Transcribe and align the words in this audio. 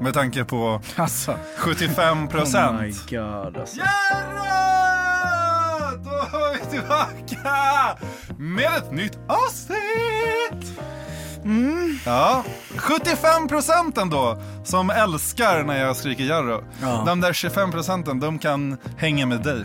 Med 0.00 0.14
tanke 0.14 0.44
på 0.44 0.80
Alltså, 0.96 1.34
75 1.58 2.28
procent. 2.28 2.70
oh 2.80 2.82
my 2.82 2.90
god 3.10 3.56
alltså. 3.56 3.80
Jarrå! 3.80 4.44
Då 6.04 6.38
är 6.38 6.52
vi 6.54 6.70
tillbaka 6.70 7.98
med 8.38 8.66
ett 8.76 8.92
nytt 8.92 9.18
avsnitt! 9.28 10.78
Mm. 11.44 11.98
Ja, 12.06 12.44
75 12.76 13.48
procent 13.48 13.98
ändå 13.98 14.42
som 14.64 14.90
älskar 14.90 15.62
när 15.62 15.80
jag 15.84 15.96
skriker 15.96 16.24
Jarro. 16.24 16.64
Ja. 16.82 17.02
De 17.06 17.20
där 17.20 17.32
25 17.32 17.70
procenten, 17.70 18.20
de 18.20 18.38
kan 18.38 18.76
hänga 18.96 19.26
med 19.26 19.42
dig. 19.42 19.64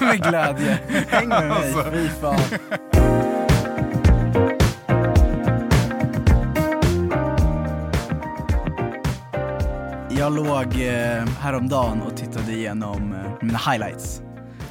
med 0.00 0.22
glädje. 0.22 0.78
Häng 1.08 1.28
med 1.28 1.46
mig, 1.48 1.56
Alltså. 1.56 1.90
fy 1.92 2.08
fan. 2.20 2.40
Jag 10.24 10.32
låg 10.36 10.80
eh, 10.80 11.26
häromdagen 11.40 12.02
och 12.02 12.16
tittade 12.16 12.52
igenom 12.52 13.12
eh, 13.14 13.32
mina 13.42 13.58
highlights 13.58 14.20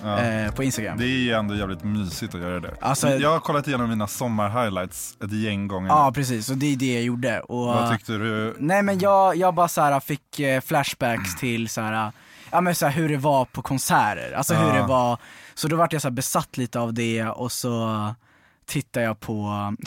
Ja. 0.03 0.20
eh, 0.20 0.52
på 0.52 0.63
Instagram. 0.63 0.98
Det 0.98 1.05
är 1.05 1.07
ju 1.17 1.31
ändå 1.31 1.55
jävligt 1.55 1.83
mysigt 1.83 2.36
att 2.36 2.41
göra 2.41 2.59
det. 2.59 2.73
Alltså- 2.81 3.09
jag 3.09 3.30
har 3.31 3.39
kollat 3.39 3.67
igenom 3.67 3.89
mina 3.89 4.05
sommar-highlights 4.08 5.23
ett 5.25 5.31
gäng 5.31 5.67
gånger. 5.67 5.89
Ja 5.89 6.11
precis, 6.16 6.50
och 6.50 6.58
det 6.58 6.66
är 6.73 6.75
det 6.78 6.94
jag 6.94 7.03
gjorde. 7.03 7.39
Och, 7.39 7.66
Vad 7.66 7.91
tyckte 7.91 8.11
du? 8.17 8.55
Nej 8.59 8.83
men 8.83 9.00
jag, 9.00 9.36
jag 9.36 9.53
bara 9.53 9.67
så 9.67 9.81
här 9.81 10.00
fick 10.00 10.39
eh, 10.39 10.61
flashbacks 10.61 11.36
till 11.36 11.69
så 11.69 11.81
här, 11.81 12.11
ja 12.52 12.61
men 12.61 12.75
så 12.75 12.85
här, 12.85 12.94
hur 12.94 13.09
det 13.09 13.17
var 13.17 13.45
på 13.45 13.61
konserter, 13.61 14.33
alltså 14.38 14.53
hur 14.53 14.67
Ja. 14.67 14.73
det 14.81 14.88
var, 14.88 15.17
så 15.53 15.67
då 15.67 15.75
vart 15.75 15.94
jag 15.94 16.02
så 16.02 16.08
här 16.08 16.13
besatt 16.16 16.58
lite 16.58 16.80
av 16.80 16.94
det 16.94 17.23
och 17.25 17.52
så 17.52 17.89
tittar 18.66 19.02
jag 19.02 19.19
på, 19.19 19.33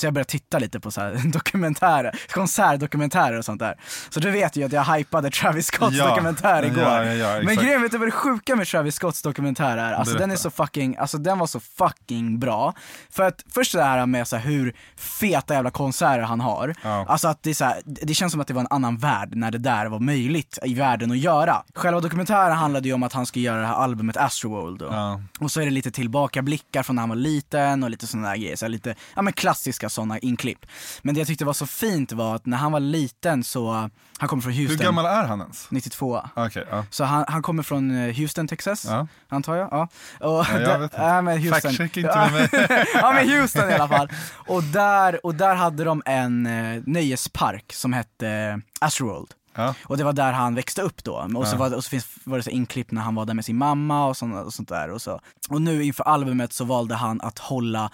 så 0.00 0.06
jag 0.06 0.14
började 0.14 0.30
titta 0.30 0.58
lite 0.58 0.80
på 0.80 0.90
så 0.90 1.00
här 1.00 1.20
dokumentärer, 1.32 2.18
konsertdokumentärer 2.34 3.38
och 3.38 3.44
sånt 3.44 3.60
där. 3.60 3.74
Så 4.10 4.20
du 4.20 4.30
vet 4.30 4.56
ju 4.56 4.64
att 4.64 4.72
jag 4.72 4.84
hypade 4.84 5.30
Travis 5.30 5.66
Scotts 5.66 5.96
Ja. 5.96 6.08
dokumentär 6.08 6.62
igår. 6.64 6.82
Ja, 6.84 7.04
ja, 7.14 7.42
men 7.42 7.56
grejen, 7.56 7.82
vet 7.82 7.92
du 7.92 7.98
vad 7.98 8.06
det 8.08 8.12
sjuka 8.12 8.56
med 8.56 8.66
Travis 8.66 8.94
Scotts 8.94 9.22
dokumentär 9.22 9.76
är? 9.76 9.92
Alltså 9.92 10.18
den 10.18 10.30
är 10.30 10.36
så 10.36 10.50
fucking, 10.50 10.96
alltså 10.96 11.18
den 11.18 11.38
var 11.38 11.46
så 11.46 11.60
fucking 11.60 12.38
bra. 12.38 12.74
För 13.10 13.22
att 13.22 13.44
först 13.54 13.72
det 13.72 13.82
här 13.82 14.06
med 14.06 14.28
så 14.28 14.36
här, 14.36 14.44
hur 14.50 14.74
feta 14.96 15.54
jävla 15.54 15.70
konserter 15.70 16.20
han 16.22 16.40
har. 16.40 16.74
Alltså 16.82 17.28
att 17.28 17.42
det 17.42 17.50
är 17.50 17.54
så 17.54 17.64
här, 17.64 17.82
det 17.84 18.14
känns 18.14 18.32
som 18.32 18.40
att 18.40 18.46
det 18.46 18.54
var 18.54 18.60
en 18.60 18.66
annan 18.70 18.96
värld 18.96 19.28
när 19.34 19.50
det 19.50 19.58
där 19.58 19.86
var 19.86 19.98
möjligt 20.00 20.58
i 20.62 20.74
världen 20.74 21.10
att 21.10 21.18
göra. 21.18 21.62
Själva 21.74 22.00
dokumentären 22.00 22.56
handlade 22.56 22.88
ju 22.88 22.94
om 22.94 23.02
att 23.02 23.12
han 23.12 23.26
skulle 23.26 23.44
göra 23.44 23.60
det 23.60 23.66
här 23.66 23.74
albumet 23.74 24.16
Astroworld. 24.16 24.82
Ja. 24.82 25.20
Och 25.40 25.50
så 25.50 25.60
är 25.60 25.64
det 25.64 25.70
lite 25.70 25.90
tillbakablickar 25.90 26.82
från 26.82 26.96
när 26.96 27.02
han 27.02 27.08
var 27.08 27.16
liten 27.16 27.82
och 27.84 27.90
lite 27.90 28.06
sådana 28.06 28.28
där 28.28 28.36
grejer, 28.36 28.56
så 28.56 28.65
här 28.66 28.70
lite, 28.70 28.94
ja 29.16 29.22
men 29.22 29.32
klassiska 29.32 29.88
sådana 29.88 30.18
inklipp. 30.18 30.66
Men 31.02 31.14
det 31.14 31.20
jag 31.20 31.28
tyckte 31.28 31.44
var 31.44 31.52
så 31.52 31.66
fint 31.66 32.12
var 32.12 32.34
att 32.36 32.46
när 32.46 32.56
han 32.56 32.72
var 32.72 32.80
liten 32.80 33.44
så, 33.44 33.90
han 34.18 34.28
kommer 34.28 34.42
från 34.42 34.52
Houston. 34.52 34.76
Hur 34.78 34.84
gammal 34.84 35.06
är 35.06 35.24
han 35.24 35.40
ens? 35.40 35.66
92. 35.70 36.22
Okej, 36.36 36.66
ja. 36.70 36.84
Så 36.90 37.04
han, 37.04 37.24
han 37.28 37.42
kommer 37.42 37.62
från 37.62 37.90
eh, 37.96 38.14
Houston, 38.16 38.48
Texas, 38.48 38.84
Ja. 38.84 39.06
antar 39.28 39.56
jag. 39.56 39.68
Ja. 39.70 39.88
Och 40.20 40.30
Ja, 40.30 40.60
jag 40.60 40.78
vet 40.78 40.92
inte. 40.92 41.22
Men 41.22 41.38
Houston. 41.42 41.72
Fact-check 41.72 41.96
inte 41.98 42.16
med 42.16 42.32
mig. 42.32 42.48
ja 42.94 43.12
men 43.12 43.28
Houston 43.30 43.70
i 43.70 43.72
alla 43.72 43.88
fall. 43.88 44.08
Och 44.46 44.62
där, 44.62 45.26
och 45.26 45.34
där 45.34 45.54
hade 45.54 45.84
de 45.84 46.02
en 46.06 46.46
eh, 46.46 46.82
nöjespark 46.86 47.72
som 47.72 47.92
hette 47.92 48.28
eh, 48.28 48.56
Astroworld. 48.86 49.28
Ja. 49.54 49.74
Och 49.84 49.96
det 49.96 50.04
var 50.04 50.12
där 50.12 50.32
han 50.32 50.54
växte 50.54 50.82
upp 50.82 51.04
då. 51.04 51.12
Och 51.34 51.46
så, 51.46 51.54
Ja. 51.54 51.58
var, 51.58 51.70
det- 51.70 51.76
och 51.76 51.84
så 51.84 51.90
finns, 51.90 52.06
var 52.24 52.36
det 52.36 52.42
så 52.42 52.50
inklipp 52.50 52.90
när 52.90 53.02
han 53.02 53.14
var 53.14 53.24
där 53.24 53.34
med 53.34 53.44
sin 53.44 53.56
mamma 53.56 54.06
och, 54.06 54.16
sånt, 54.16 54.34
och 54.46 54.54
sånt 54.54 54.68
där. 54.68 54.90
Och, 54.90 55.02
så. 55.02 55.20
och 55.48 55.62
nu 55.62 55.84
inför 55.84 56.04
albumet 56.04 56.52
så 56.52 56.64
valde 56.64 56.94
han 56.94 57.20
att 57.20 57.38
hålla 57.38 57.90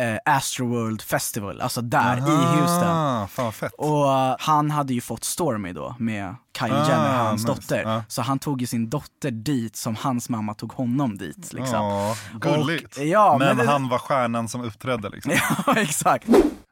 eh, 0.00 0.18
Astroworld 0.24 1.02
Festival, 1.02 1.60
alltså 1.60 1.82
där 1.82 2.16
i 2.16 2.20
Houston. 2.60 2.88
Ah, 2.88 3.26
fan 3.26 3.52
fett. 3.52 3.72
Och 3.78 4.04
uh, 4.04 4.36
han 4.38 4.70
hade 4.70 4.94
ju 4.94 5.00
fått 5.00 5.24
Stormy 5.24 5.72
då 5.72 5.96
med 5.98 6.34
Kylie 6.58 6.74
Ah, 6.74 6.88
Jenner, 6.88 7.18
hans 7.18 7.42
nice. 7.42 7.54
dotter. 7.54 7.82
Ja. 7.82 8.02
Så 8.08 8.22
han 8.22 8.38
tog 8.38 8.60
ju 8.60 8.66
sin 8.66 8.90
dotter 8.90 9.30
dit 9.30 9.76
som 9.76 9.96
hans 9.96 10.28
mamma 10.28 10.54
tog 10.54 10.72
honom 10.72 11.18
dit 11.18 11.52
liksom. 11.52 11.74
Ja, 11.84 12.16
gulligt. 12.34 12.96
Och- 12.98 13.04
ja, 13.04 13.36
men 13.38 13.48
men 13.56 13.66
det- 13.66 13.72
han 13.72 13.88
var 13.88 13.98
stjärnan 13.98 14.48
som 14.48 14.60
uppträdde 14.64 15.08
liksom. 15.08 15.32
Ja, 15.66 15.74
exakt. 15.76 16.28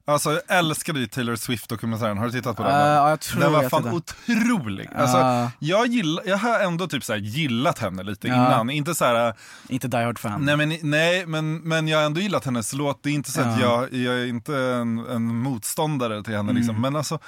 Alltså 0.08 0.32
jag 0.32 0.40
älskade 0.58 1.00
ju 1.00 1.06
Taylor 1.06 1.36
Swift-dokumentären, 1.36 2.18
har 2.18 2.26
du 2.26 2.32
tittat 2.32 2.56
på 2.56 2.62
den? 2.62 2.72
Va? 2.72 2.88
ja, 2.88 3.10
jag 3.10 3.20
tror 3.20 3.40
den 3.40 3.52
var 3.52 3.62
jag 3.62 3.70
fan 3.70 3.88
otrolig. 3.88 4.88
Alltså, 4.96 5.16
Ja. 5.18 5.50
jag, 5.58 5.86
gillar, 5.86 6.24
jag 6.26 6.38
har 6.38 6.60
ändå 6.60 6.86
typ 6.86 7.04
så 7.04 7.12
här 7.12 7.20
gillat 7.20 7.78
henne 7.78 8.02
lite 8.02 8.28
Ja. 8.28 8.34
innan. 8.34 8.70
Inte 8.70 8.94
så 8.94 9.04
här, 9.04 9.34
Inte 9.68 9.88
Die 9.88 9.96
Hard 10.04 10.18
fan. 10.18 10.44
nej, 10.44 10.56
men, 10.56 10.76
nej 10.82 11.26
men, 11.26 11.56
men 11.58 11.88
jag 11.88 11.98
har 11.98 12.04
ändå 12.04 12.20
gillat 12.20 12.44
hennes 12.44 12.72
låt. 12.72 13.02
Det 13.02 13.10
är 13.10 13.14
inte 13.14 13.30
så 13.32 13.40
att 13.40 13.60
Ja. 13.60 13.86
jag, 13.90 13.94
jag 14.02 14.14
är 14.20 14.26
inte 14.26 14.56
en, 14.58 14.98
en 14.98 15.22
motståndare 15.36 16.22
till 16.22 16.36
henne. 16.36 16.52
Liksom. 16.52 16.70
Mm. 16.76 16.82
Men 16.82 16.96
alltså, 16.96 17.18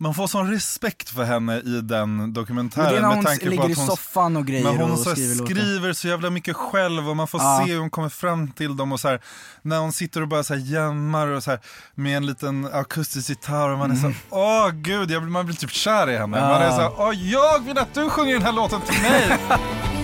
man 0.00 0.14
får 0.14 0.26
sån 0.26 0.50
respekt 0.50 1.08
för 1.08 1.24
henne 1.24 1.58
i 1.58 1.80
den 1.80 2.32
dokumentären. 2.32 2.84
Men 2.84 2.92
det 2.92 2.98
är 2.98 3.02
när 3.02 3.08
med 3.08 3.16
hon 3.16 3.38
på 3.38 3.48
ligger 3.50 3.70
i 3.70 3.74
soffan 3.74 4.36
och 4.36 4.46
grejer 4.46 4.64
Men 4.64 4.76
hon 4.76 4.90
och 4.90 4.98
så 4.98 5.10
skriver 5.10 5.44
skriver 5.44 5.92
så 5.92 6.08
jävla 6.08 6.30
mycket 6.30 6.56
själv 6.56 7.08
och 7.08 7.16
man 7.16 7.28
får 7.28 7.40
Ja. 7.40 7.62
se 7.66 7.72
hur 7.72 7.80
hon 7.80 7.90
kommer 7.90 8.08
fram 8.08 8.48
till 8.50 8.76
dem 8.76 8.92
och 8.92 9.00
så 9.00 9.08
här, 9.08 9.20
när 9.62 9.78
hon 9.78 9.92
sitter 9.92 10.22
och 10.22 10.28
bara 10.28 10.42
så 10.42 10.54
här 10.54 10.72
jammar 10.72 11.26
och 11.28 11.42
så 11.44 11.50
här, 11.50 11.60
med 11.94 12.16
en 12.16 12.26
liten 12.26 12.68
akustisk 12.72 13.28
gitarr 13.28 13.68
och 13.68 13.78
man 13.78 13.90
är 13.90 13.96
så 13.96 14.12
åh 14.30 14.70
gud, 14.70 15.10
jag, 15.10 15.22
man 15.22 15.46
blir 15.46 15.56
typ 15.56 15.70
kär 15.70 16.10
i 16.10 16.16
henne. 16.16 16.38
Mm. 16.38 16.50
Ja. 16.50 16.58
Man 16.58 16.62
är 16.62 16.70
så 16.70 16.80
här, 16.80 16.92
åh 16.96 17.14
jag 17.14 17.64
vill 17.64 17.78
att 17.78 17.94
du 17.94 18.10
sjunger 18.10 18.32
den 18.34 18.42
här 18.42 18.52
låten 18.52 18.80
till 18.80 19.02
mig. 19.02 19.38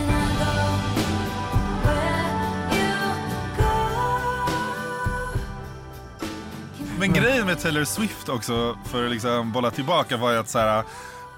Men 6.99 7.13
grejen 7.13 7.47
med 7.47 7.61
Taylor 7.61 7.85
Swift 7.85 8.29
också, 8.29 8.79
för 8.85 9.05
att 9.05 9.11
liksom 9.11 9.53
bolla 9.53 9.71
tillbaka, 9.71 10.17
var 10.17 10.33
ju 10.33 10.39
att 10.39 10.49
så 10.49 10.59
här, 10.59 10.85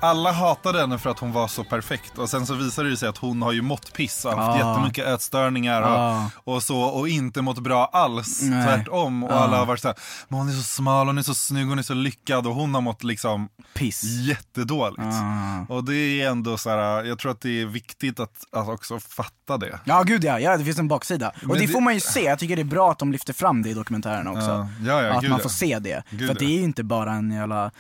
alla 0.01 0.33
hatade 0.33 0.81
henne 0.81 0.99
för 0.99 1.11
att 1.11 1.19
hon 1.19 1.33
var 1.33 1.49
så 1.49 1.65
perfekt 1.65 2.19
och 2.19 2.29
sen 2.31 2.47
så 2.47 2.55
visade 2.55 2.91
det 2.91 2.97
sig 2.97 3.09
att 3.09 3.19
hon 3.19 3.43
har 3.43 3.53
ju 3.53 3.63
mått 3.63 3.93
piss 3.93 4.25
och 4.25 4.33
haft 4.33 4.63
Ah. 4.65 4.69
jättemycket 4.71 5.07
ätstörningar 5.07 5.83
och, 5.83 5.89
Ah. 5.99 6.31
och 6.45 6.63
så 6.63 6.79
och 6.81 7.09
inte 7.09 7.43
mått 7.43 7.59
bra 7.59 7.91
alls, 7.93 8.43
Nej. 8.43 8.65
tvärtom. 8.67 9.25
Och 9.25 9.33
Ah. 9.33 9.35
alla 9.39 9.57
har 9.59 9.67
varit 9.67 9.81
såhär, 9.81 9.97
men 10.29 10.39
hon 10.39 10.49
är 10.49 10.53
så 10.53 10.63
smal, 10.63 11.07
hon 11.07 11.19
är 11.19 11.23
så 11.23 11.35
snygg, 11.35 11.67
hon 11.69 11.79
är 11.79 11.83
så 11.83 11.95
lyckad 11.95 12.47
och 12.47 12.55
hon 12.55 12.75
har 12.75 12.81
mått 12.81 13.05
liksom 13.05 13.49
Piss. 13.75 14.03
jättedåligt. 14.05 15.03
Ah. 15.03 15.75
Och 15.75 15.85
det 15.85 15.95
är 16.23 16.31
ändå 16.31 16.59
så 16.59 16.71
här, 16.71 17.05
jag 17.05 17.19
tror 17.19 17.33
att 17.33 17.41
det 17.41 17.61
är 17.61 17.67
viktigt 17.67 18.21
att, 18.21 18.45
att 18.53 18.69
också 18.69 19.01
fatta 19.01 19.57
det. 19.59 19.81
Ja 19.85 20.03
gud 20.03 20.25
ja, 20.25 20.41
ja, 20.41 20.57
det 20.57 20.65
finns 20.65 20.79
en 20.79 20.89
baksida. 20.89 21.33
Och 21.49 21.55
det, 21.55 21.61
det- 21.61 21.69
får 21.69 21.81
man 21.81 21.95
ju 21.95 22.01
se, 22.01 22.21
jag 22.25 22.39
tycker 22.39 22.57
det 22.57 22.63
är 22.63 22.65
bra 22.65 22.91
att 22.91 22.99
de 22.99 23.13
lyfter 23.13 23.33
fram 23.33 23.63
det 23.63 23.69
i 23.71 23.75
dokumentären 23.75 24.27
också. 24.29 24.69
Ja, 24.87 25.03
ja, 25.03 25.19
att 25.19 25.29
man 25.29 25.41
får 25.41 25.49
se 25.49 25.79
det. 25.79 26.03
Gud, 26.11 26.29
för 26.29 26.35
det 26.35 26.45
är 26.45 26.59
ju 26.59 26.63
inte 26.65 26.85
bara 26.85 27.13
en 27.13 27.31
jävla 27.31 27.71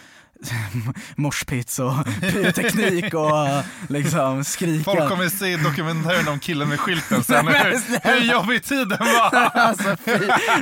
morspits 1.17 1.79
och 1.79 1.93
pyroteknik 2.21 3.15
och 3.15 3.65
liksom 3.89 4.45
skrika. 4.45 4.85
Folk 4.85 5.09
kommer 5.09 5.29
se 5.29 5.57
dokumentären 5.57 6.29
om 6.29 6.39
killen 6.39 6.69
med 6.69 6.81
skylten 6.81 7.25
sen, 7.25 7.47
hur, 7.49 8.11
hur 8.11 8.33
jobbig 8.33 8.65
tiden 8.65 8.99
var. 8.99 9.51
alltså, 9.55 9.97
fy. 10.05 10.19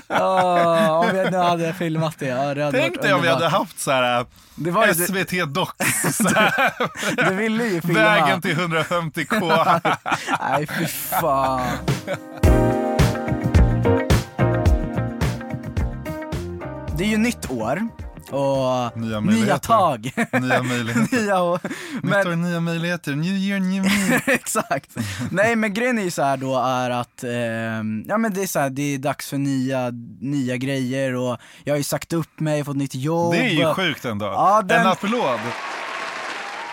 Ja, 0.07 0.91
om 0.99 1.17
vi 1.17 1.31
nu 1.31 1.37
hade 1.37 1.75
filmat 1.75 2.19
det. 2.19 2.27
Ja, 2.27 2.55
det 2.55 2.65
hade 2.65 2.79
Tänk 2.79 3.03
dig 3.03 3.15
om 3.15 3.23
vi 3.23 3.29
hade 3.29 3.49
haft 3.49 3.81
så 3.81 3.91
här 3.91 4.27
Det 4.55 4.71
var 4.71 4.87
ju- 4.87 4.95
SVT 4.95 5.31
så 6.15 6.29
här, 6.29 6.73
Du 7.31 7.35
ville 7.35 7.65
ju 7.65 7.81
filma. 7.81 8.01
vägen 8.01 8.41
till 8.43 8.57
150k. 8.57 9.81
Nej 10.51 10.67
fy 10.79 10.87
fan. 10.87 11.67
Det 16.97 17.05
är 17.05 17.09
ju 17.09 17.17
nytt 17.17 17.51
år 17.51 17.89
och 18.31 18.97
Nya 19.01 19.21
nya, 19.21 19.59
tag. 19.59 20.13
Nya 20.41 20.63
möjligheter. 20.69 21.17
nya 21.23 21.43
år. 21.43 21.61
Nytt 22.03 22.15
år, 22.15 22.25
Men, 22.31 22.43
nya 22.43 22.61
möjligheter, 22.61 23.13
new 23.15 23.33
year, 23.37 23.61
new 23.61 23.83
me. 23.83 24.21
exakt. 24.35 24.91
Nej 25.31 25.57
men 25.57 25.75
grejen 25.75 25.99
är 25.99 26.03
ju 26.03 26.11
så 26.11 26.23
här 26.23 26.37
då 26.37 26.59
är 26.59 26.91
att, 26.91 27.25
ehm, 27.25 28.05
ja 28.09 28.19
men 28.19 28.35
det 28.35 28.43
är 28.43 28.47
så 28.47 28.59
här, 28.59 28.71
det 28.71 28.95
är 28.95 28.99
dags 28.99 29.29
för 29.31 29.39
nya, 29.39 29.91
nya 30.21 30.57
grejer 30.57 31.15
och 31.15 31.39
jag 31.65 31.73
har 31.75 31.79
ju 31.79 31.85
sagt 31.85 32.13
upp 32.13 32.41
mig, 32.41 32.65
fått 32.65 32.77
nytt 32.77 32.95
jobb. 32.95 33.33
Det 33.33 33.39
är 33.39 33.49
ju 33.49 33.75
sjukt 33.75 34.05
ändå. 34.05 34.27
Ja, 34.27 34.63
den- 34.63 34.81
En 34.81 34.87
applåd. 34.87 35.41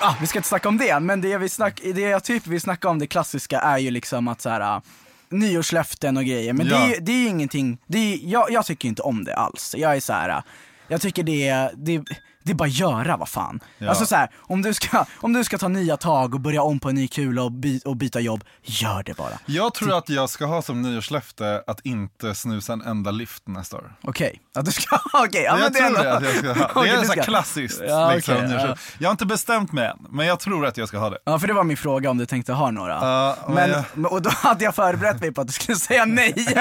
ah, 0.02 0.16
vi 0.22 0.28
ska 0.28 0.40
inte 0.40 0.50
snacka 0.50 0.70
om 0.70 0.78
det, 0.78 1.00
men 1.00 1.22
det 1.22 1.38
vill 1.38 1.50
snack, 1.50 1.82
det 1.96 2.02
jag 2.02 2.24
typ 2.24 2.48
vill 2.48 2.62
snacka 2.62 2.90
om, 2.90 3.00
det 3.00 3.08
klassiska, 3.08 3.60
är 3.60 3.78
ju 3.78 3.92
liksom 3.92 4.28
att 4.28 4.42
så 4.42 4.50
här. 4.50 4.62
ah, 4.62 4.82
nyårslöften 5.30 6.18
och 6.18 6.26
grejer, 6.26 6.54
men 6.54 6.68
det, 6.68 6.76
Ja. 6.76 6.82
är, 6.86 6.90
ju- 6.90 7.00
det 7.02 7.12
är 7.12 7.18
ju 7.18 7.28
ingenting, 7.28 7.78
det 7.88 7.98
är, 8.14 8.20
jag, 8.24 8.52
jag 8.52 8.66
tycker 8.66 8.88
inte 8.88 9.02
om 9.02 9.24
det 9.24 9.36
alls. 9.36 9.76
Jag 9.78 9.96
är 9.96 10.00
så 10.00 10.14
här 10.14 10.44
jag 10.92 11.02
tycker 11.02 11.24
det 11.24 11.48
är, 11.48 11.72
det, 11.78 12.04
det 12.44 12.52
är 12.52 12.56
bara 12.56 12.68
göra 12.70 13.18
vad 13.18 13.30
fan. 13.30 13.60
Ja. 13.78 13.90
Alltså 13.90 14.06
så 14.06 14.16
här, 14.16 14.30
om 14.38 14.62
du, 14.62 14.74
ska, 14.74 15.06
om 15.16 15.34
du 15.34 15.44
ska 15.44 15.58
ta 15.58 15.68
nya 15.68 15.98
tag 15.98 16.34
och 16.34 16.40
börja 16.40 16.62
om 16.62 16.80
på 16.80 16.90
en 16.90 16.96
ny 16.96 17.08
kula 17.08 17.44
och, 17.44 17.52
by, 17.52 17.80
och 17.86 17.96
byta 17.96 18.20
jobb, 18.20 18.44
gör 18.64 19.04
det 19.04 19.18
bara. 19.18 19.40
Jag 19.46 19.74
tror 19.74 19.98
att 19.98 20.10
jag 20.10 20.30
ska 20.30 20.46
ha 20.46 20.62
som 20.62 20.82
nyårslöfte 20.82 21.64
att 21.68 21.80
inte 21.86 22.36
snusa 22.36 22.74
en 22.74 22.82
enda 22.82 23.12
lift 23.12 23.48
nästa 23.48 23.78
år. 23.78 23.94
Okej, 24.02 24.42
att 24.56 24.66
du 24.66 24.72
ska, 24.72 25.00
okej. 25.14 25.44
ja, 25.44 25.54
men 25.54 25.62
jag 25.64 25.72
det 25.74 25.78
tror 25.80 25.88
ändå- 25.88 26.02
det 26.02 26.14
att 26.18 26.24
jag 26.24 26.36
ska 26.36 26.54
ha. 26.74 26.84
Det 26.84 26.90
är 26.90 26.98
du 27.02 27.06
så 27.08 27.14
här 27.14 27.24
klassiskt. 27.24 27.82
Ja, 27.88 28.14
liksom, 28.16 28.36
okej, 28.36 28.48
nyårslöfte. 28.48 28.82
Jag 29.00 29.08
har 29.10 29.12
inte 29.12 29.26
bestämt 29.26 29.72
mig 29.72 29.88
än, 29.88 29.98
men 30.10 30.26
jag 30.28 30.40
tror 30.40 30.66
att 30.66 30.78
jag 30.78 30.88
ska 30.88 30.98
ha 30.98 31.10
det. 31.10 31.18
Ja 31.26 31.40
för 31.40 31.48
det 31.48 31.54
var 31.54 31.64
min 31.64 31.78
fråga 31.78 32.10
om 32.10 32.18
du 32.18 32.26
tänkte 32.26 32.54
ha 32.54 32.72
några. 32.72 32.94
Ja, 32.94 33.36
men 33.46 33.56
men, 33.56 33.70
jag- 33.70 33.84
men- 33.94 34.06
och 34.06 34.22
då 34.22 34.30
hade 34.30 34.64
jag 34.64 34.76
förberett 34.76 35.22
mig 35.22 35.32
på 35.34 35.42
att 35.42 35.48
du 35.48 35.54
skulle 35.54 35.78
säga 35.78 36.06
nej. 36.06 36.34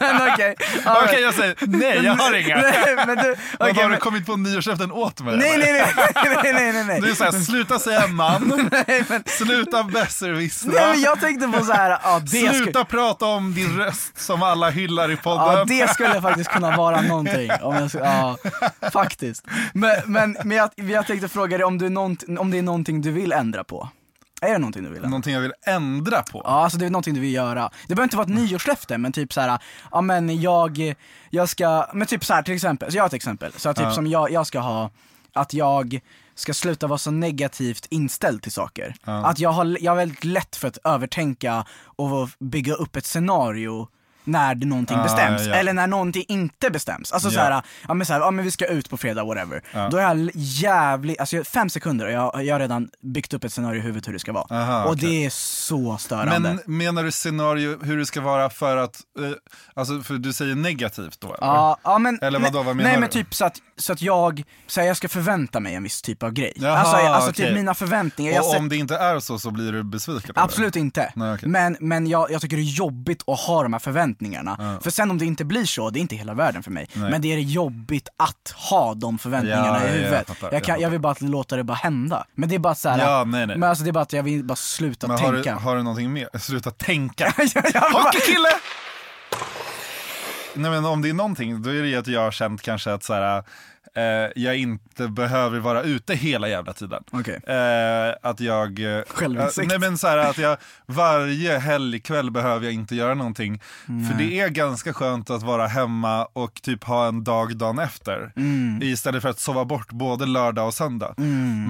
men 0.00 0.32
okej. 0.32 0.54
Ja, 0.84 1.02
Okej, 1.04 1.20
jag 1.22 1.34
säger 1.34 1.54
nej, 1.60 2.00
jag 2.04 2.14
har 2.16 2.34
inga. 2.34 2.56
Nej, 2.56 2.96
men 3.06 3.16
du, 3.16 3.36
Vad 3.58 3.70
okej, 3.70 3.74
har 3.82 3.82
du 3.82 3.88
men, 3.88 4.00
kommit 4.00 4.26
på 4.26 4.36
nyårslöften 4.36 4.92
åt 4.92 5.19
mig? 5.24 5.36
nej, 5.36 5.58
nej, 5.58 5.72
nej, 5.72 5.92
nej, 6.42 6.52
nej, 6.52 6.72
nej, 6.72 6.84
nej. 6.84 7.00
Du 7.00 7.10
är 7.10 7.14
såhär, 7.14 7.32
sluta 7.32 7.78
säga 7.78 8.06
man, 8.06 8.68
nej, 8.88 9.04
men, 9.08 9.22
sluta 9.26 9.82
nej 9.82 9.92
besserwissra, 9.92 10.70
men 10.92 11.00
jag 11.00 11.20
tänkte 11.20 11.48
på 11.48 11.64
så 11.64 11.72
här, 11.72 11.90
ja 12.02 12.20
sluta 12.26 12.54
skulle, 12.54 12.84
prata 12.84 13.26
om 13.26 13.54
din 13.54 13.76
röst 13.78 14.18
som 14.20 14.42
alla 14.42 14.70
hyllar 14.70 15.10
i 15.10 15.16
podden. 15.16 15.46
ja, 15.58 15.64
det 15.64 15.90
skulle 15.90 16.22
faktiskt 16.22 16.50
kunna 16.50 16.76
vara 16.76 17.00
någonting. 17.00 17.50
Om 17.62 17.74
jag, 17.74 17.90
ska- 17.90 17.98
ja, 17.98 18.36
faktiskt. 18.92 19.44
Men, 19.72 19.96
men, 20.04 20.36
men 20.44 20.56
jag, 20.56 20.70
jag 20.76 21.06
tänkte 21.06 21.28
fråga 21.28 21.56
dig 21.58 21.64
om, 21.64 21.78
du 21.78 21.88
nånt- 21.88 22.24
om 22.38 22.50
det 22.50 22.58
är 22.58 22.62
någonting 22.62 23.02
du 23.02 23.12
vill 23.12 23.32
ändra 23.32 23.64
på. 23.64 23.88
Är 24.42 24.52
det 24.52 24.58
någonting 24.58 24.82
du 24.82 24.88
vill 24.88 24.96
ändra? 24.96 25.08
Någonting 25.08 25.34
jag 25.34 25.40
vill 25.40 25.52
ändra 25.66 26.22
på. 26.22 26.42
Ja, 26.44 26.50
alltså 26.64 26.78
det 26.78 26.86
är 26.86 26.90
någonting 26.90 27.14
du 27.14 27.20
vill 27.20 27.34
göra. 27.34 27.70
Det 27.86 27.94
behöver 27.94 28.02
inte 28.04 28.16
vara 28.16 28.24
ett 28.26 28.32
nyårslöfte, 28.34 28.98
men 28.98 29.12
typ 29.12 29.32
så 29.32 29.40
här, 29.40 29.58
ja 29.90 30.00
men 30.00 30.40
jag, 30.40 30.94
jag 31.30 31.48
ska, 31.48 31.86
men 31.92 32.06
typ 32.06 32.24
så 32.24 32.34
här 32.34 32.42
till 32.42 32.54
exempel, 32.54 32.90
så 32.90 32.96
jag 32.96 33.02
har 33.02 33.06
ett 33.06 33.14
exempel, 33.14 33.52
så 33.56 33.74
typ 33.74 33.84
Ja. 33.84 33.92
som 33.92 34.06
jag, 34.06 34.30
jag 34.30 34.46
ska 34.46 34.58
ha, 34.60 34.90
att 35.40 35.54
jag 35.54 36.00
ska 36.34 36.54
sluta 36.54 36.86
vara 36.86 36.98
så 36.98 37.10
negativt 37.10 37.86
inställd 37.90 38.42
till 38.42 38.52
saker. 38.52 38.94
Att 39.24 39.38
jag 39.38 39.50
har, 39.50 39.76
jag 39.80 39.92
har 39.92 39.96
väldigt 39.96 40.24
lätt 40.24 40.56
för 40.56 40.68
att 40.68 40.78
övertänka 40.84 41.64
och 41.82 42.28
bygga 42.38 42.74
upp 42.74 42.96
ett 42.96 43.06
scenario 43.06 43.88
när 44.24 44.54
det 44.54 44.66
någonting 44.66 44.96
Ah, 44.98 45.02
bestäms, 45.02 45.46
ja. 45.46 45.54
eller 45.54 45.72
när 45.72 45.86
någonting 45.86 46.24
inte 46.28 46.70
bestäms. 46.70 47.12
Alltså 47.12 47.28
Ja. 47.28 47.32
såhär, 47.34 47.62
ja 47.88 47.94
men 47.94 48.06
såhär, 48.06 48.20
ja 48.20 48.30
men 48.30 48.44
vi 48.44 48.50
ska 48.50 48.66
ut 48.66 48.90
på 48.90 48.96
fredag, 48.96 49.24
whatever. 49.24 49.62
Då 49.90 49.96
är 49.96 50.02
jag 50.02 50.30
jävligt, 50.34 51.20
alltså 51.20 51.44
fem 51.44 51.70
sekunder 51.70 52.06
och 52.06 52.12
jag, 52.12 52.44
jag 52.44 52.54
har 52.54 52.60
redan 52.60 52.88
byggt 53.02 53.34
upp 53.34 53.44
ett 53.44 53.52
scenario 53.52 53.78
i 53.78 53.82
huvudet 53.82 54.08
hur 54.08 54.12
det 54.12 54.18
ska 54.18 54.32
vara. 54.32 54.60
Aha, 54.62 54.84
och 54.84 54.90
okej. 54.92 55.08
det 55.08 55.24
är 55.26 55.30
så 55.30 55.96
störande. 55.98 56.58
Men 56.66 56.76
menar 56.78 57.02
du 57.04 57.12
scenario 57.12 57.84
hur 57.84 57.98
det 57.98 58.06
ska 58.06 58.20
vara 58.20 58.50
för 58.50 58.76
att, 58.76 59.00
eh, 59.20 59.30
alltså 59.74 60.00
för 60.02 60.14
du 60.14 60.32
säger 60.32 60.54
negativt 60.54 61.20
då 61.20 61.26
eller? 61.28 61.46
Ja, 61.46 61.76
ja 61.84 61.98
men, 61.98 62.18
Eller 62.22 62.38
vadå, 62.38 62.62
vad 62.62 62.76
menar 62.76 62.90
nej 62.90 63.00
men 63.00 63.08
du? 63.08 63.12
typ 63.22 63.34
så 63.34 63.44
att, 63.44 63.56
så 63.76 63.92
att 63.92 64.02
jag, 64.02 64.42
så 64.66 64.80
här, 64.80 64.88
jag 64.88 64.96
ska 64.96 65.08
förvänta 65.08 65.60
mig 65.60 65.74
en 65.74 65.82
viss 65.82 66.02
typ 66.02 66.22
av 66.22 66.30
grej. 66.32 66.52
Jaha, 66.56 66.78
alltså 66.78 66.96
alltså 66.96 67.30
okej. 67.30 67.46
typ 67.46 67.54
mina 67.54 67.74
förväntningar, 67.74 68.38
Och 68.40 68.44
ser, 68.46 68.58
om 68.58 68.68
det 68.68 68.76
inte 68.76 68.96
är 68.96 69.20
så 69.20 69.38
så 69.38 69.50
blir 69.50 69.72
du 69.72 69.82
besviken? 69.84 70.30
eller? 70.36 70.44
absolut 70.44 70.76
inte. 70.76 71.12
Nej, 71.16 71.34
okej. 71.34 71.48
Men, 71.48 71.76
men 71.80 72.06
jag, 72.06 72.30
jag 72.30 72.40
tycker 72.40 72.56
det 72.56 72.62
är 72.62 72.64
jobbigt 72.64 73.22
att 73.26 73.40
ha 73.40 73.62
de 73.62 73.72
här 73.72 73.80
förväntningarna. 73.80 74.09
För 74.82 74.90
sen 74.90 75.10
om 75.10 75.18
det 75.18 75.24
inte 75.24 75.44
blir 75.44 75.64
så, 75.64 75.90
det 75.90 75.98
är 75.98 76.00
inte 76.00 76.16
hela 76.16 76.34
världen 76.34 76.62
för 76.62 76.70
mig. 76.70 76.86
Nej. 76.94 77.10
Men 77.10 77.22
det 77.22 77.32
är 77.32 77.38
jobbigt 77.38 78.08
att 78.16 78.54
ha 78.70 78.94
de 78.94 79.18
förväntningarna 79.18 79.66
Ja, 79.66 79.76
ja, 79.76 79.82
i 79.84 79.86
ja, 79.86 79.92
huvudet. 79.92 80.24
jag 80.28 80.36
fattar, 80.36 80.52
jag, 80.52 80.64
kan, 80.64 80.80
jag, 80.80 80.90
vill 80.90 81.00
bara 81.00 81.14
låta 81.20 81.56
det 81.56 81.64
bara 81.64 81.74
hända. 81.74 82.24
Men 82.34 82.48
det 82.48 82.54
är 82.54 82.58
bara 82.58 82.74
så 82.74 82.88
här, 82.88 82.98
Ja, 82.98 83.24
nej, 83.26 83.46
nej. 83.46 83.56
Men 83.58 83.68
alltså 83.68 83.84
det 83.84 83.90
är 83.90 83.92
bara 83.92 84.02
att 84.02 84.12
jag 84.12 84.22
vill 84.22 84.44
bara 84.44 84.56
sluta 84.56 85.08
Men 85.08 85.18
har 85.18 85.32
du, 85.32 85.42
tänka. 85.42 85.60
har 85.60 85.76
du 85.76 85.82
någonting 85.82 86.12
mer? 86.12 86.38
Sluta 86.38 86.70
tänka. 86.70 87.24
Hockeykille! 87.92 88.48
Nej 90.54 90.70
men 90.70 90.84
om 90.84 91.02
det 91.02 91.08
är 91.08 91.14
någonting, 91.14 91.62
då 91.62 91.70
är 91.70 91.82
det 91.82 91.88
ju 91.88 91.96
att 91.96 92.06
jag 92.06 92.20
har 92.20 92.30
känt 92.30 92.62
kanske 92.62 92.92
att 92.92 93.04
så 93.04 93.14
här, 93.14 93.44
eh, 93.96 94.02
jag 94.42 94.56
inte 94.56 95.08
behöver 95.08 95.58
vara 95.58 95.82
ute 95.82 96.14
hela 96.14 96.48
jävla 96.48 96.72
tiden. 96.72 97.02
Okej. 97.10 97.40
Eh, 97.46 98.14
att 98.22 98.40
jag... 98.40 98.96
eh, 98.98 99.02
Självinsikt. 99.08 99.58
eh, 99.58 99.68
nej 99.68 99.78
men 99.78 99.98
så 99.98 100.06
här, 100.08 100.18
att 100.18 100.38
jag 100.38 100.56
varje 100.86 101.58
helgkväll 101.58 102.30
behöver 102.30 102.64
jag 102.64 102.74
inte 102.74 102.94
göra 102.96 103.14
någonting. 103.14 103.60
För 103.86 104.18
det 104.18 104.40
är 104.40 104.48
ganska 104.48 104.92
skönt 104.92 105.30
att 105.30 105.42
vara 105.42 105.66
hemma 105.66 106.24
och 106.24 106.62
typ 106.62 106.84
ha 106.84 107.06
en 107.08 107.24
dag 107.24 107.56
dagen 107.56 107.78
efter. 107.78 108.32
Mm. 108.36 108.82
Istället 108.82 109.22
för 109.22 109.28
att 109.28 109.40
sova 109.40 109.64
bort 109.64 109.92
både 109.92 110.26
lördag 110.26 110.66
och 110.66 110.74
söndag. 110.74 111.14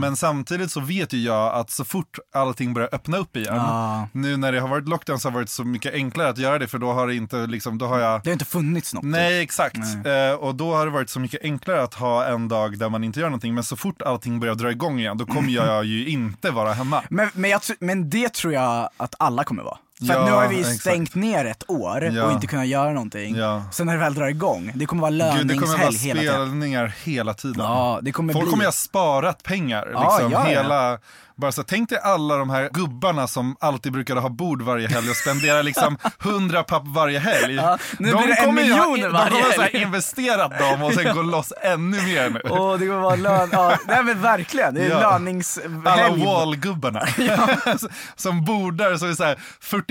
Men 0.00 0.16
samtidigt 0.16 0.70
så 0.70 0.80
vet 0.80 1.12
ju 1.12 1.18
jag 1.18 1.54
att 1.54 1.70
så 1.70 1.84
fort 1.84 2.18
allting 2.34 2.74
börjar 2.74 2.88
öppna 2.92 3.16
upp 3.16 3.36
igen. 3.36 3.54
Ja. 3.56 4.08
Nu 4.12 4.36
när 4.36 4.52
det 4.52 4.60
har 4.60 4.68
varit 4.68 4.88
lockdown 4.88 5.18
så 5.20 5.28
har 5.28 5.32
det 5.32 5.36
varit 5.38 5.48
så 5.48 5.64
mycket 5.64 5.94
enklare 5.94 6.28
att 6.28 6.38
göra 6.38 6.58
det 6.58 6.66
för 6.66 6.78
då 6.78 6.92
har 6.92 7.06
det 7.06 7.14
inte 7.14 7.46
liksom, 7.46 7.78
då 7.78 7.86
har 7.86 7.98
jag 7.98 8.20
Det 8.24 8.30
har 8.30 8.32
inte 8.32 8.44
funnits 8.44 8.94
något. 8.94 9.04
Nej 9.04 9.40
exakt, 9.42 9.76
Eh, 10.04 10.34
och 10.34 10.54
då 10.54 10.74
har 10.74 10.86
det 10.86 10.92
varit 10.92 11.10
så 11.10 11.20
mycket 11.20 11.42
enklare 11.42 11.82
att 11.82 11.94
ha 11.94 12.09
en 12.10 12.48
dag 12.48 12.78
där 12.78 12.88
man 12.88 13.04
inte 13.04 13.20
gör 13.20 13.26
någonting 13.26 13.54
men 13.54 13.64
så 13.64 13.76
fort 13.76 14.02
allting 14.02 14.40
börjar 14.40 14.54
dra 14.54 14.70
igång 14.70 14.98
igen 14.98 15.18
då 15.18 15.26
kommer 15.26 15.50
jag 15.50 15.84
ju 15.84 16.06
inte 16.06 16.50
vara 16.50 16.72
hemma. 16.72 17.02
Men, 17.10 17.28
men, 17.34 17.50
jag, 17.50 17.60
men 17.80 18.10
det 18.10 18.34
tror 18.34 18.52
jag 18.52 18.88
att 18.96 19.14
alla 19.18 19.44
kommer 19.44 19.62
vara. 19.62 19.78
För 20.06 20.14
Ja, 20.14 20.24
nu 20.24 20.30
har 20.30 20.48
vi 20.48 20.60
exakt. 20.60 20.80
stängt 20.80 21.14
ner 21.14 21.44
ett 21.44 21.64
år 21.70 22.04
Ja. 22.04 22.24
och 22.24 22.32
inte 22.32 22.46
kunnat 22.46 22.66
göra 22.66 22.92
någonting. 22.92 23.36
Ja. 23.36 23.62
Sen 23.72 23.86
när 23.86 23.92
det 23.94 23.98
väl 24.00 24.14
drar 24.14 24.28
igång, 24.28 24.72
det 24.74 24.86
kommer 24.86 25.02
vara 25.02 25.36
Gud, 25.36 25.46
det 25.46 25.54
kommer 25.54 25.66
vara 25.66 25.78
löningshelg 25.78 26.08
hela 26.08 26.20
tiden. 26.20 26.34
spelningar 26.46 26.94
hela 27.04 27.34
tiden. 27.34 27.64
Ja, 27.64 27.98
det 28.02 28.12
kommer 28.12 28.32
Folk 28.32 28.44
bli... 28.44 28.50
kommer 28.50 28.64
ju 28.64 28.66
ha 28.68 28.72
sparat 28.72 29.42
pengar. 29.42 29.88
Ja, 29.92 30.00
Liksom, 30.18 30.32
ja, 30.32 30.42
ja. 30.44 30.48
hela, 30.50 30.98
bara 31.36 31.52
så, 31.52 31.62
tänk 31.62 31.88
dig 31.88 31.98
alla 32.02 32.36
de 32.36 32.50
här 32.50 32.68
gubbarna 32.72 33.26
som 33.26 33.56
alltid 33.60 33.92
brukade 33.92 34.20
ha 34.20 34.28
bord 34.28 34.62
varje 34.62 34.88
helg 34.88 35.10
och 35.10 35.16
spendera 35.16 35.62
liksom 35.62 35.96
100 36.24 36.62
papp 36.62 36.82
varje 36.86 37.18
helg. 37.18 37.54
Ja, 37.54 37.78
nu 37.98 38.12
blir 38.14 38.26
det 38.26 38.34
en 38.34 38.40
ju 38.42 38.46
ha- 38.46 38.52
miljon 38.52 39.00
De 39.00 39.08
varje 39.12 39.30
kommer 39.30 39.42
ha 39.44 39.52
så 39.52 39.62
helg. 39.62 39.82
investerat 39.82 40.58
dem 40.58 40.82
och 40.82 40.92
sen 40.94 41.14
gå 41.14 41.22
loss 41.22 41.52
ännu 41.62 42.02
mer 42.02 42.30
nu. 42.30 42.40
Åh, 42.50 42.72
det 42.78 42.86
kommer 42.86 43.00
vara 43.00 43.16
lön... 43.16 43.48
Ja, 43.52 43.76
nej 43.86 44.04
men 44.04 44.22
verkligen, 44.22 44.74
det 44.74 44.84
är 44.84 44.90
Ja. 44.90 45.00
löningshelg. 45.10 45.66
Alla 45.84 46.24
wallgubbarna. 46.24 47.00
som 48.16 48.44
bor 48.44 48.72
där 48.72 48.96
som 48.96 49.10
är 49.10 49.14
så 49.14 49.24
här 49.24 49.38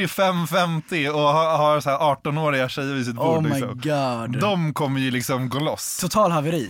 45-50 0.07 1.09
och 1.09 1.19
har, 1.19 1.57
har 1.57 1.79
så 1.79 1.89
här 1.89 1.97
18-åriga 1.97 2.69
tjejer 2.69 2.93
vid 2.93 3.05
sitt 3.05 3.15
bord. 3.15 3.37
Oh 3.37 3.41
my 3.41 3.49
liksom. 3.49 3.81
god. 3.83 4.41
De 4.41 4.73
kommer 4.73 4.99
ju 4.99 5.11
liksom 5.11 5.49
gå 5.49 5.59
loss. 5.59 5.99
Total 6.01 6.31
haveri. 6.31 6.69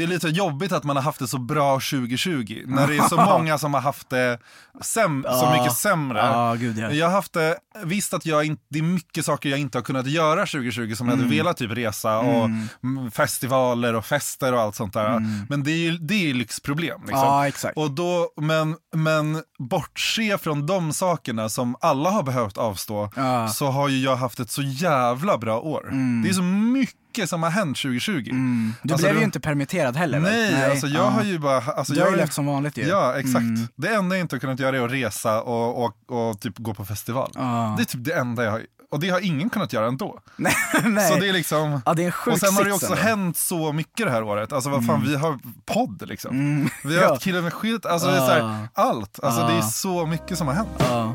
Det 0.00 0.04
är 0.04 0.08
lite 0.08 0.28
jobbigt 0.28 0.72
att 0.72 0.84
man 0.84 0.96
har 0.96 1.02
haft 1.02 1.18
det 1.18 1.28
så 1.28 1.38
bra 1.38 1.74
2020 1.74 2.62
när 2.66 2.86
det 2.86 2.96
är 2.96 3.08
så 3.08 3.16
många 3.16 3.58
som 3.58 3.74
har 3.74 3.80
haft 3.80 4.10
det 4.10 4.38
säm- 4.80 5.22
så 5.22 5.44
Ja. 5.44 5.58
mycket 5.58 5.76
sämre. 5.76 6.18
Ja, 6.18 6.54
gud 6.54 6.78
ja. 6.78 6.90
Jag 6.90 7.06
har 7.06 7.12
haft 7.12 7.32
det, 7.32 7.56
visst 7.84 8.14
att 8.14 8.26
jag 8.26 8.44
inte, 8.44 8.62
det 8.70 8.78
är 8.78 8.82
mycket 8.82 9.24
saker 9.24 9.48
jag 9.48 9.58
inte 9.58 9.78
har 9.78 9.82
kunnat 9.82 10.06
göra 10.06 10.40
2020 10.46 10.94
som 10.94 11.08
jag 11.08 11.16
hade 11.16 11.28
velat, 11.28 11.56
typ 11.56 11.70
resa 11.70 12.18
och 12.18 12.44
mm, 12.44 13.10
festivaler 13.10 13.94
och 13.94 14.04
fester 14.06 14.52
och 14.54 14.60
allt 14.60 14.74
sånt 14.74 14.92
där. 14.92 15.22
Men 15.48 15.62
det 15.62 15.70
är 15.70 15.76
ju 15.76 15.98
det 15.98 16.30
är 16.30 16.34
lyxproblem. 16.34 17.00
Liksom. 17.00 17.18
Ja, 17.18 17.48
exakt. 17.48 17.76
Och 17.76 17.90
då, 17.90 18.28
men, 18.40 18.76
men 18.94 19.42
bortse 19.58 20.38
från 20.38 20.66
de 20.66 20.92
sakerna 20.92 21.48
som 21.48 21.76
alla 21.80 22.10
har 22.10 22.22
behövt 22.22 22.58
avstå 22.58 23.10
så 23.54 23.66
har 23.66 23.88
ju 23.88 24.00
jag 24.04 24.16
haft 24.16 24.40
ett 24.40 24.50
så 24.50 24.62
jävla 24.62 25.38
bra 25.38 25.60
år. 25.60 25.90
Det 26.22 26.28
är 26.28 26.32
så 26.32 26.42
mycket 26.42 26.96
som 27.26 27.42
har 27.42 27.50
hänt 27.50 27.76
2020. 27.76 28.12
Mm. 28.30 28.72
Du 28.82 28.92
Alltså, 28.92 29.04
blev 29.06 29.14
ju 29.14 29.20
det- 29.20 29.24
inte 29.24 29.40
permitterad 29.40 29.96
heller 29.96 30.20
väl? 30.20 30.32
Nej, 30.32 30.70
alltså 30.70 30.86
jag 30.86 31.04
ja. 31.04 31.08
har 31.08 31.22
ju 31.22 31.38
bara... 31.38 31.60
Alltså, 31.60 31.92
Du 31.94 32.00
har 32.00 32.10
ju 32.10 32.16
levt 32.16 32.32
som 32.32 32.46
vanligt 32.46 32.76
ju. 32.78 32.82
Ja, 32.82 33.14
exakt. 33.18 33.36
Mm. 33.42 33.68
Det 33.76 33.88
enda 33.88 34.16
jag 34.16 34.24
inte 34.24 34.36
har 34.36 34.40
kunnat 34.40 34.60
göra 34.60 34.76
är 34.76 34.84
att 34.84 34.92
resa 34.92 35.42
och, 35.42 35.84
och, 35.84 36.28
och 36.30 36.40
typ 36.40 36.58
gå 36.58 36.74
på 36.74 36.84
festival. 36.84 37.30
Ja. 37.34 37.74
Det 37.76 37.82
är 37.82 37.84
typ 37.84 38.04
det 38.04 38.12
enda 38.14 38.44
jag 38.44 38.50
har... 38.50 38.62
Och 38.92 39.00
det 39.00 39.08
har 39.10 39.20
ingen 39.20 39.50
kunnat 39.50 39.72
göra 39.72 39.86
ändå. 39.86 40.18
Nej, 40.36 40.52
nej. 40.84 41.08
Så 41.08 41.14
det 41.20 41.28
är 41.28 41.32
liksom... 41.32 41.80
Ja, 41.86 41.94
det 41.94 42.02
är 42.02 42.06
en 42.06 42.12
sjuk 42.12 42.34
och 42.34 42.40
sen 42.40 42.54
har 42.54 42.64
det 42.64 42.72
också 42.72 42.86
ändå. 42.86 42.96
hänt 43.02 43.36
så 43.36 43.72
mycket 43.72 44.06
det 44.06 44.12
här 44.12 44.22
året. 44.22 44.52
Alltså 44.52 44.70
vad 44.70 44.86
fan, 44.86 45.04
vi 45.06 45.16
har 45.16 45.38
podd 45.66 46.08
liksom. 46.08 46.68
Vi 46.84 46.96
har 46.96 47.02
Ja. 47.02 47.08
haft 47.08 47.22
killen 47.22 47.44
med 47.44 47.52
skit, 47.52 47.86
alltså 47.86 48.08
det 48.08 48.14
är 48.16 48.26
så 48.26 48.32
här, 48.32 48.40
Ah. 48.74 48.82
allt. 48.82 49.20
Alltså 49.22 49.46
det 49.46 49.52
är 49.52 49.58
Ah. 49.58 49.62
så 49.62 50.06
mycket 50.06 50.38
som 50.38 50.46
har 50.46 50.54
hänt. 50.54 50.68
Ja. 50.78 51.14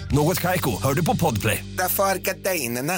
Något 0.13 0.39
Kaiko, 0.39 0.71
hör 0.83 0.93
du 0.93 1.05
på 1.05 1.17
Podplay. 1.17 1.65
Därför 1.77 2.03
arkadeinerna. 2.03 2.93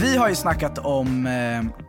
Vi 0.00 0.16
har 0.16 0.28
ju 0.28 0.34
snackat 0.34 0.78
om 0.78 1.26
eh, 1.26 1.87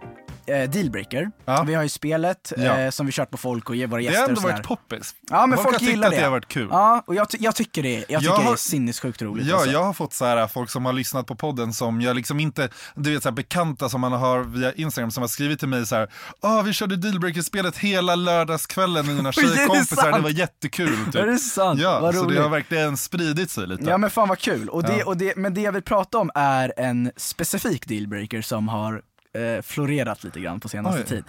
eh, 0.49 0.69
Dealbreaker. 0.69 1.31
Ja. 1.45 1.63
Vi 1.67 1.73
har 1.73 1.83
ju 1.83 1.89
spelet 1.89 2.53
Ja. 2.57 2.63
eh, 2.79 2.89
som 2.89 3.05
vi 3.05 3.11
kört 3.11 3.29
på 3.31 3.37
folk 3.37 3.69
och 3.69 3.75
ger 3.75 3.87
våra 3.87 3.97
Det 3.97 4.03
gäster 4.03 4.21
har 4.21 4.29
ändå 4.29 4.41
varit 4.41 4.63
poppis. 4.63 5.15
Ja 5.29 5.45
men 5.47 5.57
folk, 5.57 5.71
har 5.71 5.79
tyckt 5.79 5.91
gillar 5.91 6.07
att 6.07 6.13
det. 6.13 6.17
det 6.19 6.23
har 6.23 6.31
varit 6.31 6.47
kul. 6.47 6.67
Ja, 6.71 7.03
och 7.07 7.15
jag, 7.15 7.29
ty- 7.29 7.37
jag 7.41 7.55
tycker 7.55 7.83
det. 7.83 7.89
Jag 7.95 8.05
tycker 8.07 8.15
Jag 8.23 8.39
det 8.39 8.43
är 8.43 8.47
har- 8.47 8.55
sinnessjukt 8.55 9.21
roligt. 9.21 9.47
Ja, 9.47 9.55
alltså. 9.55 9.71
jag 9.71 9.83
har 9.83 9.93
fått 9.93 10.13
så 10.13 10.25
här, 10.25 10.47
folk 10.47 10.69
som 10.69 10.85
har 10.85 10.93
lyssnat 10.93 11.27
på 11.27 11.35
podden 11.35 11.73
som 11.73 12.01
jag 12.01 12.15
liksom 12.15 12.39
inte, 12.39 12.69
du 12.95 13.13
vet 13.13 13.23
så 13.23 13.29
här, 13.29 13.35
bekanta 13.35 13.89
som 13.89 14.01
man 14.01 14.11
har 14.11 14.39
via 14.43 14.73
Instagram 14.73 15.11
som 15.11 15.23
har 15.23 15.27
skrivit 15.27 15.59
till 15.59 15.67
mig 15.67 15.85
så 15.87 15.95
här, 15.95 16.09
ah, 16.41 16.61
vi 16.61 16.73
körde 16.73 16.95
Dealbreaker-spelet 16.95 17.77
hela 17.77 18.15
lördagskvällen 18.15 19.05
med 19.05 19.15
mina 19.15 19.29
det 19.35 19.41
tjejkompisar, 19.41 19.95
det, 19.95 20.11
sant? 20.11 20.23
var 20.23 20.29
jättekul. 20.29 21.05
Typ. 21.05 21.15
Är 21.15 21.25
det 21.25 21.37
sant? 21.37 21.79
Ja, 21.81 21.99
Vad 21.99 22.15
så 22.15 22.23
roligt. 22.23 22.37
det 22.37 22.43
har 22.43 22.49
verkligen 22.49 22.97
spridit 22.97 23.51
sig 23.51 23.67
lite. 23.67 23.83
Ja 23.89 23.97
men 23.97 24.09
fan 24.09 24.27
vad 24.27 24.39
kul. 24.39 24.69
Och 24.69 24.83
det, 24.83 24.97
Ja. 24.97 25.05
och 25.05 25.17
det, 25.17 25.35
men 25.35 25.53
det 25.53 25.61
jag 25.61 25.71
vill 25.71 25.81
prata 25.83 26.17
om 26.17 26.31
är 26.35 26.73
en 26.77 27.11
specifik 27.17 27.87
dealbreaker 27.87 28.41
som 28.41 28.67
har 28.67 29.01
eh, 29.37 29.61
florerat 29.61 30.23
lite 30.23 30.39
grann 30.39 30.59
på 30.59 30.69
senaste 30.69 31.01
Oj. 31.01 31.07
tid. 31.07 31.23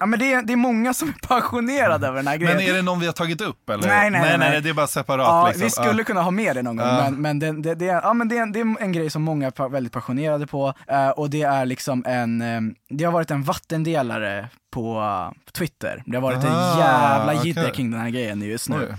Ja 0.00 0.06
men 0.06 0.18
det 0.18 0.32
är, 0.32 0.42
det 0.42 0.52
är 0.52 0.56
många 0.56 0.94
som 0.94 1.08
är 1.08 1.26
passionerade 1.28 2.06
över 2.06 2.16
den 2.16 2.26
här 2.26 2.36
grejen. 2.36 2.56
Men 2.56 2.66
är 2.66 2.72
det 2.74 2.82
någon 2.82 3.00
vi 3.00 3.06
har 3.06 3.12
tagit 3.12 3.40
upp 3.40 3.70
eller? 3.70 3.88
Nej, 3.88 4.10
nej, 4.10 4.20
nej, 4.20 4.38
nej, 4.38 4.50
nej. 4.50 4.60
det 4.62 4.68
är 4.68 4.74
bara 4.74 4.86
separat. 4.86 5.26
Ja, 5.26 5.46
liksom. 5.46 5.62
vi 5.64 5.70
skulle 5.70 6.04
kunna 6.04 6.22
ha 6.22 6.30
med 6.30 6.56
det 6.56 6.62
någon 6.62 6.76
gång, 6.76 6.86
Ja. 6.86 7.02
men, 7.10 7.14
men, 7.22 7.38
det, 7.38 7.62
det, 7.62 7.74
det, 7.74 7.88
är- 7.88 8.00
ja, 8.02 8.12
men 8.14 8.28
det, 8.28 8.38
är, 8.38 8.46
det 8.46 8.60
är 8.60 8.82
en 8.82 8.92
grej 8.92 9.10
som 9.10 9.22
många 9.22 9.46
är 9.46 9.68
väldigt 9.68 9.92
passionerade 9.92 10.46
på, 10.46 10.74
eh, 10.88 11.08
och 11.08 11.30
det 11.30 11.42
är 11.42 11.66
liksom 11.66 12.04
en, 12.06 12.42
eh, 12.42 12.60
det 12.88 13.04
har 13.04 13.12
varit 13.12 13.30
en 13.30 13.42
vattendelare 13.42 14.48
på 14.72 15.04
Twitter. 15.52 16.02
Det 16.06 16.16
har 16.16 16.22
varit 16.22 16.44
en 16.44 16.52
Aha, 16.52 16.78
jävla 16.80 17.32
okej. 17.34 17.46
jidder 17.48 17.70
kring 17.70 17.90
den 17.90 18.00
här 18.00 18.10
grejen 18.10 18.42
just 18.42 18.68
nu. 18.68 18.76
Oj. 18.90 18.96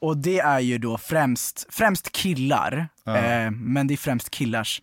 Och 0.00 0.16
det 0.16 0.38
är 0.38 0.60
ju 0.60 0.78
då 0.78 0.98
främst, 0.98 1.66
främst 1.70 2.12
killar, 2.12 2.88
men 3.52 3.86
det 3.86 3.94
är 3.94 3.96
främst 3.98 4.30
killars 4.30 4.82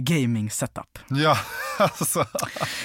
gaming 0.00 0.50
setup. 0.50 0.98
Ja, 1.08 1.38
alltså. 1.78 2.26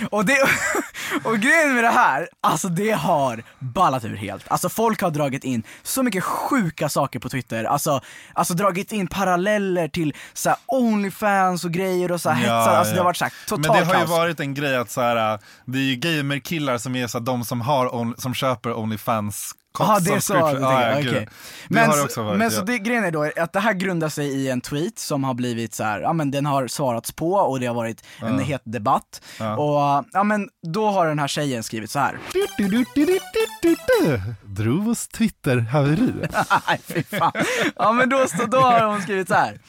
Och, 0.10 0.26
det, 0.26 0.38
och 1.24 1.38
grejen 1.38 1.74
med 1.76 1.84
det 1.84 1.90
här, 1.90 2.30
alltså 2.42 2.68
det 2.70 2.92
har 2.92 3.44
ballat 3.60 4.06
ur 4.06 4.16
helt. 4.16 4.52
Alltså 4.52 4.70
folk 4.70 5.02
har 5.02 5.12
dragit 5.12 5.44
in 5.44 5.64
så 5.84 6.04
mycket 6.04 6.24
sjuka 6.24 6.90
saker 6.90 7.20
på 7.20 7.30
Twitter, 7.30 7.64
alltså, 7.64 8.02
alltså 8.34 8.54
dragit 8.54 8.92
in 8.92 9.08
paralleller 9.08 9.88
till 9.88 10.14
så 10.34 10.50
här 10.50 10.58
Onlyfans 10.66 11.66
och 11.66 11.72
grejer 11.72 12.12
och 12.12 12.22
så 12.22 12.30
här 12.30 12.48
Ja, 12.48 12.60
hetsar, 12.60 12.76
alltså 12.78 12.92
det 12.94 12.98
ja. 12.98 13.02
har 13.04 13.06
varit 13.10 13.18
så 13.18 13.26
här 13.26 13.34
Men 13.50 13.62
totalt 13.64 13.80
det 13.80 13.86
har 13.86 13.94
ju 13.94 14.00
kaos. 14.00 14.10
varit 14.10 14.40
en 14.40 14.54
grej 14.54 14.76
att 14.76 14.92
så 14.92 15.02
här, 15.02 15.40
det 15.66 15.78
är 15.80 15.84
ju 15.84 15.96
gamerkillar 15.96 16.78
som 16.78 16.96
är 16.96 17.08
så 17.08 17.18
här, 17.18 17.26
de 17.26 17.46
som, 17.46 17.62
har 17.62 17.96
on, 17.96 18.16
som 18.18 18.34
köper 18.34 18.74
Onlyfans 18.74 19.52
Jaha, 19.80 20.00
det 20.00 20.10
är 20.12 20.20
så. 20.20 20.34
subscription. 20.34 20.62
Ja, 20.62 21.00
ja. 21.00 21.12
Det 21.12 21.28
Men, 21.70 21.92
så- 21.94 22.04
också 22.04 22.24
varit. 22.24 22.38
men 22.38 22.46
ja. 22.52 22.58
så 22.60 22.62
det, 22.66 22.78
grejen 22.80 23.04
är 23.04 23.12
då 23.12 23.32
att 23.38 23.54
det 23.54 23.60
här 23.60 23.74
grundar 23.74 24.10
sig 24.10 24.28
i 24.28 24.50
en 24.50 24.62
tweet 24.62 25.00
som 25.00 25.24
har 25.24 25.34
blivit 25.34 25.74
så 25.74 25.84
här, 25.84 26.02
ja 26.02 26.14
men 26.14 26.32
den 26.32 26.46
har 26.46 26.68
svarats 26.68 27.12
på 27.12 27.34
och 27.34 27.60
det 27.60 27.66
har 27.66 27.76
varit 27.76 28.04
en 28.22 28.38
Ja. 28.38 28.44
het 28.44 28.62
debatt. 28.66 29.22
Och 29.58 30.06
ja 30.14 30.24
men 30.24 30.50
då 30.68 30.88
har 30.90 31.08
den 31.08 31.20
här 31.20 31.28
tjejen 31.28 31.64
skrivit 31.64 31.92
så 31.92 32.00
här. 32.00 32.18
Druvos 34.44 35.08
Twitter-haveri. 35.08 36.14
Nej 36.68 36.80
fy 36.88 37.04
fan. 37.04 37.32
Ja 37.76 37.92
men 37.92 38.10
då, 38.10 38.26
då 38.48 38.58
har 38.60 38.86
hon 38.86 39.02
skrivit 39.02 39.28
så 39.28 39.34
här. 39.36 39.60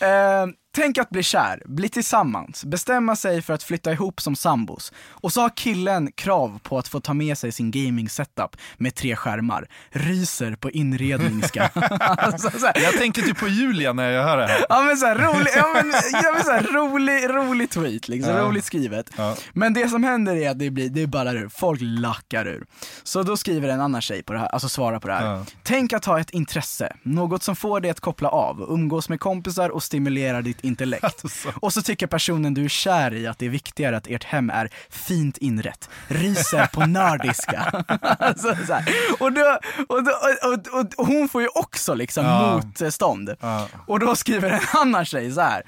Eh, 0.00 0.46
tänk 0.76 0.98
att 0.98 1.10
bli 1.10 1.22
kär, 1.22 1.62
bli 1.66 1.88
tillsammans, 1.88 2.64
bestämma 2.64 3.16
sig 3.16 3.42
för 3.42 3.54
att 3.54 3.62
flytta 3.62 3.92
ihop 3.92 4.20
som 4.20 4.36
sambos. 4.36 4.92
Och 5.08 5.32
så 5.32 5.40
har 5.40 5.50
killen 5.56 6.12
krav 6.12 6.58
på 6.62 6.78
att 6.78 6.88
få 6.88 7.00
ta 7.00 7.14
med 7.14 7.38
sig 7.38 7.52
sin 7.52 7.70
gaming 7.70 8.08
setup 8.08 8.56
med 8.76 8.94
tre 8.94 9.16
skärmar. 9.16 9.68
Ryser 9.90 10.56
på 10.56 10.70
inredningsska. 10.70 11.70
alltså, 12.00 12.50
Jag 12.74 12.92
tänker 12.98 13.22
typ 13.22 13.38
på 13.38 13.48
Julia 13.48 13.92
när 13.92 14.10
jag 14.10 14.24
hör 14.24 14.36
det 14.36 14.46
här. 14.46 14.66
Ja 14.68 14.82
men 14.82 14.96
såhär 14.96 15.14
rolig, 15.14 15.50
ja, 15.56 15.66
men, 15.74 15.92
ja, 16.22 16.32
men, 16.34 16.44
så 16.44 16.50
här, 16.50 16.62
rolig, 16.62 17.28
rolig 17.30 17.70
tweet 17.70 18.08
liksom, 18.08 18.34
Ja. 18.34 18.40
roligt 18.42 18.64
skrivet. 18.64 19.10
Ja. 19.16 19.36
Men 19.52 19.74
det 19.74 19.88
som 19.88 20.04
händer 20.04 20.36
är 20.36 20.50
att 20.50 20.58
det 20.58 20.70
blir, 20.70 20.88
det 20.88 21.06
ballar 21.06 21.36
ur, 21.36 21.48
folk 21.48 21.80
lackar 21.82 22.46
ur. 22.48 22.66
Så 23.02 23.22
då 23.22 23.36
skriver 23.36 23.68
en 23.68 23.80
annan 23.80 24.00
tjej 24.00 24.22
på 24.22 24.32
det 24.32 24.38
här, 24.38 24.46
alltså 24.46 24.68
svarar 24.68 24.98
på 25.00 25.08
det 25.08 25.14
här. 25.14 25.44
Tänk 25.62 25.92
att 25.92 26.04
ha 26.04 26.20
ett 26.20 26.30
intresse, 26.30 26.96
något 27.02 27.42
som 27.42 27.56
får 27.56 27.80
dig 27.80 27.90
att 27.90 28.00
koppla 28.00 28.28
av, 28.28 28.66
umgås 28.68 29.08
med 29.08 29.20
kompisar 29.20 29.68
och 29.70 29.82
stimulerar 29.82 30.42
ditt 30.42 30.64
intellekt. 30.66 31.04
Alltså. 31.24 31.52
Och 31.60 31.72
så 31.72 31.82
tycker 31.82 32.06
personen 32.06 32.54
du 32.54 32.64
är 32.64 32.68
kär 32.68 33.14
i 33.14 33.26
att 33.26 33.38
det 33.38 33.46
är 33.46 33.50
viktigare 33.50 33.96
att 33.96 34.06
ert 34.06 34.24
hem 34.24 34.50
är 34.50 34.70
fint 34.90 35.36
inrett, 35.38 35.88
ryser 36.08 36.66
på 36.66 36.86
nördiska. 36.86 37.84
alltså, 38.18 38.56
så 38.66 38.72
här. 38.74 38.84
Och, 39.20 39.32
då, 39.32 39.58
och, 39.88 40.04
då, 40.04 40.10
och, 40.42 40.80
och, 40.80 40.86
och, 40.96 41.06
hon 41.06 41.28
får 41.28 41.42
ju 41.42 41.48
också 41.48 41.94
liksom 41.94 42.24
Ja. 42.24 42.60
motstånd. 42.80 43.34
Ja. 43.40 43.68
Och 43.86 44.00
då 44.00 44.16
skriver 44.16 44.50
en 44.50 44.60
annan 44.80 45.04
tjej 45.04 45.32
så 45.32 45.40
här. 45.40 45.62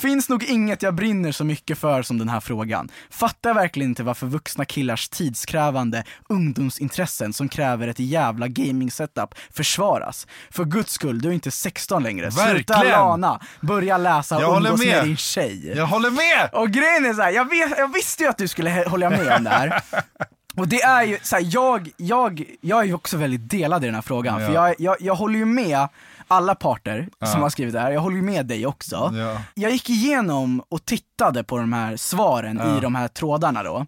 Finns 0.00 0.28
nog 0.28 0.44
inget 0.44 0.82
jag 0.82 0.94
brinner 0.94 1.32
så 1.32 1.44
mycket 1.44 1.78
för 1.78 2.02
som 2.02 2.18
den 2.18 2.28
här 2.28 2.40
frågan. 2.40 2.88
Fattar 3.10 3.54
verkligen 3.54 3.90
inte 3.90 4.02
varför 4.02 4.26
vuxna 4.26 4.64
killars 4.64 5.08
tidskrävande 5.08 6.04
ungdomsintressen 6.28 7.32
som 7.32 7.48
kräver 7.48 7.88
ett 7.88 7.98
jävla 7.98 8.48
gaming 8.48 8.90
setup 8.90 9.34
försvaras. 9.52 10.26
För 10.50 10.64
guds 10.64 10.92
skull, 10.92 11.20
du 11.20 11.28
är 11.28 11.32
inte 11.32 11.50
16 11.50 12.02
längre. 12.02 12.30
Sluta 12.32 12.74
Verkligen. 12.74 12.98
lana, 12.98 13.40
börja 13.60 13.98
läsa 13.98 14.46
och 14.46 14.56
umgås 14.56 14.78
med 14.78 14.88
med. 14.88 15.04
din 15.04 15.16
tjej. 15.16 15.72
Jag 15.76 15.86
håller 15.86 16.10
med! 16.10 16.50
Och 16.52 16.70
grejen 16.70 17.04
är 17.06 17.14
så 17.14 17.22
här, 17.22 17.30
jag, 17.30 17.44
vet, 17.50 17.78
jag 17.78 17.92
visste 17.94 18.22
ju 18.22 18.28
att 18.28 18.38
du 18.38 18.48
skulle 18.48 18.84
hålla 18.88 19.10
med 19.10 19.32
om 19.36 19.44
det 19.44 19.50
här. 19.50 19.82
Och 20.56 20.68
det 20.68 20.82
är 20.82 21.02
ju 21.02 21.18
så 21.22 21.36
här, 21.36 21.44
jag, 21.50 21.90
jag, 21.96 22.44
jag 22.60 22.80
är 22.80 22.84
ju 22.84 22.94
också 22.94 23.16
väldigt 23.16 23.50
delad 23.50 23.82
i 23.84 23.86
den 23.86 23.94
här 23.94 24.02
frågan, 24.02 24.38
för 24.46 24.52
Ja. 24.54 24.66
jag, 24.68 24.74
jag, 24.78 24.96
jag 25.00 25.14
håller 25.14 25.38
ju 25.38 25.44
med 25.44 25.88
alla 26.30 26.54
parter 26.54 27.08
som 27.24 27.42
har 27.42 27.50
skrivit 27.50 27.74
det 27.74 27.80
här, 27.80 27.90
jag 27.90 28.00
håller 28.00 28.22
med 28.22 28.46
dig 28.46 28.66
också. 28.66 29.12
Ja. 29.14 29.42
Jag 29.54 29.70
gick 29.70 29.90
igenom 29.90 30.62
och 30.68 30.84
tittade 30.84 31.44
på 31.44 31.58
de 31.58 31.72
här 31.72 31.96
svaren 31.96 32.60
i 32.76 32.80
de 32.80 32.94
här 32.94 33.08
trådarna 33.08 33.62
då, 33.62 33.86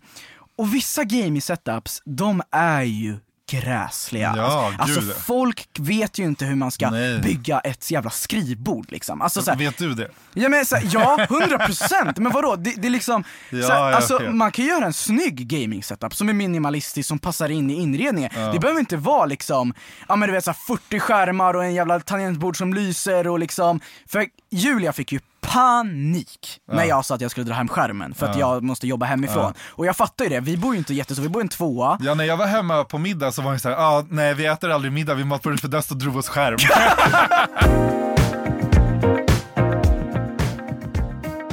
och 0.56 0.74
vissa 0.74 1.04
gaming 1.04 1.42
setups, 1.42 2.02
de 2.04 2.42
är 2.50 2.82
ju 2.82 3.16
gräsliga. 3.60 4.34
Ja, 4.36 4.72
alltså 4.78 5.00
gud. 5.00 5.14
folk 5.26 5.68
vet 5.78 6.18
ju 6.18 6.24
inte 6.24 6.44
hur 6.44 6.54
man 6.54 6.70
ska 6.70 6.90
Nej. 6.90 7.18
bygga 7.20 7.60
ett 7.60 7.90
jävla 7.90 8.10
skrivbord 8.10 8.86
liksom. 8.92 9.22
Alltså, 9.22 9.42
så 9.42 9.50
här, 9.50 9.58
Vet 9.58 9.78
du 9.78 9.94
det? 9.94 10.10
Ja 10.34 10.48
men 10.48 10.66
så, 10.66 10.76
här, 10.76 10.88
ja, 10.92 11.26
100 11.30 11.58
procent, 11.58 12.18
men 12.18 12.32
vadå? 12.32 12.56
Det, 12.56 12.74
det 12.76 12.88
är 12.88 12.90
liksom, 12.90 13.24
Ja, 13.50 13.62
så 13.66 13.72
här, 13.72 13.90
ja, 13.90 13.96
alltså, 13.96 14.14
okej. 14.16 14.30
man 14.30 14.52
kan 14.52 14.64
göra 14.64 14.84
en 14.86 14.92
snygg 14.92 15.46
gaming 15.48 15.82
setup 15.82 16.14
som 16.14 16.28
är 16.28 16.32
minimalistisk, 16.32 17.08
som 17.08 17.18
passar 17.18 17.48
in 17.48 17.70
i 17.70 17.74
inredningen. 17.74 18.30
Det 18.52 18.58
behöver 18.60 18.80
inte 18.80 18.96
vara 18.96 19.26
liksom, 19.26 19.74
ja 20.08 20.16
men 20.16 20.28
du 20.28 20.34
vet 20.34 20.44
så 20.44 20.50
här, 20.50 20.76
40 20.76 20.98
skärmar 21.00 21.54
och 21.54 21.64
en 21.64 21.74
jävla 21.74 22.00
tangentbord 22.00 22.56
som 22.56 22.74
lyser 22.74 23.26
och 23.28 23.38
liksom, 23.38 23.80
för 24.06 24.26
Julia 24.50 24.92
fick 24.92 25.12
ju 25.12 25.20
panik 25.46 26.60
när 26.72 26.84
jag 26.84 27.04
sa 27.04 27.14
att 27.14 27.20
jag 27.20 27.30
skulle 27.30 27.46
dra 27.46 27.54
hem 27.54 27.68
skärmen 27.68 28.14
för 28.14 28.26
att 28.26 28.36
Ja. 28.36 28.54
jag 28.54 28.62
måste 28.62 28.86
jobba 28.86 29.06
hemifrån. 29.06 29.52
Och 29.68 29.86
jag 29.86 29.96
fattar 29.96 30.24
ju 30.24 30.28
det, 30.30 30.40
vi 30.40 30.56
bor 30.56 30.72
ju 30.74 30.78
inte 30.78 30.94
jättestort, 30.94 31.24
vi 31.24 31.28
bor 31.28 31.42
i 31.42 31.44
en 31.44 31.48
tvåa. 31.48 31.98
Ja, 32.02 32.14
när 32.14 32.24
jag 32.24 32.36
var 32.36 32.46
hemma 32.46 32.84
på 32.84 32.98
middag 32.98 33.32
så 33.32 33.42
var 33.42 33.52
det 33.52 33.58
så 33.58 33.68
här, 33.68 33.76
ah, 33.76 34.04
nej 34.08 34.34
vi 34.34 34.46
äter 34.46 34.70
aldrig 34.70 34.92
middag 34.92 35.14
vid 35.14 35.26
matbordet 35.26 35.60
för 35.60 35.68
där 35.68 35.80
står 35.80 35.96
Druvos 35.96 36.28
skärm. 36.28 36.56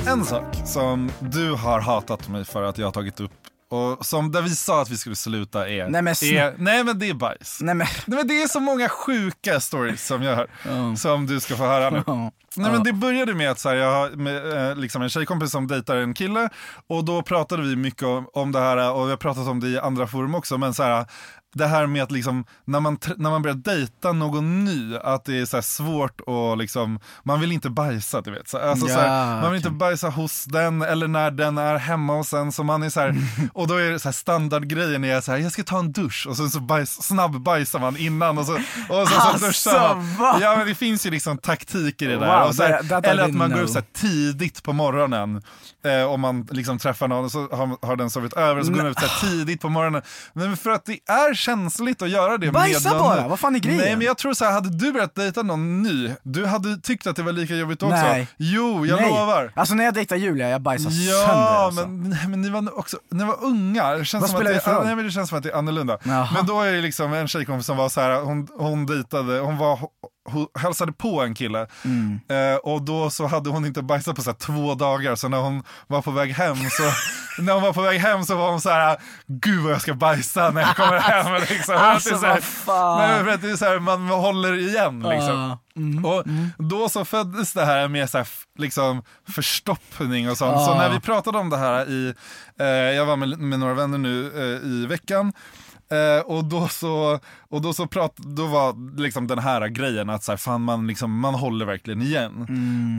en 0.07 0.25
sak 0.25 0.55
som 0.65 1.11
du 1.19 1.51
har 1.53 1.79
hatat 1.79 2.27
mig 2.29 2.45
för 2.45 2.63
att 2.63 2.77
jag 2.77 2.87
har 2.87 2.91
tagit 2.91 3.19
upp 3.19 3.31
och 3.71 4.05
som 4.05 4.31
där 4.31 4.41
vi 4.41 4.49
sa 4.49 4.81
att 4.81 4.89
vi 4.89 4.97
skulle 4.97 5.15
sluta 5.15 5.69
är, 5.69 5.89
Nej, 5.89 6.01
men 6.01 6.13
är 6.13 6.53
nej 6.57 6.83
men 6.83 6.99
det 6.99 7.09
är 7.09 7.13
bajs. 7.13 7.57
Nej 7.61 7.75
men, 7.75 7.87
Nej, 8.05 8.17
men 8.17 8.27
det 8.27 8.41
är 8.41 8.47
så 8.47 8.59
många 8.59 8.89
sjuka 8.89 9.59
stories 9.59 10.05
som 10.07 10.23
jag 10.23 10.35
hör, 10.35 10.95
som 10.95 11.25
du 11.27 11.39
ska 11.39 11.55
få 11.55 11.65
höra 11.65 11.89
nu. 11.89 12.03
Ja. 12.07 12.31
Nej, 12.55 12.71
men 12.71 12.83
det 12.83 12.93
började 12.93 13.33
med 13.33 13.51
att 13.51 13.59
så 13.59 13.69
här, 13.69 13.75
jag 13.75 13.91
har 13.91 14.09
med, 14.09 14.69
eh, 14.69 14.75
liksom 14.75 15.01
en 15.01 15.09
tjejkompis 15.09 15.51
som 15.51 15.67
dejtar 15.67 15.95
en 15.95 16.13
kille 16.13 16.49
och 16.87 17.05
då 17.05 17.21
pratade 17.21 17.63
vi 17.63 17.75
mycket 17.75 18.03
om, 18.03 18.27
om 18.33 18.51
det 18.51 18.59
här 18.59 18.91
och 18.91 19.05
vi 19.05 19.09
har 19.09 19.17
pratat 19.17 19.47
om 19.47 19.59
det 19.59 19.67
i 19.67 19.79
andra 19.79 20.07
forum 20.07 20.35
också. 20.35 20.57
Men 20.57 20.73
så 20.73 20.83
här, 20.83 21.05
det 21.53 21.67
här 21.67 21.87
med 21.87 22.03
att 22.03 22.11
liksom, 22.11 22.45
när, 22.65 22.79
man, 22.79 22.97
när 23.17 23.29
man 23.29 23.41
börjar 23.41 23.55
dejta 23.55 24.11
någon 24.11 24.65
ny, 24.65 24.97
att 24.97 25.25
det 25.25 25.39
är 25.39 25.45
så 25.45 25.61
svårt 25.61 26.21
och 26.21 26.57
liksom, 26.57 26.99
man 27.23 27.39
vill 27.39 27.51
inte 27.51 27.69
bajsa 27.69 28.21
du 28.21 28.31
vet. 28.31 28.47
Så, 28.49 28.57
alltså, 28.57 28.87
så 28.87 28.99
här, 28.99 29.41
man 29.41 29.51
vill 29.51 29.57
inte 29.57 29.69
okej. 29.69 29.77
bajsa 29.77 30.09
hos 30.09 30.45
den 30.45 30.81
eller 30.81 31.07
när 31.07 31.31
den 31.31 31.57
är 31.57 31.75
hemma 31.77 32.13
hos 32.13 32.33
en. 32.33 32.51
Så 32.51 32.63
man 32.63 32.83
är 32.83 32.89
så 32.89 32.99
här, 32.99 33.15
och 33.53 33.67
då 33.67 33.75
är 33.75 33.91
det 33.91 33.99
så 33.99 34.11
standardgrejen 34.11 35.03
är 35.03 35.21
så 35.21 35.31
här, 35.31 35.39
jag 35.39 35.51
ska 35.51 35.63
ta 35.63 35.79
en 35.79 35.91
dusch 35.91 36.27
och 36.29 36.37
sen 36.37 36.49
så 36.49 36.59
bajs, 36.59 37.03
snabbbajsar 37.03 37.79
man 37.79 37.97
innan 37.97 38.37
och 38.37 38.45
så, 38.45 38.53
och 38.53 38.61
så, 38.89 38.95
Alltså, 38.95 39.39
så 39.39 39.45
duschar 39.45 39.95
man. 39.95 40.15
va? 40.15 40.37
Ja 40.41 40.55
men 40.57 40.67
det 40.67 40.75
finns 40.75 41.05
ju 41.05 41.09
liksom 41.11 41.37
taktik 41.37 42.01
i 42.01 42.05
det 42.05 42.17
där. 42.17 42.38
Wow, 42.38 42.38
och 42.47 42.55
så 42.55 42.63
här, 42.63 42.79
that- 42.81 42.89
that 42.89 43.05
eller 43.05 43.23
att 43.23 43.33
man 43.33 43.51
går 43.51 43.61
upp 43.61 43.69
så 43.69 43.81
tidigt 43.93 44.63
på 44.63 44.73
morgonen 44.73 45.41
eh, 45.85 46.03
om 46.11 46.21
man 46.21 46.47
liksom 46.51 46.79
träffar 46.79 47.07
någon 47.07 47.25
och 47.25 47.31
så 47.31 47.39
har, 47.51 47.87
har 47.87 47.95
den 47.95 48.09
sovit 48.09 48.33
över 48.33 48.59
och 48.59 48.65
så 48.65 48.71
går 48.71 48.77
man 48.81 48.87
ut 48.91 48.99
så 48.99 49.05
här 49.05 49.31
tidigt 49.31 49.61
på 49.61 49.69
morgonen. 49.69 50.01
Men 50.33 50.57
för 50.57 50.69
att 50.69 50.85
det 50.85 50.99
är 51.07 51.33
känsligt 51.33 52.01
att 52.01 52.09
göra 52.09 52.37
det 52.37 52.51
Bajsa 52.51 52.89
med 52.89 52.97
någon 52.97 53.07
bara, 53.09 53.27
vad 53.27 53.39
fan 53.39 53.55
är 53.55 53.59
grejen? 53.59 53.81
Nej 53.81 53.95
men 53.95 54.05
jag 54.07 54.17
tror 54.17 54.33
så 54.33 54.45
här, 54.45 54.51
hade 54.51 54.69
du 54.69 54.91
börjat 54.93 55.15
dejta 55.15 55.43
någon 55.43 55.83
ny, 55.83 56.11
du 56.23 56.45
hade 56.45 56.77
tyckt 56.81 57.07
att 57.07 57.15
det 57.15 57.23
var 57.23 57.31
lika 57.31 57.55
jobbigt 57.55 57.83
också. 57.83 57.95
Nej. 57.95 58.27
Jo, 58.37 58.85
jag 58.85 59.01
nej. 59.01 59.09
lovar. 59.09 59.51
Alltså 59.55 59.75
när 59.75 59.83
jag 59.83 59.93
dejtar 59.93 60.15
Julia, 60.15 60.49
jag 60.49 60.61
bajsar 60.61 60.89
sönder 60.89 61.11
Ja, 61.13 61.65
alltså. 61.65 61.87
men, 61.87 62.09
nej, 62.09 62.27
men 62.27 62.41
ni 62.41 62.49
var 62.49 62.79
också, 62.79 62.97
ni 63.11 63.23
var 63.23 63.43
unga. 63.43 63.93
Det 63.93 64.05
känns, 64.05 64.21
Vad 64.21 64.29
som 64.29 64.39
att 64.39 64.65
det, 64.65 64.83
nej, 64.85 64.95
men 64.95 65.05
det 65.05 65.11
känns 65.11 65.29
som 65.29 65.37
att 65.37 65.43
det 65.43 65.49
är 65.49 65.55
annorlunda. 65.57 65.97
Jaha. 66.03 66.29
Men 66.33 66.45
då 66.45 66.61
är 66.61 66.71
det 66.73 66.81
liksom 66.81 67.13
en 67.13 67.27
tjejkompis 67.27 67.65
som 67.65 67.77
var 67.77 67.89
så 67.89 68.01
här, 68.01 68.21
hon, 68.21 68.47
hon 68.57 68.85
dejtade, 68.85 69.39
hon 69.39 69.57
var 69.57 69.79
hon 70.31 70.47
hälsade 70.59 70.91
på 70.91 71.21
en 71.21 71.33
kille 71.35 71.67
Mm. 71.85 72.19
eh, 72.29 72.55
och 72.57 72.81
då 72.81 73.09
så 73.09 73.27
hade 73.27 73.49
hon 73.49 73.65
inte 73.65 73.81
bajsat 73.81 74.15
på 74.15 74.21
så 74.21 74.33
två 74.33 74.75
dagar 74.75 75.15
så 75.15 75.27
när 75.27 75.37
hon 75.37 75.63
var 75.87 76.01
på 76.01 76.11
väg 76.11 76.31
hem 76.33 76.55
så 76.55 76.83
när 77.41 77.53
hon 77.53 77.61
var 77.63 77.73
på 77.73 77.81
väg 77.81 77.99
hem 77.99 78.23
så 78.23 78.35
var 78.35 78.49
hon 78.51 78.61
så 78.61 78.69
här 78.69 78.97
gud 79.27 79.63
vad 79.63 79.73
jag 79.73 79.81
ska 79.81 79.93
bajsa 79.93 80.49
när 80.51 80.61
jag 80.61 80.75
kommer 80.75 80.99
hem 80.99 81.33
liksom. 81.49 81.75
Alltså, 81.77 82.09
det 82.09 82.15
är 82.15 82.19
så 82.19 82.25
här-. 82.71 83.23
Nej, 83.25 83.37
det 83.41 83.49
är 83.49 83.55
så 83.55 83.65
här, 83.65 83.79
man 83.79 84.07
håller 84.09 84.53
igen 84.57 84.99
liksom. 85.09 85.29
Ja. 85.39 85.59
Mm. 85.75 86.05
Och 86.05 86.23
då 86.57 86.89
så 86.89 87.05
föddes 87.05 87.53
det 87.53 87.65
här 87.65 87.87
med 87.87 88.09
så 88.09 88.17
här, 88.17 88.27
liksom 88.57 89.03
förstoppning 89.29 90.29
och 90.29 90.37
sånt. 90.37 90.57
Så 90.65 90.71
Ja. 90.71 90.77
när 90.77 90.89
vi 90.89 90.99
pratade 90.99 91.37
om 91.37 91.49
det 91.49 91.57
här 91.57 91.89
i, 91.89 92.13
eh, 92.59 92.65
jag 92.67 93.05
var 93.05 93.15
med, 93.15 93.39
med 93.39 93.59
några 93.59 93.73
vänner 93.73 93.97
nu 93.97 94.27
eh, 94.35 94.67
i 94.69 94.85
veckan. 94.85 95.33
Eh, 95.91 96.21
och 96.25 96.45
då 96.45 96.67
så, 96.67 97.19
och 97.49 97.61
då 97.61 97.73
så 97.73 97.87
prat, 97.87 98.17
då 98.17 98.45
var 98.45 98.97
liksom 98.99 99.27
den 99.27 99.39
här 99.39 99.67
grejen 99.67 100.09
att 100.09 100.23
så 100.23 100.31
här, 100.31 100.37
fan 100.37 100.61
man, 100.61 100.87
liksom, 100.87 101.19
man 101.19 101.33
håller 101.33 101.65
verkligen 101.65 102.01
igen. 102.01 102.47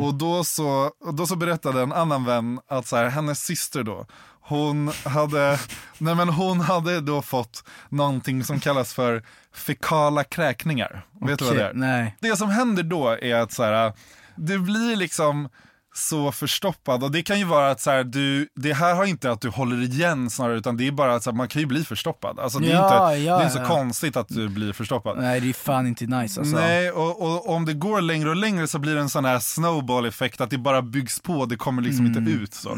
Och, 0.02 0.14
då 0.14 0.44
så, 0.44 0.90
och 1.00 1.14
då 1.14 1.26
så 1.26 1.36
berättade 1.36 1.82
en 1.82 1.92
annan 1.92 2.24
vän 2.24 2.60
att 2.68 2.86
så 2.86 2.96
här, 2.96 3.08
hennes 3.08 3.44
syster 3.44 3.82
då, 3.82 4.06
hon 4.40 4.92
hade, 5.04 5.58
nej 5.98 6.14
men 6.14 6.28
hon 6.28 6.60
hade 6.60 7.00
då 7.00 7.22
fått 7.22 7.64
någonting 7.88 8.44
som 8.44 8.60
kallas 8.60 8.94
för 8.94 9.22
fekala 9.54 10.24
kräkningar. 10.24 11.06
Vet 11.20 11.38
du 11.38 11.44
vad 11.44 11.56
det 11.56 11.64
är? 11.64 11.74
Nej. 11.74 12.16
Det 12.20 12.36
som 12.36 12.50
händer 12.50 12.82
då 12.82 13.08
är 13.08 13.34
att 13.34 13.52
så 13.52 13.62
här, 13.62 13.92
du 14.36 14.58
blir 14.58 14.96
liksom 14.96 15.48
så 15.94 16.32
förstoppad 16.32 17.04
och 17.04 17.10
det 17.10 17.22
kan 17.22 17.38
ju 17.38 17.44
vara 17.44 17.70
att 17.70 17.80
så 17.80 17.90
här, 17.90 18.04
du, 18.04 18.48
det 18.54 18.72
här 18.72 18.94
har 18.94 19.04
inte 19.04 19.30
att 19.32 19.40
du 19.40 19.48
håller 19.48 19.82
igen 19.82 20.30
snarare 20.30 20.58
utan 20.58 20.76
det 20.76 20.86
är 20.86 20.92
bara 20.92 21.14
att 21.14 21.22
så 21.22 21.30
här, 21.30 21.36
man 21.36 21.48
kan 21.48 21.60
ju 21.60 21.66
bli 21.66 21.84
förstoppad. 21.84 22.38
Alltså 22.38 22.58
det 22.58 22.66
är, 22.70 22.74
Ja, 22.74 23.12
inte, 23.14 23.24
ja, 23.24 23.34
det 23.36 23.42
är 23.42 23.46
inte 23.46 23.54
så 23.54 23.62
ja. 23.62 23.66
konstigt 23.68 24.16
att 24.16 24.28
du 24.28 24.48
blir 24.48 24.72
förstoppad. 24.72 25.18
Nej 25.18 25.40
det 25.40 25.48
är 25.48 25.52
fan 25.52 25.86
inte 25.86 26.06
nice 26.06 26.40
alltså. 26.40 26.56
Nej, 26.56 26.90
och, 26.90 27.22
och 27.22 27.48
om 27.48 27.64
det 27.64 27.74
går 27.74 28.00
längre 28.00 28.28
och 28.30 28.36
längre 28.36 28.68
så 28.68 28.78
blir 28.78 28.94
det 28.94 29.00
en 29.00 29.08
sån 29.10 29.24
här 29.24 29.38
snowball-effekt 29.38 30.40
att 30.40 30.50
det 30.50 30.58
bara 30.58 30.82
byggs 30.82 31.20
på, 31.20 31.46
det 31.46 31.56
kommer 31.56 31.82
liksom 31.82 32.06
Mm. 32.06 32.18
inte 32.18 32.30
ut. 32.32 32.54
Så, 32.54 32.76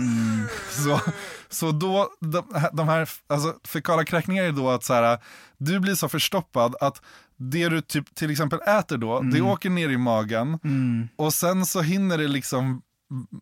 så, 0.70 1.00
så 1.50 1.72
då, 1.72 2.08
de, 2.20 2.42
de 2.72 2.88
här 2.88 3.08
alltså, 3.28 3.54
fekala 3.68 4.04
kräkningar 4.04 4.44
är 4.44 4.52
då 4.52 4.70
att 4.70 4.84
så 4.84 4.94
här, 4.94 5.18
du 5.58 5.80
blir 5.80 5.94
så 5.94 6.08
förstoppad 6.08 6.74
att 6.80 7.02
det 7.36 7.68
du 7.68 7.80
typ, 7.80 8.14
till 8.14 8.30
exempel 8.30 8.60
äter 8.60 8.96
då, 8.96 9.20
det 9.20 9.38
Mm. 9.38 9.46
åker 9.46 9.70
ner 9.70 9.88
i 9.88 9.96
magen 9.96 10.58
och 11.16 11.34
sen 11.34 11.66
så 11.66 11.80
hinner 11.80 12.18
det 12.18 12.28
liksom 12.28 12.82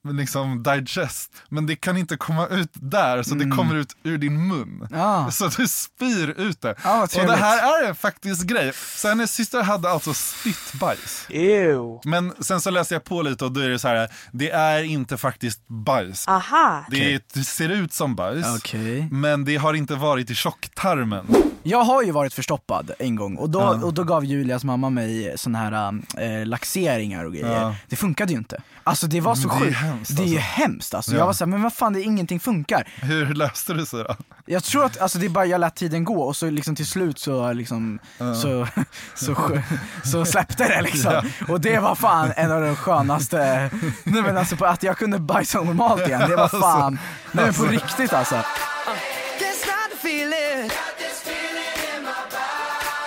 liksom 0.04 0.62
digest, 0.62 1.32
men 1.48 1.66
det 1.66 1.76
kan 1.76 1.96
inte 1.96 2.16
komma 2.16 2.46
ut 2.46 2.70
där 2.72 3.22
så 3.22 3.34
det 3.34 3.50
kommer 3.50 3.74
ut 3.74 3.96
ur 4.02 4.18
din 4.18 4.48
mun. 4.48 4.86
Mm. 4.90 5.00
Ah. 5.00 5.30
Så 5.30 5.48
du 5.48 5.68
spyr 5.68 6.34
ut 6.40 6.60
det. 6.60 6.74
Ah, 6.82 7.02
och 7.02 7.08
det 7.26 7.36
här 7.36 7.82
är 7.82 7.88
en 7.88 7.94
faktisk 7.94 8.46
grej. 8.46 8.72
Så 8.96 9.08
hennes 9.08 9.32
syster 9.34 9.62
hade 9.62 9.90
alltså 9.90 10.14
spytt 10.14 10.72
bajs. 10.80 11.26
Ew. 11.28 12.00
Men 12.04 12.32
sen 12.40 12.60
så 12.60 12.70
läste 12.70 12.94
jag 12.94 13.04
på 13.04 13.22
lite 13.22 13.44
och 13.44 13.52
då 13.52 13.60
är 13.60 13.68
det 13.68 13.78
så 13.78 13.88
här, 13.88 14.08
det 14.32 14.50
är 14.50 14.82
inte 14.82 15.16
faktiskt 15.16 15.68
bajs. 15.68 16.28
Aha. 16.28 16.84
Det, 16.90 17.14
är, 17.14 17.20
det 17.34 17.44
ser 17.44 17.68
ut 17.68 17.92
som 17.92 18.14
bajs, 18.14 18.46
Okej. 18.56 19.08
men 19.10 19.44
det 19.44 19.56
har 19.56 19.74
inte 19.74 19.94
varit 19.94 20.30
i 20.30 20.34
tjocktarmen. 20.34 21.26
Jag 21.62 21.84
har 21.84 22.02
ju 22.02 22.10
varit 22.10 22.34
förstoppad 22.34 22.90
en 22.98 23.16
gång 23.16 23.36
och 23.36 23.50
då, 23.50 23.60
och 23.60 23.94
då 23.94 24.04
gav 24.04 24.24
Julias 24.24 24.64
mamma 24.64 24.90
mig 24.90 25.32
såna 25.36 25.58
här 25.58 25.92
äh, 26.18 26.46
laxeringar 26.46 27.24
och 27.24 27.32
grejer. 27.32 27.60
Ja. 27.60 27.74
Det 27.88 27.96
funkade 27.96 28.32
ju 28.32 28.38
inte. 28.38 28.62
Alltså 28.84 29.06
det 29.06 29.20
var 29.20 29.34
så 29.34 29.48
Men 29.48 29.58
det 29.60 29.64
är 29.64 29.66
sjukt. 29.66 29.78
hemskt, 29.78 30.16
Det 30.16 30.22
är 30.22 30.26
ju 30.26 30.36
alltså. 30.36 30.50
hemskt 30.62 30.94
alltså. 30.94 31.12
Ja. 31.12 31.18
Jag 31.18 31.26
var 31.26 31.32
såhär, 31.32 31.50
men 31.50 31.62
vad 31.62 31.72
fan 31.72 31.92
det 31.92 32.00
är 32.00 32.04
ingenting 32.04 32.40
funkar. 32.40 32.88
Hur 33.00 33.34
löste 33.34 33.74
du 33.74 33.86
sig 33.86 34.04
då? 34.04 34.16
Jag 34.46 34.64
tror 34.64 34.84
att 34.84 35.00
alltså, 35.00 35.18
det 35.18 35.26
är 35.26 35.30
bara 35.30 35.46
jag 35.46 35.60
lät 35.60 35.74
tiden 35.74 36.04
gå 36.04 36.22
och 36.22 36.36
så 36.36 36.50
liksom 36.50 36.76
till 36.76 36.86
slut 36.86 37.18
så 37.18 37.52
liksom 37.52 37.98
så, 38.18 38.34
så, 39.14 39.34
så, 39.34 39.62
så 40.04 40.24
släppte 40.24 40.68
det 40.68 40.82
liksom. 40.82 41.12
Och 41.48 41.60
det 41.60 41.78
var 41.78 41.94
fan 41.94 42.32
en 42.36 42.52
av 42.52 42.60
de 42.62 42.76
skönaste, 42.76 43.70
nej 44.04 44.22
men 44.22 44.36
alltså 44.36 44.56
på 44.56 44.66
att 44.66 44.82
jag 44.82 44.96
kunde 44.98 45.18
bajsa 45.18 45.62
normalt 45.62 46.06
igen, 46.08 46.30
det 46.30 46.36
var 46.36 46.48
fan, 46.48 46.98
nej 47.32 47.44
men 47.44 47.54
på 47.54 47.64
riktigt 47.64 48.12
alltså. 48.12 48.36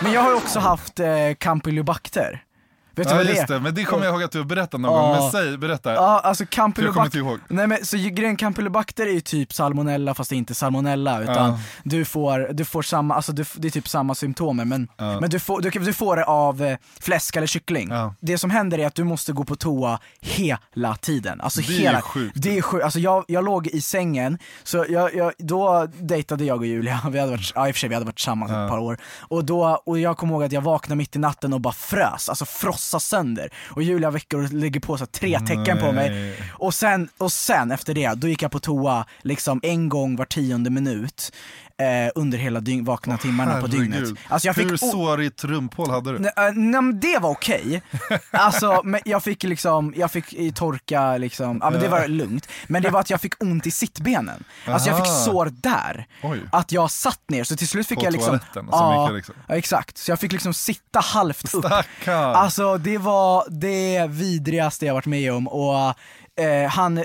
Men 0.03 0.11
jag 0.11 0.21
har 0.21 0.29
ju 0.29 0.35
också 0.35 0.59
haft 0.59 0.99
eh, 0.99 1.07
campylobacter. 1.37 2.43
Vet 2.95 3.07
du 3.07 3.13
Ja 3.13 3.17
vad 3.17 3.25
det 3.25 3.37
är? 3.37 3.47
det, 3.47 3.59
men 3.59 3.75
det 3.75 3.83
kommer 3.83 4.05
jag 4.05 4.13
ihåg 4.13 4.23
att 4.23 4.31
du 4.31 4.37
har 4.37 4.45
berättat 4.45 4.79
någon 4.81 4.93
Ja. 4.93 5.01
gång. 5.01 5.11
Men 5.11 5.31
säg, 5.31 5.57
berätta. 5.57 5.93
Ja, 5.93 6.19
alltså 6.19 6.45
campylobacter. 6.49 7.39
Nej 7.47 7.67
men 7.67 7.85
så 7.85 7.97
grejen 7.97 8.35
campylobacter 8.35 9.07
är 9.07 9.11
ju 9.11 9.21
typ 9.21 9.53
salmonella 9.53 10.13
fast 10.13 10.29
det 10.29 10.35
är 10.35 10.37
inte 10.37 10.55
salmonella 10.55 11.21
utan 11.21 11.35
Ja. 11.35 11.59
du, 11.83 12.05
får, 12.05 12.49
du 12.53 12.65
får 12.65 12.81
samma, 12.81 13.15
alltså 13.15 13.31
du, 13.31 13.45
det 13.55 13.67
är 13.67 13.71
typ 13.71 13.87
samma 13.89 14.15
symptomer 14.15 14.65
men, 14.65 14.87
men 14.97 15.29
du, 15.29 15.39
får, 15.39 15.61
du, 15.61 15.69
du 15.69 15.93
får 15.93 16.15
det 16.15 16.23
av 16.25 16.63
eh, 16.63 16.77
fläsk 17.01 17.35
eller 17.35 17.47
kyckling. 17.47 17.89
Det 18.19 18.37
som 18.37 18.49
händer 18.49 18.79
är 18.79 18.87
att 18.87 18.95
du 18.95 19.03
måste 19.03 19.33
gå 19.33 19.43
på 19.43 19.55
toa 19.55 19.99
hela 20.21 20.95
tiden. 20.95 21.41
Alltså 21.41 21.61
Det 21.61 21.67
är 21.73 21.79
hela, 21.79 21.97
ju 21.97 22.01
sjukt. 22.01 22.33
Det 22.41 22.57
är 22.57 22.61
sjukt. 22.61 22.83
Alltså 22.83 22.99
jag, 22.99 23.25
jag 23.27 23.45
låg 23.45 23.67
i 23.67 23.81
sängen, 23.81 24.37
så 24.63 24.85
jag, 24.89 25.15
jag, 25.15 25.33
då 25.37 25.87
dejtade 25.99 26.43
jag 26.45 26.57
och 26.57 26.65
Julia, 26.65 26.99
vi 27.11 27.19
hade 27.19 27.31
varit, 27.31 27.51
ja, 27.55 27.67
i 27.67 27.71
och 27.71 27.75
för 27.75 27.79
sig 27.79 27.89
vi 27.89 27.95
hade 27.95 28.05
varit 28.05 28.15
tillsammans 28.15 28.51
ett 28.51 28.69
par 28.69 28.77
år. 28.79 28.97
Och, 29.19 29.45
då, 29.45 29.81
och 29.85 29.99
jag 29.99 30.17
kommer 30.17 30.33
ihåg 30.33 30.43
att 30.43 30.51
jag 30.51 30.61
vaknade 30.61 30.97
mitt 30.97 31.15
i 31.15 31.19
natten 31.19 31.53
och 31.53 31.61
bara 31.61 31.73
frös, 31.73 32.29
alltså 32.29 32.45
frossa 32.83 32.99
sönder. 32.99 33.49
Och 33.69 33.83
Julia 33.83 34.11
väcker 34.11 34.37
och 34.37 34.53
lägger 34.53 34.79
på 34.79 34.97
så 34.97 35.05
tre 35.05 35.39
tecken 35.39 35.79
på 35.79 35.91
mig. 35.91 36.35
Och 36.53 36.73
sen, 36.73 37.09
och 37.17 37.31
sen 37.31 37.71
efter 37.71 37.93
det, 37.93 38.13
då 38.13 38.27
gick 38.27 38.41
jag 38.41 38.51
på 38.51 38.59
toa 38.59 39.05
liksom 39.21 39.59
en 39.63 39.89
gång 39.89 40.15
var 40.15 40.25
tionde 40.25 40.69
minut 40.69 41.31
eh, 41.81 42.11
under 42.15 42.37
hela 42.37 42.59
dygn, 42.59 42.85
vakna 42.85 43.17
timmarna 43.17 43.61
på 43.61 43.67
dygnet. 43.67 44.09
Alltså 44.27 44.47
jag 44.47 44.55
fick 44.55 44.71
Hur 44.71 44.77
sårigt 44.77 45.43
rumphål 45.43 45.89
hade 45.89 46.11
du? 46.11 46.19
Nej, 46.19 46.31
äh, 46.37 46.43
nej 46.43 46.81
men 46.81 46.99
det 46.99 47.19
var 47.19 47.29
okej. 47.29 47.81
Alltså, 48.31 48.81
men 48.83 49.01
jag 49.05 49.23
fick 49.23 49.43
liksom, 49.43 49.93
jag 49.97 50.11
fick 50.11 50.55
torka 50.55 51.17
liksom, 51.17 51.59
ja 51.61 51.69
men 51.69 51.79
det 51.79 51.87
var 51.87 52.07
lugnt. 52.07 52.47
Men 52.67 52.81
det 52.81 52.89
var 52.89 52.99
att 52.99 53.09
jag 53.09 53.21
fick 53.21 53.43
ont 53.43 53.67
i 53.67 53.71
sittbenen. 53.71 54.43
Alltså 54.65 54.89
jag 54.89 54.97
fick 54.97 55.07
Aha. 55.07 55.25
sår 55.25 55.51
där. 55.53 56.07
Oj. 56.23 56.39
Att 56.51 56.71
jag 56.71 56.91
satt 56.91 57.29
ner, 57.29 57.43
så 57.43 57.55
till 57.55 57.67
slut 57.67 57.87
fick 57.87 57.99
På 57.99 58.05
jag 58.05 58.13
liksom, 58.13 58.39
toaletten, 58.39 58.65
så 58.65 58.71
ja, 58.71 59.09
liksom. 59.09 59.35
ja 59.47 59.55
exakt. 59.55 59.97
Så 59.97 60.11
jag 60.11 60.19
fick 60.19 60.31
liksom 60.31 60.53
sitta 60.53 60.99
halvt 60.99 61.53
upp. 61.53 61.65
Stackarn. 61.65 62.35
Alltså 62.35 62.77
det 62.77 62.97
var 62.97 63.45
det 63.49 64.07
vidrigaste 64.09 64.85
jag 64.85 64.93
varit 64.93 65.05
med 65.05 65.33
om 65.33 65.47
och 65.47 65.95
eh, 66.39 66.69
han, 66.69 67.03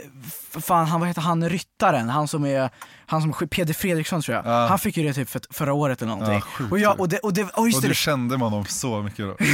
fan 0.61 0.87
han, 0.87 1.01
vad 1.01 1.09
heter 1.09 1.21
han, 1.21 1.49
ryttaren, 1.49 2.09
han 2.09 2.29
som 2.29 2.45
är, 2.45 2.71
han 3.07 3.23
som, 3.23 3.49
Peder 3.49 3.75
Fredriksson 3.75 4.23
tror 4.23 4.37
jag, 4.37 4.47
Ja. 4.47 4.67
han 4.67 4.79
fick 4.79 4.97
ju 4.97 5.03
det 5.03 5.13
typ 5.15 5.29
för, 5.31 5.41
förra 5.51 5.73
året 5.73 6.03
eller 6.03 6.13
någonting. 6.17 6.43
Ja, 6.59 6.67
och, 6.71 6.79
jag, 6.79 7.01
och, 7.01 7.09
det, 7.09 7.19
och, 7.19 7.33
det, 7.33 7.43
och 7.45 7.67
just 7.67 7.77
och 7.77 7.83
det, 7.83 7.89
du 7.89 7.95
kände 7.95 8.39
med 8.39 8.51
honom 8.51 8.65
så 8.65 9.03
mycket 9.03 9.19
då? 9.27 9.37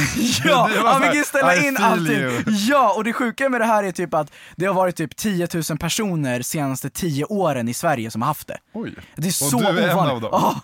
Ja, 0.45 0.69
han 0.85 1.01
fick 1.01 1.13
ju 1.13 1.23
ställa 1.23 1.55
in 1.55 1.77
allting. 1.77 2.43
Ja, 2.69 2.93
och 2.97 3.03
det 3.03 3.13
sjuka 3.13 3.49
med 3.49 3.61
det 3.61 3.65
här 3.65 3.83
är 3.83 3.91
typ 3.91 4.13
att 4.13 4.31
det 4.55 4.65
har 4.65 4.73
varit 4.73 4.95
typ 4.95 5.15
10 5.15 5.47
000 5.69 5.77
personer 5.77 6.41
senaste 6.41 6.89
10 6.89 7.25
åren 7.25 7.67
i 7.69 7.73
Sverige 7.73 8.11
som 8.11 8.21
har 8.21 8.27
haft 8.27 8.47
det. 8.47 8.57
Oj. 8.73 8.93
Det 9.15 9.27
är 9.27 9.29
Och 9.29 9.33
så 9.33 9.59
du 9.59 9.65
är 9.67 9.87
en 9.89 9.93
ovanligt. 9.97 10.13
av 10.13 10.21
dem? 10.21 10.29
Ja. 10.33 10.61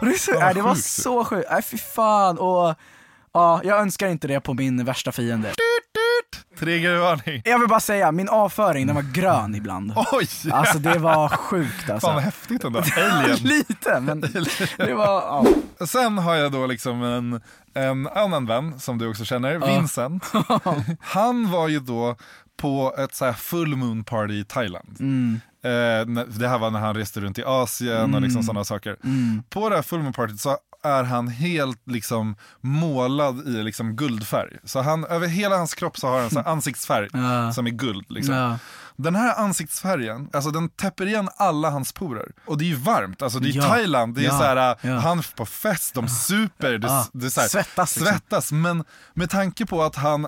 Och 0.00 0.06
det, 0.06 0.12
är 0.12 0.18
så, 0.18 0.40
nej, 0.40 0.54
det 0.54 0.62
var 0.62 0.74
så 0.74 1.24
sjukt, 1.24 1.48
nej 1.50 1.62
fy 1.62 1.78
fan. 1.78 2.38
Och, 2.38 2.74
ja, 3.32 3.60
jag 3.64 3.80
önskar 3.80 4.08
inte 4.08 4.28
det 4.28 4.40
på 4.40 4.54
min 4.54 4.84
värsta 4.84 5.12
fiende. 5.12 5.52
Triggervarning. 6.58 7.42
Jag 7.44 7.58
vill 7.58 7.68
bara 7.68 7.80
säga, 7.80 8.12
min 8.12 8.28
avföring 8.28 8.86
den 8.86 8.96
var 8.96 9.02
grön 9.02 9.54
ibland. 9.54 9.92
Oj! 10.12 10.28
Alltså 10.52 10.78
det 10.78 10.98
var 10.98 11.28
sjukt 11.28 11.90
alltså. 11.90 12.06
Fan 12.06 12.14
vad 12.14 12.24
häftigt 12.24 12.64
ändå. 12.64 12.82
Alien. 12.96 13.36
Lite, 13.36 14.00
men 14.00 14.20
det 14.76 14.94
var, 14.94 15.44
ja. 15.78 15.86
Sen 15.86 16.18
har 16.18 16.34
jag 16.34 16.52
då 16.52 16.66
liksom 16.66 17.02
en, 17.02 17.40
en 17.74 18.08
annan 18.08 18.46
vän 18.46 18.80
som 18.80 18.98
du 18.98 19.08
också 19.08 19.24
känner, 19.24 19.58
Vincent. 19.58 20.24
Han 21.00 21.50
var 21.50 21.68
ju 21.68 21.80
då 21.80 22.16
på 22.56 22.94
ett 22.98 23.14
så 23.14 23.24
här 23.24 23.32
full 23.32 23.76
moon 23.76 24.04
party 24.04 24.34
i 24.40 24.44
Thailand. 24.44 24.96
Mm. 25.00 25.40
Eh, 25.62 26.24
det 26.26 26.48
här 26.48 26.58
var 26.58 26.70
när 26.70 26.80
han 26.80 26.94
reste 26.94 27.20
runt 27.20 27.38
i 27.38 27.44
Asien 27.46 28.14
och 28.14 28.20
liksom 28.22 28.42
sådana 28.42 28.64
saker. 28.64 28.96
Mm. 29.04 29.42
På 29.50 29.68
det 29.68 29.74
här 29.74 29.82
full 29.82 30.02
moon 30.02 30.12
partyt 30.12 30.40
så 30.40 30.56
är 30.82 31.04
han 31.04 31.28
helt 31.28 31.82
liksom 31.86 32.36
målad 32.60 33.48
i 33.48 33.62
liksom 33.62 33.96
guldfärg. 33.96 34.56
Så 34.64 34.80
han, 34.82 35.04
över 35.04 35.26
hela 35.26 35.56
hans 35.56 35.74
kropp 35.74 35.98
så 35.98 36.08
har 36.08 36.20
han 36.20 36.30
en 36.36 36.46
ansiktsfärg 36.52 37.08
Ja. 37.12 37.52
som 37.52 37.66
är 37.66 37.70
guld. 37.70 38.06
Liksom. 38.08 38.34
Ja. 38.34 38.58
Den 38.96 39.14
här 39.14 39.34
ansiktsfärgen, 39.38 40.28
alltså 40.32 40.50
den 40.50 40.68
täpper 40.68 41.06
igen 41.06 41.28
alla 41.36 41.70
hans 41.70 41.92
porer. 41.92 42.32
Och 42.46 42.58
det 42.58 42.64
är 42.64 42.68
ju 42.68 42.74
varmt, 42.74 43.22
alltså 43.22 43.38
det 43.38 43.48
är 43.48 43.52
Ja. 43.56 43.62
Thailand, 43.62 44.14
det 44.14 44.20
är 44.20 44.24
Ja. 44.24 44.38
så 44.38 44.44
här, 44.44 44.76
Ja. 44.82 44.98
han 44.98 45.22
på 45.36 45.46
fest, 45.46 45.94
de 45.94 46.08
super, 46.08 46.78
det, 46.78 46.86
Ja. 46.86 47.06
det 47.12 47.26
är 47.26 47.30
så 47.30 47.40
här, 47.40 47.48
Svettas 47.48 47.96
liksom. 47.96 48.12
svettas. 48.12 48.52
Men 48.52 48.84
med 49.14 49.30
tanke 49.30 49.66
på 49.66 49.82
att 49.82 49.96
han, 49.96 50.24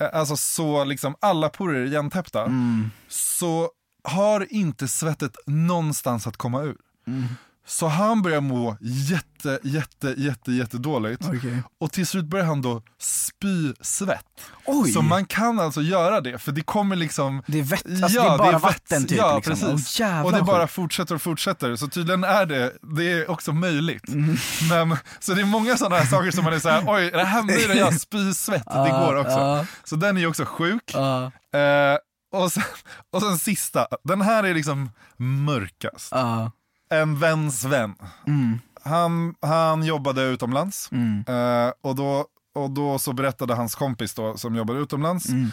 eh, 0.00 0.08
alltså 0.12 0.36
så 0.36 0.84
liksom 0.84 1.14
alla 1.20 1.48
porer 1.48 1.80
är 1.80 1.84
igentäppta, 1.86 2.42
Mm. 2.42 2.90
så 3.08 3.68
har 4.04 4.46
inte 4.52 4.88
svettet 4.88 5.36
någonstans 5.46 6.26
att 6.26 6.36
komma 6.36 6.62
ur. 6.62 6.76
Mm. 7.06 7.24
Så 7.66 7.88
han 7.88 8.22
börjar 8.22 8.40
må 8.40 8.76
jätte, 8.80 9.58
jätte, 9.62 10.14
jätte, 10.16 10.52
jätte 10.52 10.78
dåligt. 10.78 11.20
Okej. 11.24 11.62
Och 11.80 11.92
till 11.92 12.06
slut 12.06 12.24
börjar 12.24 12.46
han 12.46 12.62
då 12.62 12.82
spy 13.00 13.72
svett. 13.80 14.24
Oj. 14.66 14.92
Så 14.92 15.02
man 15.02 15.24
kan 15.26 15.60
alltså 15.60 15.82
göra 15.82 16.20
det, 16.20 16.38
för 16.38 16.52
det 16.52 16.60
kommer 16.62 16.96
liksom... 16.96 17.42
Det 17.46 17.58
är 17.58 17.62
vett, 17.62 17.86
alltså 17.86 18.20
det 18.20 18.26
är 18.28 18.38
bara 18.38 18.58
vatten 18.58 19.06
typ. 19.06 19.18
Ja, 19.18 19.36
liksom. 19.36 19.52
precis. 19.54 20.00
Jävlar 20.00 20.24
och 20.24 20.32
det 20.32 20.42
bara 20.42 20.66
fortsätter 20.66 21.14
och 21.14 21.22
fortsätter. 21.22 21.76
Så 21.76 21.88
tydligen 21.88 22.24
är 22.24 22.46
det, 22.46 22.72
det 22.96 23.12
är 23.12 23.30
också 23.30 23.52
möjligt. 23.52 24.08
Mm. 24.08 24.36
Men, 24.70 24.96
så 25.20 25.34
det 25.34 25.40
är 25.40 25.46
många 25.46 25.76
sådana 25.76 25.96
här 25.96 26.06
saker 26.06 26.30
som 26.30 26.44
man 26.44 26.52
är 26.52 26.58
så 26.58 26.68
här: 26.68 26.84
oj, 26.86 27.10
det 27.10 27.24
hände 27.24 27.60
ju 27.60 27.68
när 27.68 27.74
jag 27.74 28.00
spy 28.00 28.32
svett, 28.34 28.66
det 28.66 28.90
går 29.06 29.16
också. 29.16 29.38
ja. 29.38 29.66
Så 29.84 29.96
den 29.96 30.16
är 30.16 30.20
ju 30.20 30.26
också 30.26 30.44
sjuk. 30.44 30.90
Ja, 30.94 31.30
Eh, 31.54 31.98
och, 32.42 32.52
sen, 32.52 32.62
och 33.12 33.22
sen 33.22 33.38
sista, 33.38 33.86
den 34.04 34.20
här 34.20 34.44
är 34.44 34.54
liksom 34.54 34.90
mörkast. 35.16 36.08
ja. 36.10 36.50
En 36.90 37.18
väns 37.18 37.64
vän. 37.64 37.94
Mm, 38.26 38.58
Han, 38.84 39.34
han 39.40 39.84
jobbade 39.84 40.22
utomlands 40.22 40.88
mm, 40.92 41.24
eh, 41.28 41.72
och, 41.82 41.94
då, 41.94 42.26
och 42.54 42.70
då 42.70 42.98
så 42.98 43.12
berättade 43.12 43.54
hans 43.54 43.74
kompis 43.74 44.14
då, 44.14 44.36
som 44.36 44.54
jobbade 44.54 44.78
utomlands, 44.80 45.28
mm. 45.28 45.50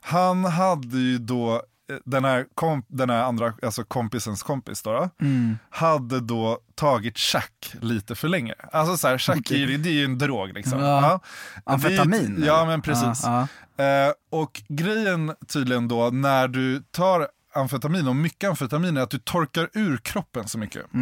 han 0.00 0.44
hade 0.44 0.98
ju 0.98 1.18
då 1.18 1.62
den 2.04 2.24
här, 2.24 2.46
komp, 2.54 2.86
den 2.88 3.10
här 3.10 3.22
andra, 3.22 3.52
alltså 3.62 3.84
kompisens 3.84 4.42
kompis 4.42 4.82
då, 4.82 5.10
Mm. 5.20 5.58
hade 5.70 6.20
då 6.20 6.58
tagit 6.74 7.18
chack 7.18 7.74
lite 7.80 8.14
för 8.14 8.28
länge. 8.28 8.54
Alltså 8.72 8.96
så 8.96 9.08
här, 9.08 9.18
chack 9.18 9.50
är, 9.50 9.54
ju- 9.56 9.76
det 9.78 9.88
är 9.88 9.92
ju 9.92 10.04
en 10.04 10.18
drog 10.18 10.52
liksom. 10.52 10.78
Ja. 10.80 11.06
Är 11.06 11.10
ju- 11.12 11.74
Amfetamin? 11.74 12.42
Ja 12.46 12.56
eller? 12.56 12.66
men 12.66 12.82
precis. 12.82 13.22
Ja, 13.24 13.48
Eh, 13.78 14.12
och 14.30 14.62
grejen 14.68 15.34
tydligen 15.48 15.88
då 15.88 16.10
när 16.10 16.48
du 16.48 16.82
tar 16.90 17.28
amfetamin, 17.54 18.08
och 18.08 18.16
mycket 18.16 18.50
amfetamin 18.50 18.96
är 18.96 19.00
att 19.00 19.10
du 19.10 19.18
torkar 19.18 19.68
ur 19.72 19.96
kroppen 19.96 20.48
så 20.48 20.58
mycket. 20.58 20.82
ja. 20.92 20.98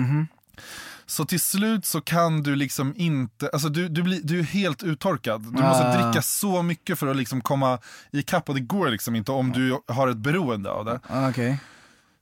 Så 1.12 1.25
till 1.25 1.40
slut 1.40 1.85
så 1.87 2.01
kan 2.01 2.42
du 2.42 2.57
liksom 2.57 2.94
inte, 2.96 3.51
alltså 3.53 3.68
du, 3.68 3.88
du, 3.88 4.03
blir, 4.03 4.20
du 4.22 4.38
är 4.38 4.42
helt 4.42 4.83
uttorkad. 4.83 5.42
Du 5.57 5.62
Ah. 5.62 5.68
måste 5.68 6.03
dricka 6.03 6.22
så 6.22 6.62
mycket 6.62 6.98
för 6.98 7.07
att 7.07 7.16
liksom 7.16 7.40
komma 7.40 7.79
ikapp 8.12 8.48
och 8.48 8.55
det 8.55 8.61
går 8.61 8.88
liksom 8.90 9.14
inte 9.14 9.33
om 9.33 9.53
du 9.53 9.79
har 9.88 10.09
ett 10.09 10.16
beroende 10.16 10.70
av 10.70 10.85
det. 10.85 11.01
Ah, 11.09 11.29
Okej. 11.29 11.59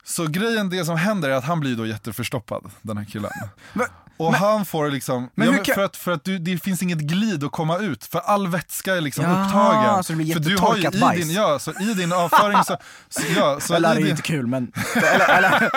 Så 0.05 0.27
grejen, 0.27 0.71
det 0.71 0.85
som 0.85 0.97
händer 0.97 1.29
är 1.31 1.35
att 1.35 1.45
han 1.45 1.61
blir 1.61 1.77
då 1.77 1.87
jätteförstoppad, 1.87 2.71
den 2.83 2.97
här 2.97 3.05
killen. 3.05 3.31
Men- 3.73 3.87
och 4.17 4.35
han 4.35 4.65
får 4.65 4.91
liksom, 4.91 5.31
men 5.35 5.47
ja, 5.47 5.53
men 5.53 5.65
kan- 5.65 5.75
för 5.75 5.85
att, 5.85 5.97
för 5.97 6.11
att 6.13 6.25
du, 6.25 6.39
det 6.39 6.59
finns 6.59 6.83
inget 6.83 6.99
glid 6.99 7.45
att 7.45 7.53
komma 7.53 7.79
ut, 7.79 8.05
för 8.05 8.19
all 8.19 8.49
vätska 8.49 8.97
är 8.97 9.01
liksom 9.01 9.25
Jaha, 9.25 9.45
upptagen. 9.47 10.05
så 10.05 10.13
det 10.13 10.17
blir 10.17 10.33
för 10.33 10.41
du 10.41 10.57
har 10.57 10.77
ju 10.77 10.89
i 10.89 11.01
bajs. 11.01 11.21
din, 11.27 11.35
ja, 11.35 11.59
så 11.59 11.71
i 11.71 11.95
din 11.95 12.13
avföring 12.13 12.65
så, 12.65 12.77
så, 13.09 13.23
ja, 13.37 13.59
så 13.61 13.75
Eller 13.75 13.89
det 13.89 13.95
är 13.95 13.99
din, 13.99 14.11
inte 14.11 14.23
kul 14.23 14.47
men... 14.47 14.73
Eller, 14.97 15.29
eller, 15.39 15.71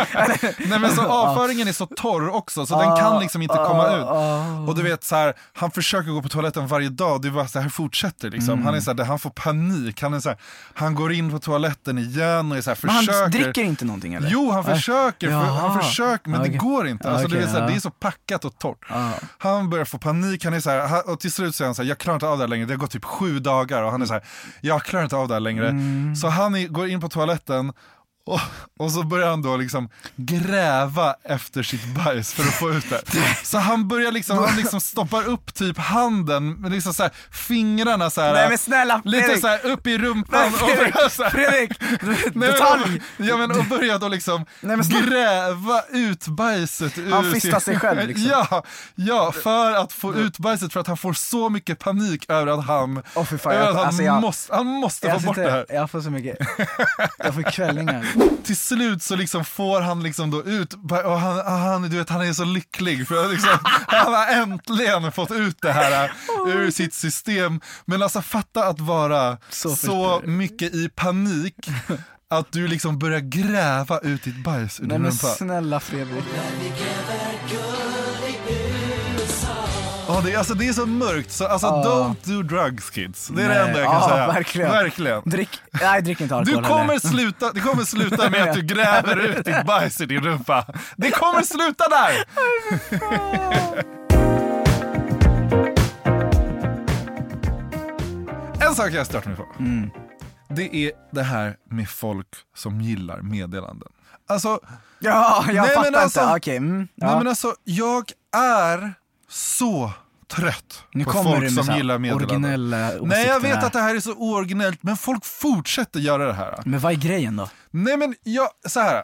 Nej 0.69 0.79
men 0.79 0.95
så 0.95 1.01
avföringen 1.01 1.67
är 1.67 1.71
så 1.71 1.85
torr 1.85 2.29
också 2.29 2.65
så 2.65 2.79
den 2.79 2.97
kan 2.97 3.19
liksom 3.19 3.41
inte 3.41 3.55
komma 3.55 3.87
ut. 3.97 4.03
Ah, 4.03 4.59
Och 4.67 4.75
du 4.75 4.83
vet 4.83 5.03
så 5.03 5.15
här, 5.15 5.33
han 5.53 5.71
försöker 5.71 6.11
gå 6.11 6.21
på 6.21 6.29
toaletten 6.29 6.67
varje 6.67 6.89
dag, 6.89 7.21
det 7.21 7.27
är 7.27 7.31
bara 7.31 7.47
så 7.47 7.59
här 7.59 7.69
fortsätter 7.69 8.29
liksom. 8.29 8.53
Mm. 8.53 8.65
Han 8.65 8.75
är 8.75 8.79
så 8.79 8.93
här, 8.93 9.03
han 9.05 9.19
får 9.19 9.29
panik, 9.29 10.01
han 10.01 10.13
är 10.13 10.19
så 10.19 10.29
här, 10.29 10.37
han 10.73 10.95
går 10.95 11.13
in 11.13 11.31
på 11.31 11.39
toaletten 11.39 11.97
igen 11.97 12.51
och 12.51 12.57
är 12.57 12.61
så 12.61 12.69
här, 12.69 12.77
men 12.81 12.95
han 12.95 13.05
försöker. 13.05 13.29
dricker 13.43 13.63
inte 13.63 13.85
någonting 13.85 14.12
eller? 14.15 14.29
Jo, 14.29 14.51
han 14.51 14.63
Nej. 14.65 14.75
försöker, 14.75 15.27
för, 15.27 15.35
han 15.35 15.81
försöker 15.81 16.29
men 16.29 16.39
det 16.39 16.47
Okej. 16.47 16.57
går 16.57 16.87
inte. 16.87 17.09
Alltså, 17.11 17.27
Okej, 17.27 17.37
det, 17.37 17.43
är 17.43 17.47
så 17.47 17.59
här, 17.59 17.67
det 17.67 17.75
är 17.75 17.79
så 17.79 17.91
packat 17.91 18.45
och 18.45 18.57
torrt. 18.57 18.85
Han 19.37 19.69
börjar 19.69 19.85
få 19.85 19.97
panik, 19.97 20.45
han 20.45 20.53
är 20.53 20.59
så 20.59 20.69
här, 20.69 21.09
och 21.09 21.19
till 21.19 21.31
slut 21.31 21.55
säger 21.55 21.67
han 21.67 21.75
så 21.75 21.81
här, 21.81 21.89
jag 21.89 21.97
klarar 21.97 22.15
inte 22.15 22.27
av 22.27 22.37
det 22.37 22.43
här 22.43 22.47
längre, 22.47 22.65
det 22.65 22.73
har 22.73 22.77
gått 22.77 22.91
typ 22.91 23.05
sju 23.05 23.39
dagar 23.39 23.83
och 23.83 23.91
han 23.91 24.01
är 24.01 24.05
så 24.05 24.13
här, 24.13 24.23
jag 24.61 24.83
klarar 24.83 25.03
inte 25.03 25.15
av 25.15 25.27
det 25.27 25.33
här 25.33 25.41
längre. 25.41 25.69
Mm. 25.69 26.15
Så 26.15 26.27
han 26.27 26.55
är, 26.55 26.67
går 26.67 26.87
in 26.87 27.01
på 27.01 27.09
toaletten 27.09 27.73
och, 28.25 28.39
och 28.79 28.91
så 28.91 29.03
börjar 29.03 29.29
han 29.29 29.41
då 29.41 29.57
liksom 29.57 29.89
gräva 30.15 31.15
efter 31.23 31.63
sitt 31.63 31.85
bajs 31.85 32.33
för 32.33 32.43
att 32.43 32.53
få 32.53 32.71
ut 32.71 32.89
det. 32.89 33.01
Så 33.43 33.57
han 33.57 33.87
börjar 33.87 34.11
liksom, 34.11 34.37
han 34.37 34.55
liksom 34.55 34.81
stoppar 34.81 35.23
upp 35.27 35.53
typ 35.53 35.77
handen, 35.77 36.65
liksom 36.69 36.93
så 36.93 37.03
här, 37.03 37.11
fingrarna 37.31 38.09
så 38.09 38.21
här, 38.21 38.33
Nej 38.33 38.49
men 38.49 38.57
snälla 38.57 39.01
lite 39.05 39.23
Fredrik! 39.23 39.41
så 39.41 39.47
här 39.47 39.65
upp 39.65 39.87
i 39.87 39.97
rumpan 39.97 40.39
Nej, 40.41 40.49
och 40.53 40.69
Fredrik! 40.69 40.93
börjar 40.93 41.09
så 41.09 41.23
här, 41.23 41.29
Fredrik! 41.29 41.71
Nej, 42.01 42.17
men, 42.33 42.51
Detalj! 42.51 43.01
ja, 43.17 43.37
men, 43.37 43.51
och 43.51 43.65
börjar 43.65 43.99
då 43.99 44.07
liksom 44.07 44.45
Nej, 44.61 44.77
gräva 44.77 45.81
ut 45.89 46.27
bajset 46.27 46.97
ur 46.97 47.11
Han 47.11 47.31
fistar 47.31 47.59
sig 47.59 47.79
själv, 47.79 48.07
liksom. 48.07 48.25
Ja, 48.29 48.63
ja, 48.95 49.31
för 49.31 49.73
att 49.73 49.93
få 49.93 50.15
ut 50.15 50.37
bajset 50.39 50.73
för 50.73 50.79
att 50.79 50.87
han 50.87 50.97
får 50.97 51.13
så 51.13 51.49
mycket 51.49 51.79
panik 51.79 52.25
över 52.29 52.51
att 52.59 52.65
han, 52.65 53.01
fy 53.29 53.37
fan, 53.37 53.51
över 53.53 53.67
att 53.69 53.75
han, 53.75 53.85
alltså, 53.85 54.03
jag- 54.03 54.21
måste, 54.21 54.55
han 54.55 54.67
måste 54.67 55.07
Jag 55.07 55.21
få 55.21 55.27
bort 55.27 55.35
sitter- 55.35 55.45
det 55.51 55.51
här. 55.51 55.65
Jag 55.69 55.91
får 55.91 56.01
så 56.01 56.09
mycket, 56.09 56.37
jag 57.17 57.33
får 57.33 57.51
kvällningar. 57.51 58.12
Till 58.43 58.57
slut 58.57 59.03
så 59.03 59.15
liksom 59.15 59.45
får 59.45 59.81
han 59.81 60.03
liksom 60.03 60.31
då 60.31 60.43
ut, 60.43 60.73
och 60.73 61.19
han, 61.19 61.59
han, 61.61 61.81
du 61.81 61.97
vet, 61.97 62.09
han 62.09 62.21
är 62.21 62.33
så 62.33 62.43
lycklig 62.45 63.07
för 63.07 63.29
liksom, 63.29 63.57
han 63.87 64.13
har 64.13 64.27
äntligen 64.27 65.11
fått 65.11 65.31
ut 65.31 65.57
det 65.61 65.71
här 65.71 66.11
ur 66.47 66.71
sitt 66.71 66.93
system. 66.93 67.61
Men 67.85 68.01
alltså 68.03 68.21
fatta 68.21 68.65
att 68.67 68.79
vara 68.79 69.37
Så 69.49 69.75
så, 69.75 70.21
mycket 70.25 70.73
i 70.73 70.89
panik 70.89 71.55
att 72.29 72.51
du 72.51 72.67
liksom 72.67 72.99
börjar 72.99 73.19
gräva 73.19 73.99
ut 73.99 74.23
ditt 74.23 74.43
bajs 74.43 74.79
ur 74.79 74.83
Nej 74.83 74.89
din 74.97 75.01
men 75.01 75.11
rumpa. 75.11 75.27
snälla 75.27 75.79
Fredrik. 75.79 76.23
Ja, 80.13 80.21
det, 80.21 80.33
är- 80.33 80.37
alltså, 80.37 80.53
det 80.53 80.67
är 80.67 80.73
så 80.73 80.85
mörkt, 80.85 81.31
så 81.31 81.47
alltså, 81.47 81.67
Ja. 81.67 81.83
don't 82.25 82.29
do 82.35 82.41
drugs 82.43 82.89
kids. 82.89 83.27
Det 83.27 83.43
är 83.43 83.49
det 83.49 83.53
Nej, 83.55 83.67
enda 83.67 83.79
jag 83.79 83.91
kan 83.91 84.01
ja, 84.01 84.09
säga. 84.09 84.27
verkligen. 84.27 84.71
verkligen. 84.71 85.21
Drick, 85.25 85.49
nej 85.81 86.01
drick 86.01 86.21
inte 86.21 86.33
Du 86.33 86.39
alkohol 86.39 86.63
kommer, 86.63 86.85
heller. 86.85 86.99
sluta, 86.99 87.51
det 87.53 87.59
kommer 87.59 87.83
sluta 87.83 88.29
med 88.29 88.43
att 88.49 88.53
du 88.55 88.61
gräver 88.75 89.17
ut 89.17 89.45
ditt 89.45 89.65
bajs 89.65 90.01
i 90.01 90.05
din 90.05 90.21
rumpa. 90.23 90.65
Det 90.97 91.11
kommer 91.11 91.41
sluta 91.41 91.83
där! 91.89 92.23
En 98.61 98.75
sak 98.75 98.91
jag 98.91 99.05
stört 99.05 99.25
mig 99.25 99.35
på. 99.35 99.45
Mm. 99.59 99.89
Det 100.49 100.75
är 100.75 100.91
det 101.11 101.23
här 101.23 101.57
med 101.69 101.89
folk 101.89 102.27
som 102.55 102.81
gillar 102.81 103.21
meddelanden. 103.21 103.89
Alltså, 104.27 104.59
Ja, 104.99 105.43
jag 105.47 105.55
Nej, 105.55 105.75
men 105.75 105.83
fattar 105.83 106.01
alltså- 106.01 106.21
inte. 106.21 106.33
Okej, 106.35 106.57
mm, 106.57 106.87
ja. 106.95 107.05
nej 107.07 107.15
men 107.17 107.27
alltså 107.27 107.55
jag 107.63 108.11
är 108.35 108.93
så 109.29 109.91
trött 110.35 110.83
nu 110.93 111.03
på 111.03 111.11
folk 111.11 111.51
som 111.51 111.75
gillar 111.75 111.97
meddelanden. 111.99 112.69
Nej 113.09 113.27
jag 113.27 113.39
vet 113.39 113.63
att 113.63 113.73
det 113.73 113.79
här 113.81 113.95
är 113.95 113.99
så 113.99 114.13
ooriginellt 114.13 114.83
men 114.83 114.97
folk 114.97 115.25
fortsätter 115.25 115.99
göra 115.99 116.25
det 116.27 116.33
här. 116.33 116.59
Men 116.65 116.79
vad 116.79 116.91
är 116.91 116.95
grejen 116.97 117.35
då? 117.35 117.49
Nej 117.71 117.97
men 117.97 118.15
jag, 118.23 118.47
så 118.67 118.79
här. 118.79 119.03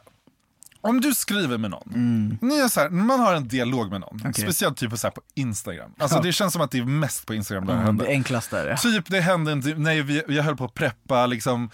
Om 0.81 1.01
du 1.01 1.13
skriver 1.13 1.57
med 1.57 1.71
någon, 1.71 2.37
ni 2.41 2.59
är 2.59 2.67
så 2.67 2.79
här, 2.79 2.89
man 2.89 3.19
har 3.19 3.33
en 3.33 3.47
dialog 3.47 3.91
med 3.91 4.01
någon, 4.01 4.19
Mm. 4.19 4.29
Okej. 4.29 4.43
speciellt 4.43 4.77
typ 4.77 4.97
så 4.99 5.07
här 5.07 5.11
på 5.11 5.21
Instagram. 5.35 5.91
Alltså 5.99 6.17
Ja. 6.17 6.21
det 6.21 6.31
känns 6.33 6.53
som 6.53 6.61
att 6.61 6.71
det 6.71 6.77
är 6.79 6.83
mest 6.85 7.25
på 7.25 7.33
Instagram 7.33 7.65
det 7.65 7.73
Mm, 7.73 7.85
händer. 7.85 8.05
det 8.05 8.11
enklaste 8.11 8.59
är 8.59 8.65
det. 8.65 8.77
Typ 8.77 9.05
det 9.09 9.21
hände 9.21 9.55
när 9.55 10.01
vi, 10.03 10.23
jag 10.27 10.43
höll 10.43 10.57
på 10.57 10.65
att 10.65 10.73
preppa 10.73 11.25
liksom 11.25 11.69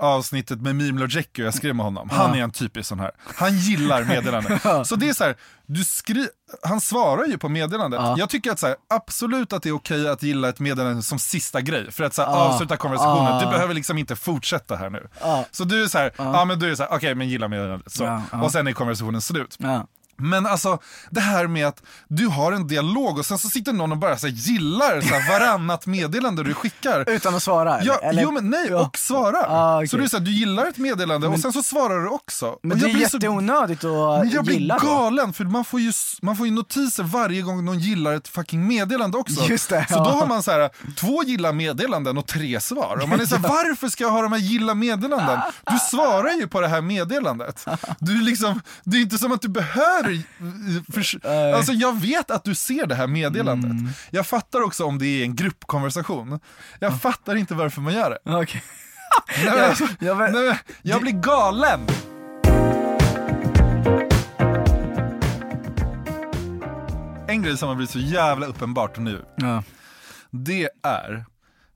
avsnittet 0.00 0.60
med 0.60 0.76
Mimlo 0.76 1.04
och 1.04 1.38
jag 1.38 1.54
skrev 1.54 1.76
med 1.76 1.84
honom. 1.84 2.10
Han 2.10 2.34
är 2.34 2.42
en 2.42 2.50
typisk 2.50 2.88
sån 2.88 3.00
här. 3.00 3.10
Han 3.18 3.56
gillar 3.56 4.04
meddelanden. 4.04 4.84
Så 4.84 4.96
det 4.96 5.08
är 5.08 5.12
så 5.12 5.24
här, 5.24 5.36
du 5.66 5.84
skri 5.84 6.28
han 6.62 6.80
svarar 6.80 7.24
ju 7.24 7.38
på 7.38 7.48
meddelandet. 7.48 8.00
Ja. 8.00 8.14
Jag 8.18 8.30
tycker 8.30 8.50
att 8.50 8.58
så 8.58 8.66
här, 8.66 8.76
absolut 8.88 9.52
att 9.52 9.62
det 9.62 9.68
är 9.68 9.74
okej 9.74 10.08
att 10.08 10.22
gilla 10.22 10.48
ett 10.48 10.60
meddelande 10.60 11.02
som 11.02 11.18
sista 11.18 11.60
grej. 11.60 11.92
För 11.92 12.04
att 12.04 12.14
så 12.14 12.22
här, 12.22 12.28
avsluta 12.28 12.76
konversationen. 12.76 13.40
Du 13.40 13.46
behöver 13.46 13.74
liksom 13.74 13.98
inte 13.98 14.16
fortsätta 14.16 14.76
här 14.76 14.90
nu. 14.90 15.08
Så 15.50 15.64
du 15.64 15.82
är 15.82 15.86
så 15.86 15.98
här, 15.98 16.12
ja. 16.16 16.44
men 16.44 16.58
du 16.58 16.70
är 16.70 16.74
så 16.74 16.82
här, 16.82 16.92
okej 16.92 17.14
men 17.14 17.28
gilla 17.28 17.48
meddelandet. 17.48 17.92
Så. 17.92 18.22
Och 18.42 18.52
sen 18.52 18.66
är 18.66 18.72
konversationen 18.72 19.20
slut. 19.20 19.56
Men 20.22 20.46
alltså 20.46 20.78
det 21.10 21.20
här 21.20 21.46
med 21.46 21.66
att 21.66 21.82
du 22.08 22.26
har 22.26 22.52
en 22.52 22.66
dialog 22.66 23.18
och 23.18 23.26
sen 23.26 23.38
så 23.38 23.48
sitter 23.48 23.72
någon 23.72 23.92
och 23.92 23.98
bara 23.98 24.16
så 24.18 24.26
här, 24.26 24.34
gillar 24.34 25.00
så 25.00 25.06
här, 25.14 25.38
varannat 25.40 25.86
meddelande 25.86 26.42
du 26.44 26.54
skickar. 26.54 27.10
Utan 27.10 27.34
att 27.34 27.42
svara? 27.42 27.84
Ja, 27.84 27.98
eller? 27.98 28.22
Jo 28.22 28.30
men 28.30 28.50
nej, 28.50 28.66
Ja. 28.70 28.80
och 28.86 28.98
svara. 28.98 29.46
Ah, 29.48 29.76
okej. 29.76 29.88
Så 29.88 29.96
du, 29.96 30.08
så 30.08 30.16
här, 30.18 30.24
du 30.24 30.30
gillar 30.30 30.66
ett 30.66 30.78
meddelande 30.78 31.26
och 31.28 31.38
sen 31.40 31.52
så 31.52 31.62
svarar 31.62 32.00
du 32.00 32.08
också. 32.08 32.58
Men 32.62 32.78
det 32.78 32.86
är 32.86 32.92
så- 32.92 32.98
jätteonödigt 32.98 33.82
men 33.82 33.92
att 33.92 34.32
jag 34.32 34.44
blir 34.44 34.54
gilla 34.54 34.78
då. 34.78 34.86
galen 34.86 35.32
för 35.32 35.44
man 35.44 35.64
får, 35.64 35.80
ju, 35.80 35.92
man 36.22 36.36
får 36.36 36.46
ju 36.46 36.52
notiser 36.52 37.02
varje 37.02 37.42
gång 37.42 37.64
någon 37.64 37.78
gillar 37.78 38.12
ett 38.12 38.28
fucking 38.28 38.66
meddelande 38.68 39.18
också. 39.18 39.44
Just 39.48 39.68
det, 39.70 39.86
så 39.88 39.94
då 39.98 40.10
ja. 40.10 40.14
har 40.20 40.26
man 40.26 40.42
så 40.42 40.50
här, 40.50 40.70
två 40.96 41.22
gilla 41.24 41.52
meddelanden 41.52 42.18
och 42.18 42.26
tre 42.26 42.60
svar. 42.60 42.98
Och 43.02 43.08
man 43.08 43.20
är 43.20 43.26
så 43.26 43.36
här, 43.36 43.42
varför 43.48 43.88
ska 43.88 44.04
jag 44.04 44.10
ha 44.10 44.22
de 44.22 44.32
här 44.32 44.40
gilla 44.40 44.74
meddelanden? 44.74 45.40
Du 45.70 45.78
svarar 45.78 46.30
ju 46.30 46.48
på 46.48 46.60
det 46.60 46.68
här 46.68 46.80
meddelandet. 46.80 47.66
Du 47.98 48.20
liksom, 48.20 48.60
det 48.84 48.96
är 48.96 49.00
inte 49.00 49.18
som 49.18 49.32
att 49.32 49.42
du 49.42 49.48
behöver... 49.48 50.11
För, 50.92 51.28
Nej. 51.28 51.52
alltså 51.52 51.72
jag 51.72 52.00
vet 52.00 52.30
att 52.30 52.44
du 52.44 52.54
ser 52.54 52.86
det 52.86 52.94
här 52.94 53.06
meddelandet. 53.06 53.70
Mm. 53.70 53.88
Jag 54.10 54.26
fattar 54.26 54.60
också 54.62 54.84
om 54.84 54.98
det 54.98 55.06
är 55.06 55.24
en 55.24 55.36
gruppkonversation. 55.36 56.40
Jag 56.78 57.00
fattar 57.00 57.36
inte 57.36 57.54
varför 57.54 57.80
man 57.80 57.94
gör 57.94 58.10
det. 58.10 58.36
Okej. 58.36 58.62
Nej, 59.44 59.54
men 59.56 59.64
alltså, 59.64 59.88
jag 60.00 60.16
vet- 60.16 60.32
nej, 60.32 60.46
men 60.48 60.56
jag 60.82 61.00
blir 61.00 61.12
galen! 61.12 61.80
En 67.28 67.42
grej 67.42 67.56
som 67.58 67.68
har 67.68 67.76
blivit 67.76 67.90
så 67.90 67.98
jävla 67.98 68.46
uppenbart 68.46 68.98
nu, 68.98 69.24
Ja. 69.36 69.62
det 70.30 70.68
är 70.82 71.24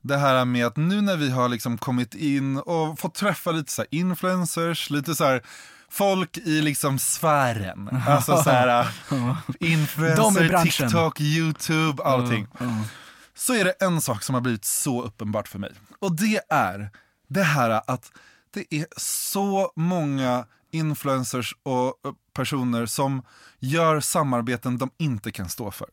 det 0.03 0.17
här 0.17 0.45
med 0.45 0.67
att 0.67 0.77
nu 0.77 1.01
när 1.01 1.17
vi 1.17 1.31
har 1.31 1.49
liksom 1.49 1.79
kommit 1.79 2.15
in 2.15 2.57
och 2.59 2.99
fått 2.99 3.15
träffa 3.15 3.51
lite 3.53 3.73
så 3.73 3.83
här 3.83 3.89
influencers, 3.91 4.91
lite 4.91 5.15
så 5.15 5.25
här 5.25 5.43
folk 5.91 6.37
i 6.39 6.61
liksom 6.63 6.99
sfären. 6.99 8.03
Alltså 8.09 8.37
så 8.43 8.51
här, 8.51 8.87
influencer. 9.61 10.63
TikTok, 10.65 11.21
YouTube, 11.21 12.03
allting. 12.03 12.47
Så 13.35 13.55
är 13.55 13.65
det 13.65 13.71
en 13.81 14.01
sak 14.01 14.23
som 14.23 14.35
har 14.35 14.43
blivit 14.43 14.65
så 14.65 15.03
uppenbart 15.03 15.49
för 15.49 15.59
mig. 15.59 15.73
Och 16.01 16.17
det 16.17 16.41
är 16.51 16.91
det 17.29 17.43
här 17.43 17.71
att 17.87 18.13
det 18.55 18.75
är 18.75 18.87
så 18.97 19.73
många 19.77 20.45
influencers 20.73 21.55
och 21.63 21.85
eh, 21.87 22.13
personer 22.37 22.87
som 22.87 23.23
gör 23.61 24.01
samarbeten 24.01 24.79
de 24.79 24.91
inte 24.99 25.31
kan 25.33 25.49
stå 25.49 25.71
för. 25.71 25.89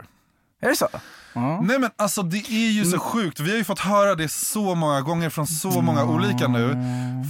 Är 0.62 0.70
det 0.70 0.76
så? 0.76 0.88
Ja. 1.34 1.62
Nej 1.62 1.80
men 1.80 1.90
alltså 1.98 2.24
det 2.24 2.38
är 2.38 2.72
ju 2.72 2.80
Mm. 2.82 2.92
så 2.92 3.00
sjukt, 3.00 3.40
vi 3.40 3.50
har 3.50 3.58
ju 3.58 3.64
fått 3.64 3.80
höra 3.80 4.16
det 4.16 4.30
så 4.30 4.76
många 4.76 5.02
gånger 5.02 5.30
från 5.30 5.48
så 5.48 5.82
många 5.82 6.06
olika 6.06 6.48
nu. 6.48 6.76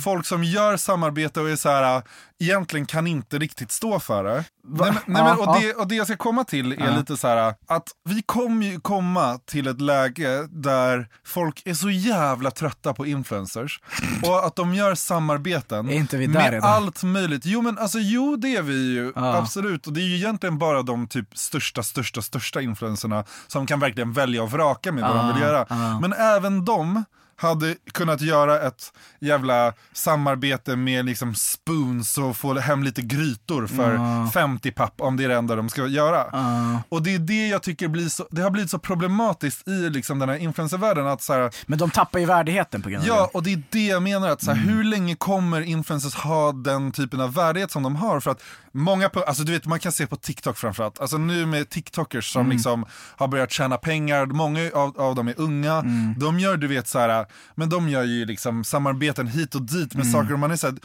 Folk 0.03 0.25
som 0.25 0.43
gör 0.43 0.77
samarbete 0.77 1.41
och 1.41 1.49
är 1.49 1.55
så 1.55 1.69
här, 1.69 2.01
egentligen 2.43 2.85
kan 2.85 3.07
inte 3.07 3.37
riktigt 3.39 3.71
stå 3.71 3.99
för 3.99 4.23
det. 4.23 4.33
Nej, 4.33 4.45
men, 4.91 4.93
nej, 5.05 5.23
men, 5.23 5.37
och, 5.37 5.45
Ja, 5.47 5.59
det 5.61 5.73
och 5.73 5.87
det 5.87 5.95
jag 5.95 6.07
ska 6.07 6.17
komma 6.17 6.43
till 6.43 6.71
är 6.71 6.85
Ja. 6.87 6.97
lite 6.97 7.17
så 7.17 7.27
här 7.27 7.53
att 7.67 7.87
vi 8.09 8.21
kommer 8.21 8.65
ju 8.65 8.79
komma 8.79 9.39
till 9.45 9.67
ett 9.67 9.81
läge 9.81 10.47
där 10.49 11.07
folk 11.25 11.61
är 11.65 11.73
så 11.73 11.89
jävla 11.89 12.51
trötta 12.51 12.93
på 12.93 13.05
influencers 13.05 13.79
och 14.23 14.45
att 14.45 14.55
de 14.55 14.73
gör 14.73 14.95
samarbeten 14.95 15.85
med 15.85 16.13
redan? 16.51 16.63
allt 16.69 17.03
möjligt. 17.03 17.45
Jo 17.45 17.61
men 17.61 17.77
alltså 17.77 17.99
jo 17.99 18.35
det 18.35 18.55
är 18.55 18.61
vi 18.61 18.93
ju, 18.93 19.11
Ja. 19.15 19.35
absolut. 19.37 19.87
Och 19.87 19.93
det 19.93 20.01
är 20.01 20.05
ju 20.05 20.15
egentligen 20.15 20.57
bara 20.57 20.81
de 20.81 21.07
typ 21.07 21.37
största, 21.37 21.83
största, 21.83 22.21
största 22.21 22.61
influencerna 22.61 23.23
som 23.47 23.65
kan 23.65 23.79
verkligen 23.79 24.13
välja 24.13 24.43
och 24.43 24.51
vraka 24.51 24.91
med 24.91 25.03
vad 25.03 25.15
de 25.15 25.19
Ah, 25.29 25.33
vill 25.33 25.41
göra. 25.41 25.65
Men 26.01 26.13
även 26.13 26.65
de 26.65 27.03
hade 27.43 27.75
kunnat 27.93 28.21
göra 28.21 28.59
ett 28.61 28.93
jävla 29.19 29.73
samarbete 29.93 30.75
med 30.75 31.05
liksom 31.05 31.35
spoons 31.35 32.17
och 32.17 32.37
få 32.37 32.59
hem 32.59 32.83
lite 32.83 33.01
grytor 33.01 33.67
för 33.67 33.97
Ah. 33.99 34.29
50 34.33 34.71
papp 34.71 34.93
om 35.01 35.17
det 35.17 35.23
är 35.23 35.29
det 35.29 35.35
enda 35.35 35.55
de 35.55 35.69
ska 35.69 35.87
göra. 35.87 36.25
Ja. 36.31 36.81
Och 36.89 37.03
det 37.03 37.15
är 37.15 37.19
det 37.19 37.47
jag 37.47 37.63
tycker 37.63 37.87
blir 37.87 38.09
så, 38.09 38.27
det 38.31 38.41
har 38.41 38.49
blivit 38.49 38.71
så 38.71 38.79
problematiskt 38.79 39.67
i 39.67 39.89
liksom 39.89 40.19
den 40.19 40.29
här 40.29 40.35
influencervärlden 40.35 41.07
att 41.07 41.21
så 41.21 41.33
här, 41.33 41.51
Men 41.65 41.79
de 41.79 41.89
tappar 41.89 42.19
ju 42.19 42.25
värdigheten 42.25 42.81
på 42.81 42.89
grund 42.89 43.01
av 43.03 43.07
Ja, 43.07 43.21
det. 43.21 43.37
och 43.37 43.43
det 43.43 43.53
är 43.53 43.63
det 43.69 43.85
jag 43.87 44.03
menar. 44.03 44.29
Att 44.29 44.43
så 44.43 44.51
här, 44.51 44.57
Hur 44.63 44.83
länge 44.83 45.15
kommer 45.15 45.61
influencers 45.61 46.15
ha 46.15 46.51
den 46.51 46.91
typen 46.91 47.21
av 47.21 47.33
värdighet 47.33 47.71
som 47.71 47.83
de 47.83 47.95
har? 47.95 48.19
För 48.19 48.31
att 48.31 48.41
många, 48.71 49.09
alltså 49.27 49.43
du 49.43 49.51
vet 49.51 49.65
man 49.65 49.79
kan 49.79 49.91
se 49.91 50.07
på 50.07 50.15
TikTok 50.15 50.57
framförallt, 50.57 50.99
alltså 50.99 51.17
nu 51.17 51.45
med 51.45 51.69
TikTokers 51.69 52.33
som 52.33 52.49
liksom 52.49 52.85
har 53.17 53.27
börjat 53.27 53.51
tjäna 53.51 53.77
pengar, 53.77 54.25
många 54.25 54.71
av, 54.73 55.01
av 55.01 55.15
dem 55.15 55.27
är 55.27 55.33
unga, 55.37 55.83
de 56.17 56.39
gör 56.39 56.57
du 56.57 56.67
vet 56.67 56.87
så 56.87 56.99
här, 56.99 57.25
men 57.55 57.69
de 57.69 57.89
gör 57.89 58.03
ju 58.03 58.25
liksom 58.25 58.63
samarbeten 58.63 59.27
hit 59.27 59.55
och 59.55 59.61
dit 59.61 59.95
med 59.95 60.07
saker 60.07 60.33
och 60.33 60.39
man 60.39 60.51
är 60.51 60.55
så 60.55 60.67
här, 60.67 60.75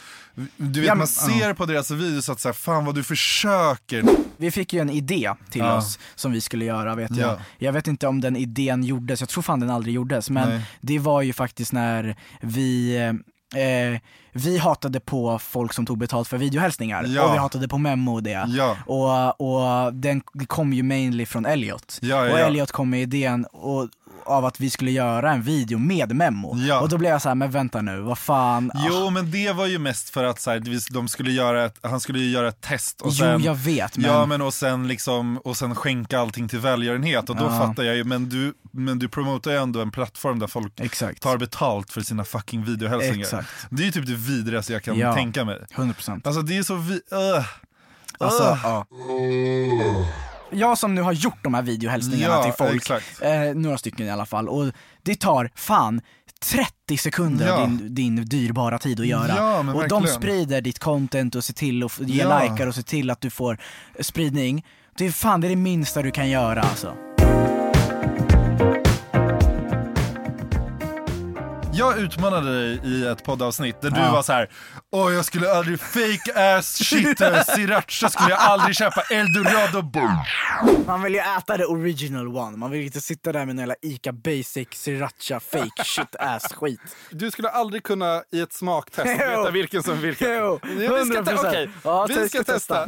du 0.56 0.80
vet 0.80 0.88
Ja, 0.88 0.94
man 0.94 1.06
ser 1.06 1.54
på 1.54 1.66
deras 1.66 1.90
videos 1.90 2.28
att 2.28 2.40
så 2.40 2.48
här, 2.48 2.52
fan 2.52 2.84
vad 2.84 2.94
du 2.94 3.02
försöker. 3.02 4.04
Vi 4.36 4.50
fick 4.50 4.72
ju 4.72 4.80
en 4.80 4.90
idé 4.90 5.32
till 5.50 5.60
Ja. 5.60 5.76
oss 5.76 5.98
som 6.14 6.32
vi 6.32 6.40
skulle 6.40 6.64
göra 6.64 6.94
vet 6.94 7.16
jag. 7.16 7.30
Ja. 7.30 7.38
Jag 7.58 7.72
vet 7.72 7.86
inte 7.86 8.06
om 8.06 8.20
den 8.20 8.36
idén 8.36 8.84
gjordes, 8.84 9.20
jag 9.20 9.28
tror 9.28 9.42
fan 9.42 9.60
den 9.60 9.70
aldrig 9.70 9.94
gjordes. 9.94 10.30
Men 10.30 10.48
Nej. 10.48 10.60
det 10.80 10.98
var 10.98 11.22
ju 11.22 11.32
faktiskt 11.32 11.72
när 11.72 12.16
vi 12.40 12.96
eh, 13.54 14.00
vi 14.32 14.58
hatade 14.58 15.00
på 15.00 15.38
folk 15.38 15.72
som 15.72 15.86
tog 15.86 15.98
betalt 15.98 16.28
för 16.28 16.38
videohälsningar 16.38 17.04
Ja. 17.06 17.22
och 17.28 17.34
vi 17.34 17.38
hatade 17.38 17.68
på 17.68 17.78
Memo 17.78 18.14
och 18.14 18.22
det. 18.22 18.44
Ja. 18.48 18.76
Och, 18.86 19.40
och 19.40 19.94
den 19.94 20.20
kom 20.46 20.72
ju 20.72 20.82
mainly 20.82 21.26
från 21.26 21.46
Elliot. 21.46 21.98
Ja, 22.02 22.08
ja, 22.26 22.32
och 22.32 22.38
ja. 22.38 22.44
Elliot 22.46 22.72
kom 22.72 22.90
med 22.90 23.02
idén 23.02 23.44
och, 23.44 23.88
av 24.24 24.44
att 24.44 24.60
vi 24.60 24.70
skulle 24.70 24.90
göra 24.90 25.32
en 25.32 25.42
video 25.42 25.78
med 25.78 26.16
Memo. 26.16 26.56
Ja. 26.56 26.80
Och 26.80 26.88
då 26.88 26.98
blev 26.98 27.10
jag 27.12 27.22
så 27.22 27.28
här, 27.28 27.34
men 27.34 27.50
vänta 27.50 27.82
nu, 27.82 28.00
vad 28.00 28.18
fan. 28.18 28.70
Ah. 28.74 28.78
Jo 28.88 29.10
men 29.10 29.30
det 29.30 29.52
var 29.52 29.66
ju 29.66 29.78
mest 29.78 30.10
för 30.10 30.24
att 30.24 30.40
så 30.40 30.50
här, 30.50 30.92
de 30.92 31.08
skulle 31.08 31.30
göra 31.32 31.64
ett, 31.64 31.78
han 31.82 32.00
skulle 32.00 32.18
ju 32.18 32.30
göra 32.30 32.48
ett 32.48 32.60
test 32.60 33.00
och 33.00 33.08
Jo, 33.10 33.14
sen 33.14 33.42
jag 33.42 33.54
vet, 33.54 33.96
men- 33.96 34.10
Ja 34.10 34.26
men 34.26 34.42
och 34.42 34.54
sen 34.54 34.88
liksom, 34.88 35.38
och 35.38 35.56
sen 35.56 35.74
skänka 35.74 36.18
allting 36.20 36.48
till 36.48 36.58
välgörenhet 36.58 37.30
och 37.30 37.36
då 37.36 37.44
Ja. 37.44 37.58
fattar 37.58 37.82
jag 37.82 37.96
ju, 37.96 38.04
men 38.04 38.28
du, 38.28 38.54
men 38.72 38.98
du 38.98 39.08
promotar 39.08 39.50
ju 39.50 39.56
ändå 39.56 39.80
en 39.80 39.90
plattform 39.90 40.38
där 40.38 40.46
folk 40.46 40.80
Exakt. 40.80 41.22
tar 41.22 41.36
betalt 41.36 41.92
för 41.92 42.00
sina 42.00 42.24
fucking 42.24 42.64
videohälsningar. 42.64 43.20
Exakt. 43.20 43.48
Det 43.70 43.82
är 43.82 43.86
ju 43.86 43.92
typ 43.92 44.06
det 44.06 44.14
vidrigaste 44.14 44.72
jag 44.72 44.82
kan 44.82 44.98
Ja. 44.98 45.14
tänka 45.14 45.44
mig. 45.44 45.58
100%. 45.74 46.26
Alltså 46.26 46.42
det 46.42 46.58
är 46.58 46.62
så 46.62 46.74
vi... 46.74 46.94
Uh. 46.94 47.44
Alltså, 48.20 48.42
Ugh. 48.42 48.60
ja. 48.62 48.86
Jag 50.50 50.78
som 50.78 50.94
nu 50.94 51.02
har 51.02 51.12
gjort 51.12 51.44
de 51.44 51.54
här 51.54 51.62
videohälsningarna 51.62 52.34
Ja, 52.34 52.42
till 52.42 52.52
folk, 52.52 52.90
eh, 53.22 53.54
några 53.54 53.78
stycken 53.78 54.06
i 54.06 54.10
alla 54.10 54.26
fall, 54.26 54.48
och 54.48 54.66
det 55.02 55.14
tar 55.20 55.50
fan 55.54 56.00
30 56.42 56.96
sekunder 56.96 57.46
Ja. 57.46 57.52
av 57.52 57.68
din, 57.68 57.94
din 57.94 58.16
dyrbara 58.24 58.78
tid 58.78 59.00
att 59.00 59.06
göra. 59.06 59.34
Ja, 59.36 59.58
och 59.58 59.64
de 59.64 59.76
verkligen. 59.78 60.06
sprider 60.08 60.60
ditt 60.60 60.78
content 60.78 61.34
och 61.34 61.44
ser 61.44 61.54
till 61.54 61.84
att 61.84 61.98
ge 62.00 62.22
Ja. 62.22 62.42
likar 62.42 62.66
och 62.66 62.74
ser 62.74 62.82
till 62.82 63.10
att 63.10 63.20
du 63.20 63.30
får 63.30 63.58
spridning. 64.00 64.66
Det 64.98 65.06
är 65.06 65.10
fan 65.10 65.40
det 65.40 65.46
är 65.46 65.50
det 65.50 65.56
minsta 65.56 66.02
du 66.02 66.10
kan 66.10 66.30
göra 66.30 66.62
alltså. 66.62 66.94
Jag 71.78 71.98
utmanade 71.98 72.60
dig 72.60 72.80
i 72.84 73.06
ett 73.06 73.24
poddavsnitt 73.24 73.80
där 73.80 73.90
du 73.90 74.00
Ja. 74.00 74.12
var 74.12 74.22
så 74.22 74.32
här. 74.32 74.48
Åh 74.92 75.12
jag 75.14 75.24
skulle 75.24 75.52
aldrig 75.52 75.80
fake 75.80 76.56
ass 76.56 76.84
shit 76.84 77.20
eh, 77.20 77.42
sriracha 77.42 78.08
skulle 78.10 78.30
jag 78.30 78.38
aldrig 78.38 78.76
köpa 78.76 79.00
eldorado 79.10 79.82
boom. 79.82 80.18
Man 80.86 81.02
vill 81.02 81.12
ju 81.14 81.20
äta 81.20 81.56
det 81.56 81.66
original 81.66 82.28
one, 82.36 82.56
man 82.56 82.70
vill 82.70 82.82
inte 82.82 83.00
sitta 83.00 83.32
där 83.32 83.44
med 83.46 83.50
en 83.52 83.58
jävla 83.58 83.74
ICA 83.82 84.12
basic 84.12 84.68
sriracha 84.72 85.40
fake 85.40 85.84
shit 85.84 86.16
ass 86.18 86.52
skit. 86.52 86.80
Du 87.10 87.30
skulle 87.30 87.48
aldrig 87.50 87.82
kunna 87.82 88.22
i 88.32 88.40
ett 88.40 88.52
smaktest 88.52 89.06
veta 89.20 89.50
vilken 89.50 89.82
som 89.82 89.92
är 89.92 89.96
vilken. 89.96 90.32
Jo, 90.32 90.60
Ja, 90.62 90.94
vi 90.96 91.04
ska, 91.10 91.24
te- 91.24 91.32
100%. 91.32 91.48
okej, 91.48 91.70
Ja, 91.84 92.06
vi 92.08 92.14
ska 92.14 92.28
ska 92.28 92.52
testa. 92.52 92.86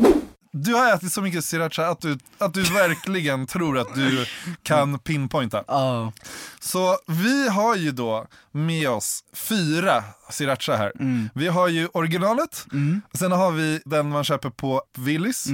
Du 0.53 0.75
har 0.75 0.95
ätit 0.95 1.13
så 1.13 1.23
mycket 1.23 1.45
sriracha 1.45 1.87
att 1.87 2.01
du, 2.01 2.19
att 2.39 2.55
du 2.55 2.63
verkligen 2.63 3.47
tror 3.47 3.79
att 3.79 3.95
du 3.95 4.27
kan 4.63 4.99
pinpointa. 4.99 5.65
Ja. 5.67 6.13
Så 6.61 6.99
vi 7.07 7.49
har 7.49 7.77
ju 7.77 7.91
då 7.91 8.27
med 8.53 8.89
oss 8.91 9.25
fyra 9.33 10.05
sriracha 10.31 10.77
här. 10.77 10.93
Vi 11.35 11.49
har 11.49 11.69
ju 11.69 11.87
originalet, 11.93 12.67
sen 13.15 13.33
har 13.33 13.51
vi 13.53 13.81
den 13.85 14.09
man 14.09 14.25
köper 14.25 14.51
på 14.51 14.83
Willys, 14.99 15.47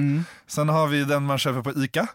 sen 0.46 0.68
har 0.68 0.86
vi 0.86 1.04
den 1.04 1.22
man 1.26 1.38
köper 1.38 1.62
på 1.62 1.82
Ica. 1.84 2.06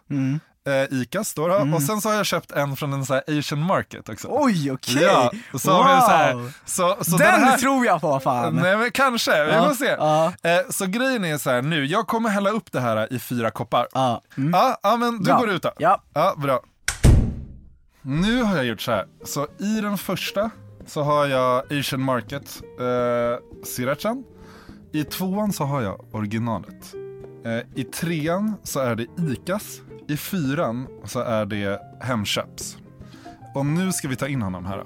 Eh, 0.66 1.00
Icas 1.00 1.34
då, 1.34 1.48
då. 1.48 1.54
och 1.74 1.82
sen 1.82 2.00
så 2.00 2.08
har 2.08 2.16
jag 2.16 2.26
köpt 2.26 2.50
en 2.52 2.76
från 2.76 2.92
en 2.92 3.06
så 3.06 3.14
här 3.14 3.38
Asian 3.38 3.62
market 3.62 4.08
också. 4.08 4.28
Oj, 4.30 4.72
okej! 4.72 5.02
Ja, 5.02 5.30
så 5.52 5.82
vi 5.82 5.88
så 6.00 6.06
här, 6.10 6.34
Wow. 6.34 6.52
så, 6.64 6.96
så 7.00 7.16
Den 7.16 7.26
här, 7.44 7.58
tror 7.58 7.86
jag 7.86 8.00
på 8.00 8.20
fan! 8.20 8.54
Nej 8.54 8.76
men 8.76 8.90
kanske, 8.90 9.44
vi 9.44 9.52
Ja, 9.52 9.68
får 9.68 9.74
se. 9.74 9.84
ja. 9.98 10.32
Eh, 10.42 10.60
så 10.70 10.86
grejen 10.86 11.24
är 11.24 11.38
så 11.38 11.50
här 11.50 11.62
nu, 11.62 11.84
jag 11.86 12.06
kommer 12.06 12.28
hälla 12.30 12.50
upp 12.50 12.72
det 12.72 12.80
här 12.80 13.12
i 13.12 13.18
fyra 13.18 13.50
koppar. 13.50 13.86
Ja, 13.92 14.22
mm. 14.36 14.50
Ja, 14.54 14.78
ja 14.82 14.96
men 14.96 15.18
du 15.18 15.24
Bra. 15.24 15.38
går 15.38 15.50
ut 15.50 15.62
då. 15.62 15.72
Ja. 15.78 16.02
ja, 16.14 16.34
bra. 16.36 16.60
Nu 18.02 18.42
har 18.42 18.56
jag 18.56 18.64
gjort 18.64 18.80
så 18.80 18.90
här, 18.92 19.06
så 19.24 19.46
i 19.58 19.80
den 19.80 19.98
första 19.98 20.50
så 20.86 21.02
har 21.02 21.26
jag 21.26 21.72
Asian 21.78 22.02
Market 22.02 22.62
eh, 22.80 23.64
Srirachan. 23.66 24.24
I 24.92 25.04
tvåan 25.04 25.52
så 25.52 25.64
har 25.64 25.82
jag 25.82 26.14
originalet. 26.14 26.94
Eh, 27.44 27.60
I 27.74 27.84
trean 27.84 28.54
så 28.62 28.80
är 28.80 28.94
det 28.96 29.06
Icas. 29.32 29.80
I 30.08 30.16
fyran 30.16 30.86
så 31.04 31.20
är 31.20 31.46
det 31.46 31.80
Hemköps. 32.00 32.76
Och 33.54 33.66
nu 33.66 33.92
ska 33.92 34.08
vi 34.08 34.16
ta 34.16 34.28
in 34.28 34.42
honom 34.42 34.66
här. 34.66 34.84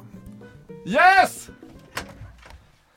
Yes! 0.87 1.49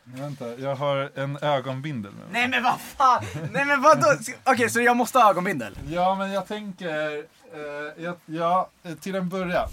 Vänta, 0.03 0.45
jag 0.57 0.75
har 0.75 1.11
en 1.15 1.37
ögonbindel 1.41 2.11
mig. 2.11 2.23
Nej 2.31 2.47
men 2.47 2.63
vad 2.63 2.79
fan! 2.97 3.23
Nej 3.53 3.65
men 3.65 3.81
vadå? 3.81 4.07
Okej, 4.43 4.69
så 4.69 4.81
jag 4.81 4.97
måste 4.97 5.19
ha 5.19 5.29
ögonbindel? 5.29 5.77
Ja, 5.89 6.15
men 6.15 6.31
jag 6.31 6.47
tänker, 6.47 7.17
eh, 7.53 8.03
jag, 8.03 8.15
ja, 8.25 8.69
eh, 8.83 8.93
till 8.93 9.15
en 9.15 9.29
början. 9.29 9.69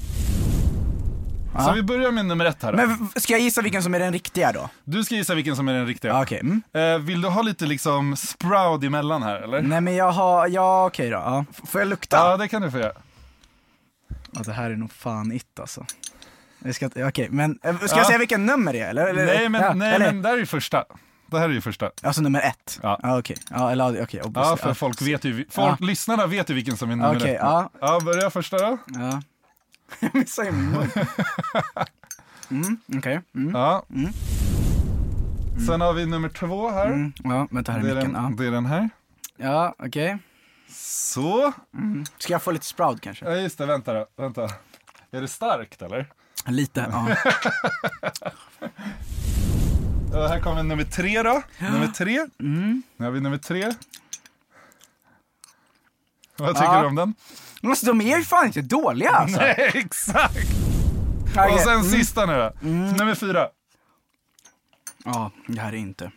Så 1.64 1.72
vi 1.72 1.82
börjar 1.82 2.10
med 2.12 2.26
nummer 2.26 2.44
ett 2.44 2.62
här 2.62 2.72
då. 2.72 2.76
Men 2.78 3.08
ska 3.16 3.32
jag 3.32 3.40
gissa 3.40 3.62
vilken 3.62 3.82
som 3.82 3.94
är 3.94 3.98
den 3.98 4.12
riktiga 4.12 4.52
då? 4.52 4.68
Du 4.84 5.04
ska 5.04 5.14
gissa 5.14 5.34
vilken 5.34 5.56
som 5.56 5.68
är 5.68 5.72
den 5.72 5.86
riktiga. 5.86 6.22
Okej. 6.22 6.40
Mm. 6.40 6.62
Eh, 6.74 6.98
vill 6.98 7.20
du 7.22 7.28
ha 7.28 7.42
lite 7.42 7.66
liksom 7.66 8.16
sprout 8.16 8.84
emellan 8.84 9.22
här 9.22 9.36
eller? 9.36 9.62
Nej 9.62 9.80
men 9.80 9.94
jag 9.96 10.10
har, 10.12 10.48
ja 10.48 10.86
okej 10.86 11.10
då. 11.10 11.16
Ja. 11.16 11.44
F- 11.50 11.60
Får 11.68 11.80
jag 11.80 11.88
lukta? 11.88 12.16
Ja, 12.16 12.36
det 12.36 12.48
kan 12.48 12.62
du 12.62 12.70
få 12.70 12.78
göra. 12.78 12.92
Ja, 14.30 14.40
det 14.44 14.52
här 14.52 14.70
är 14.70 14.76
nog 14.76 14.92
fan 14.92 15.32
it 15.32 15.60
alltså. 15.60 15.84
Jag 16.64 16.74
ska, 16.74 16.88
okej, 16.96 17.28
men 17.30 17.58
eh, 17.62 17.76
ska 17.76 17.86
Ja. 17.86 17.96
jag 17.96 18.06
säga 18.06 18.18
vilken 18.18 18.46
nummer 18.46 18.72
det 18.72 18.80
är? 18.80 18.88
Eller, 18.90 19.06
eller, 19.06 19.26
nej, 19.26 19.48
men, 19.48 19.62
ja, 19.62 19.74
nej 19.74 19.94
eller, 19.94 20.06
men 20.12 20.22
det 20.22 20.28
här 20.28 20.34
är 20.36 20.40
ju 20.40 20.46
första. 20.46 20.84
Det 21.30 21.38
här 21.38 21.48
är 21.48 21.52
ju 21.52 21.60
första. 21.60 21.90
Alltså 22.02 22.22
nummer 22.22 22.40
ett? 22.40 22.80
Ja. 22.82 23.00
Ja 23.02 23.18
okej, 23.18 23.36
ja, 23.50 23.70
eller 23.72 24.02
okej, 24.02 24.22
obviously. 24.22 24.50
Ja, 24.50 24.56
för 24.56 24.74
folk 24.74 25.02
vet 25.02 25.24
ju, 25.24 25.46
folk, 25.50 25.80
lyssnarna 25.80 26.26
vet 26.26 26.50
ju 26.50 26.54
vilken 26.54 26.76
som 26.76 26.90
är 26.90 26.96
nummer 26.96 27.16
Okej, 27.16 27.34
ett. 27.34 27.40
ja. 27.42 27.70
Ja, 27.80 28.00
börja 28.04 28.30
första 28.30 28.58
då. 28.58 28.78
Ja. 28.86 29.22
Jag 30.00 30.14
missade 30.14 30.52
min 30.52 30.70
mun. 30.70 30.88
Mm, 32.50 32.78
okej. 32.98 33.20
Mm. 33.34 33.54
Ja. 33.54 33.84
Sen 35.66 35.80
har 35.80 35.92
vi 35.92 36.06
nummer 36.06 36.28
två 36.28 36.70
här. 36.70 36.86
Mm. 36.86 37.12
Ja, 37.24 37.48
vänta 37.50 37.72
här 37.72 37.78
är 37.78 37.82
Det, 37.84 37.90
är 37.90 37.94
micken. 37.94 38.12
den, 38.12 38.22
Ja, 38.22 38.30
det 38.38 38.46
är 38.46 38.50
den 38.50 38.66
här. 38.66 38.90
ja 39.36 39.74
okej. 39.78 40.18
Så. 40.70 41.52
Ska 42.18 42.32
jag 42.32 42.42
få 42.42 42.50
lite 42.50 42.66
sprout 42.66 43.00
kanske? 43.00 43.24
Ja 43.24 43.36
just 43.36 43.58
det, 43.58 43.66
vänta 43.66 43.92
då. 43.94 44.06
Vänta. 44.16 44.42
Är 45.10 45.20
det 45.20 45.28
starkt 45.28 45.82
eller? 45.82 46.06
Lite, 46.46 46.86
ja. 46.92 47.08
Här 50.12 50.40
kommer 50.40 50.62
nummer 50.62 50.84
tre 50.84 51.22
då. 51.22 51.42
Nummer 51.58 51.86
tre. 51.86 52.26
Nu 52.38 52.82
har 53.04 53.10
vi 53.10 53.20
nummer 53.20 53.38
tre. 53.38 53.72
Vad 56.38 56.54
tycker 56.56 56.72
Ja. 56.74 56.80
du 56.80 56.86
om 56.86 56.94
den? 56.94 57.14
Men 57.60 57.70
alltså, 57.70 57.86
de 57.86 58.00
är 58.00 58.16
ju 58.18 58.24
fan 58.24 58.46
inte 58.46 58.62
dåliga 58.62 59.10
alltså. 59.10 59.40
Nej, 59.40 59.54
exakt! 59.74 60.36
Okej. 61.30 61.52
Och 61.52 61.60
sen 61.60 61.72
Mm. 61.72 61.84
sista 61.84 62.26
nu 62.26 62.34
då. 62.34 62.52
Nummer 62.68 63.14
fyra. 63.14 63.48
Ja, 65.04 65.30
det 65.46 65.60
här 65.60 65.72
är 65.72 65.76
inte. 65.76 66.10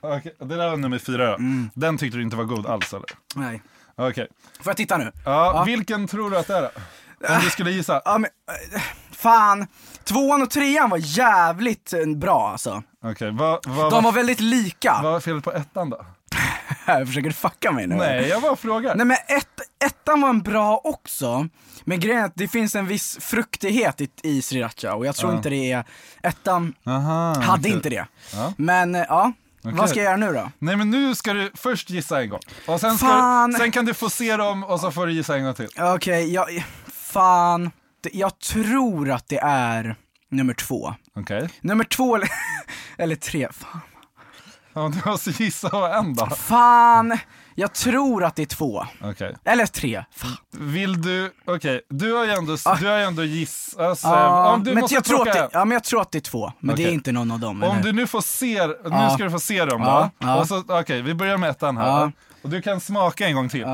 Okej, 0.00 0.34
det 0.38 0.56
där 0.56 0.70
var 0.70 0.76
nummer 0.76 0.98
fyra 0.98 1.26
då. 1.26 1.34
Mm. 1.34 1.70
Den 1.74 1.98
tyckte 1.98 2.16
du 2.18 2.22
inte 2.22 2.36
var 2.36 2.44
god 2.44 2.66
alls 2.66 2.92
eller? 2.94 3.06
Nej. 3.34 3.62
Okej. 3.96 4.28
Får 4.60 4.70
jag 4.70 4.76
titta 4.76 4.96
nu? 4.96 5.12
Ja, 5.24 5.52
Ja. 5.54 5.64
vilken 5.64 6.06
tror 6.06 6.30
du 6.30 6.38
att 6.38 6.46
det 6.46 6.56
är 6.56 6.62
då? 6.62 6.70
Om 7.34 7.40
du 7.44 7.50
skulle 7.50 7.70
gissa. 7.70 8.02
Ja 8.04 8.18
men, 8.18 8.30
eh, 8.74 8.82
fan. 9.10 9.66
Tvåan 10.04 10.42
och 10.42 10.50
trean 10.50 10.90
var 10.90 10.98
jävligt 11.02 11.92
eh, 11.92 12.06
bra 12.16 12.48
alltså. 12.50 12.82
Okej, 13.04 13.30
vad, 13.32 13.66
vad, 13.66 13.92
De 13.92 14.04
var 14.04 14.12
väldigt 14.12 14.40
lika. 14.40 15.00
vad 15.02 15.12
var 15.12 15.20
felet 15.20 15.44
på 15.44 15.52
ettan 15.52 15.90
då? 15.90 16.06
Försöker 17.06 17.28
du 17.28 17.32
fucka 17.34 17.72
mig 17.72 17.86
nu? 17.86 17.94
Nej, 17.94 18.28
jag 18.28 18.42
bara 18.42 18.56
frågar. 18.56 18.94
Nej 18.94 19.06
men 19.06 19.16
ett, 19.28 19.60
ettan 19.84 20.20
var 20.20 20.28
en 20.28 20.42
bra 20.42 20.80
också, 20.84 21.48
men 21.84 22.00
grejen 22.00 22.20
är 22.20 22.24
att 22.24 22.32
det 22.36 22.48
finns 22.48 22.74
en 22.74 22.86
viss 22.86 23.18
fruktighet 23.20 24.00
i, 24.00 24.08
i 24.22 24.42
sriracha 24.42 24.94
och 24.94 25.06
jag 25.06 25.16
tror 25.16 25.30
Ja. 25.30 25.36
inte 25.36 25.50
det 25.50 25.72
är, 25.72 25.84
ettan 26.22 26.74
Aha, 26.86 27.40
hade 27.40 27.60
okej. 27.60 27.72
inte 27.72 27.88
det. 27.90 28.06
Ja. 28.32 28.52
Men 28.56 28.94
ja, 28.94 29.32
Okej. 29.62 29.72
vad 29.78 29.90
ska 29.90 29.98
jag 29.98 30.04
göra 30.04 30.16
nu 30.16 30.32
då? 30.32 30.50
Nej 30.58 30.76
men 30.76 30.90
nu 30.90 31.14
ska 31.14 31.32
du 31.32 31.50
först 31.54 31.90
gissa 31.90 32.22
en 32.22 32.28
gång. 32.28 32.40
Och 32.66 32.80
sen, 32.80 32.98
ska, 32.98 33.48
sen 33.58 33.70
kan 33.70 33.84
du 33.84 33.94
få 33.94 34.10
se 34.10 34.36
dem 34.36 34.64
och 34.64 34.80
så 34.80 34.90
får 34.90 35.06
du 35.06 35.12
gissa 35.12 35.36
en 35.36 35.44
gång 35.44 35.54
till. 35.54 35.68
Okej, 35.78 36.32
jag, 36.34 36.64
fan, 36.92 37.70
jag 38.12 38.38
tror 38.38 39.10
att 39.10 39.28
det 39.28 39.38
är 39.42 39.96
nummer 40.30 40.54
två. 40.54 40.94
Okej. 41.16 41.48
Nummer 41.60 41.84
två 41.84 42.16
eller, 42.16 42.28
eller 42.98 43.16
tre, 43.16 43.48
fan. 43.52 43.80
Ja, 44.72 44.90
du 45.04 45.10
måste 45.10 45.30
gissa 45.30 45.96
en 45.98 46.14
då. 46.14 46.26
Fan, 46.26 47.18
jag 47.54 47.72
tror 47.74 48.24
att 48.24 48.36
det 48.36 48.42
är 48.42 48.46
två. 48.46 48.84
Okej. 49.02 49.36
Eller 49.44 49.66
tre. 49.66 50.04
Fan. 50.16 50.36
Vill 50.50 51.02
du, 51.02 51.32
okej, 51.44 51.80
du 51.88 52.12
har 52.12 52.24
ju 52.24 52.30
ändå, 52.30 52.56
Ah. 52.64 52.76
du 52.76 52.86
har 52.86 52.98
ändå 52.98 53.24
gissat. 53.24 53.80
Alltså, 53.80 54.06
Ja, 54.08 54.52
om 54.52 54.64
du 54.64 54.70
men 54.74 54.80
måste 54.80 54.94
jag 54.94 55.04
tror, 55.04 55.28
att 55.28 55.34
det, 55.34 55.48
ja, 55.52 55.64
men 55.64 55.72
jag 55.74 55.84
tror 55.84 56.00
att 56.02 56.12
det 56.12 56.18
är 56.18 56.20
två, 56.20 56.52
men 56.60 56.66
det 56.76 56.82
Okej. 56.82 56.84
är 56.86 56.94
inte 56.94 57.12
någon 57.12 57.30
av 57.30 57.38
dem. 57.40 57.62
Om 57.62 57.70
eller? 57.70 57.82
du 57.82 57.92
nu 57.92 58.06
får 58.06 58.20
se, 58.20 58.66
nu 58.66 59.10
ska 59.14 59.24
du 59.24 59.30
få 59.30 59.40
se 59.40 59.64
dem 59.64 60.10
då. 60.20 60.44
Så, 60.46 60.64
okej, 60.68 61.02
vi 61.02 61.14
börjar 61.14 61.36
med 61.36 61.50
ettan 61.50 61.76
här. 61.76 62.12
Och 62.42 62.50
du 62.50 62.62
kan 62.62 62.80
smaka 62.80 63.26
en 63.26 63.34
gång 63.34 63.48
till. 63.48 63.66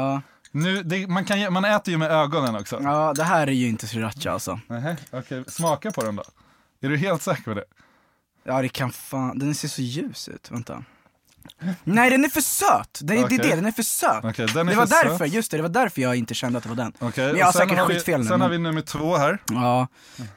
Nu, 0.51 0.83
det, 0.83 1.07
man, 1.07 1.25
kan, 1.25 1.53
man 1.53 1.65
äter 1.65 1.93
ju 1.93 1.99
med 1.99 2.11
ögonen 2.11 2.57
också. 2.57 2.81
Ja, 2.83 3.13
det 3.17 3.25
här 3.25 3.47
är 3.47 3.53
ju 3.53 3.69
inte 3.69 3.87
sriracha 3.87 4.31
alltså. 4.33 4.61
Nähä, 4.67 4.97
okej, 5.13 5.45
smaka 5.49 5.91
på 5.91 6.05
den 6.05 6.17
då. 6.17 6.23
Är 6.83 6.89
du 6.89 6.97
helt 6.97 7.23
säker 7.23 7.43
på 7.43 7.55
det? 7.55 7.65
Ja 8.45 8.63
det 8.63 8.69
kan 8.69 8.93
fan, 8.93 9.39
den 9.39 9.55
ser 9.55 9.69
så 9.69 9.83
ljus 9.83 10.29
ut, 10.29 10.51
vänta. 10.51 10.85
Nej 11.85 12.11
den 12.11 12.25
är 12.25 12.29
för 12.29 12.41
söt! 12.41 12.99
Det, 13.03 13.15
är 13.19 13.29
det 13.29 13.35
är 13.35 13.39
det, 13.43 13.57
den 13.57 13.67
är 13.67 13.73
för 13.73 13.83
söt. 13.83 14.23
Den 14.23 14.29
är 14.29 14.65
det 14.65 14.77
var 14.77 14.87
för 14.87 15.05
därför, 15.05 15.19
söt. 15.25 15.33
just 15.33 15.51
det, 15.51 15.57
det 15.57 15.63
var 15.63 15.69
därför 15.69 16.03
jag 16.03 16.17
inte 16.17 16.35
kände 16.35 16.57
att 16.59 16.63
det 16.63 16.69
var 16.69 16.77
den. 16.77 16.93
Okej, 16.99 17.27
Men 17.27 17.37
jag 17.37 17.47
har 17.47 17.53
säkert 17.53 17.79
vi, 17.91 17.95
skitfel 17.95 18.21
nu. 18.21 18.25
Sen 18.27 18.33
men- 18.33 18.41
har 18.41 18.49
vi 18.49 18.59
nummer 18.59 18.81
två 18.81 19.17
här. 19.17 19.39
Ja, 19.51 19.89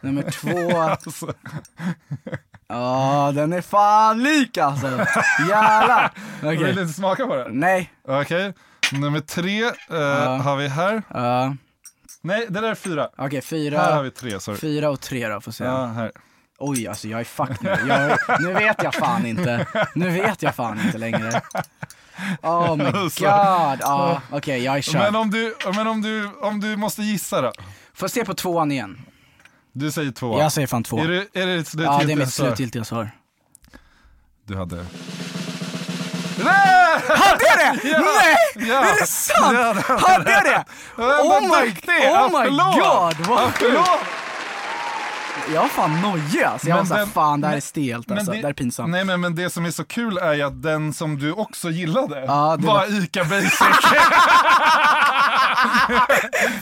nummer 0.02 0.32
två, 0.32 0.80
Alltså, 0.80 1.34
ja 2.68 3.32
den 3.36 3.54
är 3.54 3.62
fan 3.62 4.24
lik 4.24 4.58
alltså. 4.58 4.88
Jävlar! 5.50 6.12
Okej. 6.40 6.58
Vill 6.64 6.76
du 6.76 6.82
inte 6.82 6.94
smaka 6.94 7.26
på 7.28 7.36
den? 7.36 7.60
Nej, 7.60 7.92
Okej, 8.08 8.54
nummer 8.92 9.20
tre 9.20 9.64
eh, 9.64 9.72
Ja. 9.90 10.38
har 10.38 10.56
vi 10.58 10.68
här. 10.68 11.02
ja, 11.14 11.56
Nej, 12.22 12.46
det 12.50 12.62
där 12.62 12.70
är 12.72 12.76
fyra. 12.76 13.10
okej 13.18 13.42
Här 13.52 13.72
har 13.72 13.90
fyra, 13.90 14.02
vi 14.02 14.12
tre, 14.12 14.40
sorry. 14.40 14.58
fyra 14.58 14.90
och 14.90 15.02
tre 15.02 15.28
då, 15.28 15.42
får 15.42 15.52
se. 15.52 15.64
Ja, 15.64 15.86
här. 15.86 16.12
Oj 16.60 16.88
alltså 16.88 17.08
jag 17.08 17.20
är 17.20 17.24
fucked 17.24 17.58
nu. 17.62 17.88
Jag, 17.88 18.20
nu 18.42 18.54
vet 18.54 18.84
jag 18.84 18.94
fan 18.94 19.26
inte. 19.26 19.66
Nu 19.96 20.10
vet 20.10 20.42
jag 20.42 20.56
fan 20.56 20.80
inte 20.86 20.98
längre. 20.98 21.42
Oh 22.42 22.76
my 22.76 22.92
god. 22.92 23.12
Ja, 23.20 24.22
okej 24.32 24.64
jag 24.64 24.78
är 24.78 24.82
körd. 24.82 25.02
Men 25.02 25.16
om 25.16 25.32
du, 25.32 25.56
men 25.76 25.88
om 25.88 26.02
du, 26.02 26.32
om 26.42 26.60
du 26.60 26.76
måste 26.76 27.02
gissa 27.04 27.42
då? 27.42 27.52
Får 27.94 28.08
se 28.08 28.26
på 28.26 28.34
tvåan 28.34 28.72
igen. 28.72 29.02
Du 29.74 29.92
säger 29.92 30.12
två. 30.12 30.40
Jag 30.40 30.52
säger 30.52 30.68
fan 30.68 30.84
två. 30.84 31.00
Är 31.00 31.08
det, 31.08 31.42
är 31.42 31.48
det 31.48 31.54
ett 31.54 31.74
Ja 31.74 32.02
det 32.06 32.12
är 32.14 32.16
mitt 32.18 32.34
svar? 32.34 32.48
slutgiltiga 32.48 32.84
svar. 32.84 33.12
Du 34.46 34.58
hade... 34.58 34.76
Nej! 36.44 37.02
Hade 37.08 37.44
jag 37.46 37.58
det? 37.58 37.88
Ja! 37.90 38.00
Nej! 38.00 38.68
Ja! 38.70 38.84
Är 38.86 39.00
det 39.00 39.08
sant? 39.08 39.54
Ja, 39.54 39.74
det 39.74 40.04
hade 40.08 40.32
jag 40.32 40.44
det? 40.44 40.66
Oh 40.98 41.42
my, 41.42 41.72
oh 42.10 42.42
my 42.44 42.50
god, 42.58 43.28
vad 43.28 43.48
Applåd! 43.48 44.00
Jag 45.54 45.62
var 45.62 45.68
fan 45.70 46.02
nojig 46.02 46.44
alltså. 46.44 46.68
Jag 46.68 46.76
var 46.76 46.82
Men 46.84 46.88
såhär, 46.88 47.02
den- 47.02 47.10
fan 47.10 47.42
det 47.42 47.48
här 47.48 47.54
är 47.54 47.56
men- 47.56 47.62
stelt 47.62 48.08
Men 48.10 48.18
alltså. 48.18 48.32
Det, 48.32 48.38
här 48.38 48.50
är 48.50 48.54
pinsamt. 48.54 48.90
Nej 48.92 49.04
men, 49.06 49.22
men 49.22 49.36
det 49.36 49.50
som 49.50 49.66
är 49.66 49.72
så 49.72 49.84
kul 49.86 50.18
är 50.18 50.34
ju 50.34 50.42
att 50.42 50.62
den 50.64 50.94
som 50.94 51.20
du 51.20 51.32
också 51.34 51.70
gillade 51.70 52.26
Ja, 52.28 52.58
det 52.60 52.68
var 52.68 52.74
var- 52.74 53.04
ICA 53.04 53.24
Basic. 53.30 53.54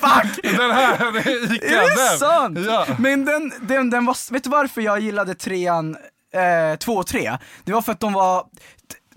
Fuck! 0.01 0.43
Den 0.57 0.71
här, 0.71 1.11
det 1.11 1.19
är 1.19 1.53
ICA. 1.55 1.65
Är 1.65 1.81
det 1.95 2.09
den. 2.09 2.19
sant? 2.19 2.59
Ja. 2.67 2.85
Men 2.99 3.25
den, 3.25 3.51
den, 3.61 3.89
den 3.89 4.05
var, 4.05 4.33
vet 4.33 4.43
du 4.43 4.49
varför 4.49 4.81
jag 4.81 4.99
gillade 4.99 5.35
trean, 5.35 5.95
eh, 6.35 6.77
två 6.79 6.93
och 6.93 7.07
tre? 7.07 7.37
Det 7.63 7.73
var 7.73 7.81
för 7.81 7.91
att 7.91 7.99
de 7.99 8.13
var, 8.13 8.43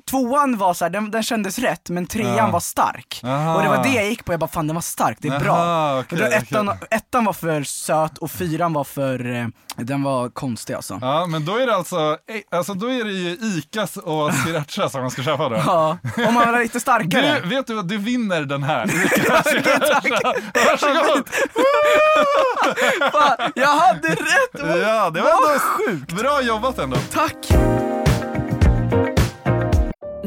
tvåan 0.08 0.56
var 0.58 0.74
så 0.74 0.84
här, 0.84 0.90
den, 0.90 1.10
den 1.10 1.22
kändes 1.22 1.58
rätt 1.58 1.90
men 1.90 2.06
trean 2.06 2.36
Ja. 2.36 2.50
var 2.50 2.60
stark. 2.60 3.20
Aha. 3.24 3.56
Och 3.56 3.62
det 3.62 3.68
var 3.68 3.82
det 3.82 3.88
jag 3.88 4.06
gick 4.08 4.24
på, 4.24 4.32
jag 4.32 4.40
bara 4.40 4.48
fan 4.50 4.66
den 4.66 4.74
var 4.74 4.80
stark, 4.82 5.16
det 5.20 5.28
är 5.28 5.32
Aha, 5.32 5.40
bra. 5.40 6.00
okej, 6.00 6.16
och 6.24 6.30
då 6.30 6.36
ettan, 6.36 6.68
okej. 6.68 6.88
ettan 6.90 7.24
var 7.24 7.32
för 7.32 7.62
söt 7.62 8.18
och 8.18 8.30
fyran 8.30 8.72
var 8.72 8.84
för, 8.84 9.34
eh, 9.36 9.46
den 9.76 10.02
var 10.02 10.28
konstig 10.28 10.74
alltså. 10.74 10.98
Ja, 11.00 11.26
men 11.26 11.44
då 11.44 11.56
är 11.56 11.66
det 11.66 11.74
alltså, 11.76 11.96
eh, 11.96 12.58
alltså 12.58 12.74
då 12.74 12.86
är 12.92 13.04
det 13.04 13.10
ju 13.12 13.30
Icas 13.58 13.96
och 13.96 14.34
Sriracha 14.34 14.88
som 14.88 15.00
man 15.00 15.10
ska 15.10 15.22
köpa 15.22 15.48
då. 15.48 15.56
Ja, 15.66 15.98
om 16.28 16.34
man 16.34 16.52
var 16.52 16.58
lite 16.62 16.80
starkare. 16.80 17.40
Du, 17.42 17.48
vet 17.48 17.66
du 17.66 17.74
vad, 17.74 17.88
du 17.88 17.96
vinner 17.98 18.40
den 18.42 18.62
här. 18.62 18.84
Ica 19.06 19.42
Sriracha. 19.42 20.34
Varsågod! 20.54 21.28
Fan, 23.12 23.52
jag 23.54 23.68
hade 23.78 24.08
rätt! 24.08 24.78
Ja, 24.82 25.10
det 25.10 25.20
var 25.20 25.30
ändå 25.30 25.58
sjukt! 25.58 26.12
bra 26.12 26.42
jobbat 26.42 26.78
ändå. 26.78 26.96
Tack! 27.12 27.34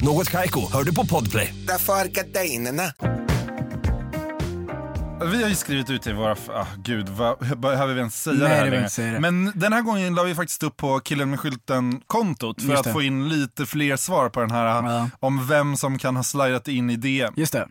Något 0.00 0.30
Kaiko, 0.30 0.72
hör 0.72 0.84
du 0.84 0.94
på 0.94 1.06
Podplay. 1.06 1.54
Därför 1.66 1.92
är 1.92 2.04
gardinerna. 2.08 2.82
Vi 5.32 5.42
har 5.42 5.48
ju 5.48 5.54
skrivit 5.54 5.90
ut 5.90 6.02
till 6.02 6.14
våra, 6.14 6.36
ah, 6.48 6.66
gud, 6.84 7.08
vad, 7.08 7.38
behöver 7.58 7.94
vi 7.94 7.98
ens 8.00 8.22
säga 8.22 8.36
Nej, 8.38 8.48
det 8.48 8.54
här 8.54 8.70
längre? 8.70 8.88
säga 8.88 9.12
det. 9.12 9.20
Men 9.20 9.52
den 9.54 9.72
här 9.72 9.82
gången 9.82 10.14
la 10.14 10.22
vi 10.22 10.34
faktiskt 10.34 10.62
upp 10.62 10.76
på 10.76 11.00
killen 11.00 11.30
med 11.30 11.40
skylten-kontot 11.40 12.62
för 12.62 12.74
att 12.74 12.92
få 12.92 13.02
in 13.02 13.28
lite 13.28 13.66
fler 13.66 13.96
svar 13.96 14.28
på 14.28 14.40
den 14.40 14.50
här, 14.50 14.66
Ja. 14.66 15.10
om 15.20 15.46
vem 15.46 15.76
som 15.76 15.98
kan 15.98 16.16
ha 16.16 16.22
slidat 16.22 16.68
in 16.68 16.90
i 16.90 16.96
DM. 16.96 17.32
Just 17.36 17.52
det. 17.52 17.68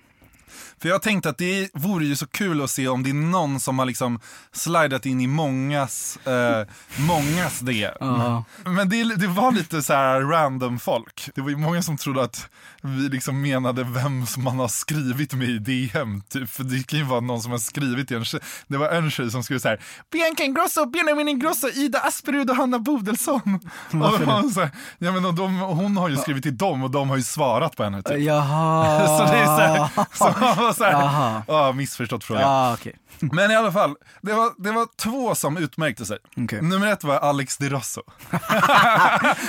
För 0.81 0.89
jag 0.89 1.01
tänkte 1.01 1.29
att 1.29 1.37
det 1.37 1.69
vore 1.73 2.05
ju 2.05 2.15
så 2.15 2.27
kul 2.27 2.61
att 2.61 2.69
se 2.69 2.87
om 2.87 3.03
det 3.03 3.09
är 3.09 3.13
någon 3.13 3.59
som 3.59 3.79
har 3.79 3.85
liksom 3.85 4.19
slidat 4.51 5.05
in 5.05 5.21
i 5.21 5.27
mångas, 5.27 6.17
eh, 6.25 6.67
mångas 6.97 7.59
DM. 7.59 7.93
Ja. 7.99 8.43
Men 8.65 8.89
det, 8.89 9.15
det 9.15 9.27
var 9.27 9.51
lite 9.51 9.81
så 9.81 9.93
här 9.93 10.21
random 10.21 10.79
folk. 10.79 11.29
Det 11.35 11.41
var 11.41 11.49
ju 11.49 11.57
många 11.57 11.81
som 11.81 11.97
trodde 11.97 12.23
att 12.23 12.49
vi 12.85 13.09
liksom 13.09 13.41
menade 13.41 13.83
vem 13.83 14.25
som 14.25 14.43
man 14.43 14.59
har 14.59 14.67
skrivit 14.67 15.33
med 15.33 15.49
i 15.49 15.59
DM. 15.59 16.21
Typ. 16.29 16.49
För 16.49 16.63
det 16.63 16.87
kan 16.87 16.99
ju 16.99 17.05
vara 17.05 17.19
någon 17.19 17.41
som 17.41 17.51
har 17.51 17.59
skrivit 17.59 18.07
till 18.07 18.17
en 18.17 18.25
tjej. 18.25 18.39
Det 18.67 18.77
var 18.77 18.89
en 18.89 19.11
tjej 19.11 19.31
som 19.31 19.43
skrev 19.43 19.59
så 19.59 19.67
här. 19.67 19.79
Bianca 20.11 20.43
Ingrosso, 20.43 20.85
Benjamin 20.85 21.27
Ingrosso, 21.27 21.67
Ida 21.67 21.99
Asperud 21.99 22.49
och 22.49 22.55
Hanna 22.55 22.79
Bodelsson. 22.79 23.59
Och 23.91 23.99
var 23.99 24.51
så 24.51 24.61
här, 24.61 24.71
ja, 24.97 25.11
men 25.11 25.35
de, 25.35 25.59
hon 25.59 25.97
har 25.97 26.09
ju 26.09 26.17
skrivit 26.17 26.43
till 26.43 26.57
dem 26.57 26.83
och 26.83 26.91
de 26.91 27.09
har 27.09 27.17
ju 27.17 27.23
svarat 27.23 27.75
på 27.75 27.83
henne. 27.83 28.01
Typ. 28.03 28.19
Jaha. 28.19 29.07
Så 29.17 29.33
det 29.33 29.39
är 29.39 29.45
så 29.45 29.61
här, 29.61 29.89
så 30.13 30.23
man 30.39 30.57
var 30.57 30.73
så 30.73 30.83
här, 30.83 31.41
ja, 31.47 31.71
missförstått 31.71 32.23
frågan. 32.23 32.41
Ja, 32.41 32.73
okej. 32.73 32.95
Men 33.19 33.51
i 33.51 33.55
alla 33.55 33.71
fall, 33.71 33.95
det 34.21 34.33
var, 34.33 34.63
det 34.63 34.71
var 34.71 34.87
två 34.97 35.35
som 35.35 35.57
utmärkte 35.57 36.05
sig. 36.05 36.17
Okej. 36.37 36.61
Nummer 36.61 36.87
ett 36.87 37.03
var 37.03 37.15
Alex 37.15 37.57
Di 37.57 37.69
Rosso. 37.69 38.01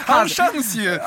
han 0.06 0.28
känns 0.28 0.76
ju 0.76 0.98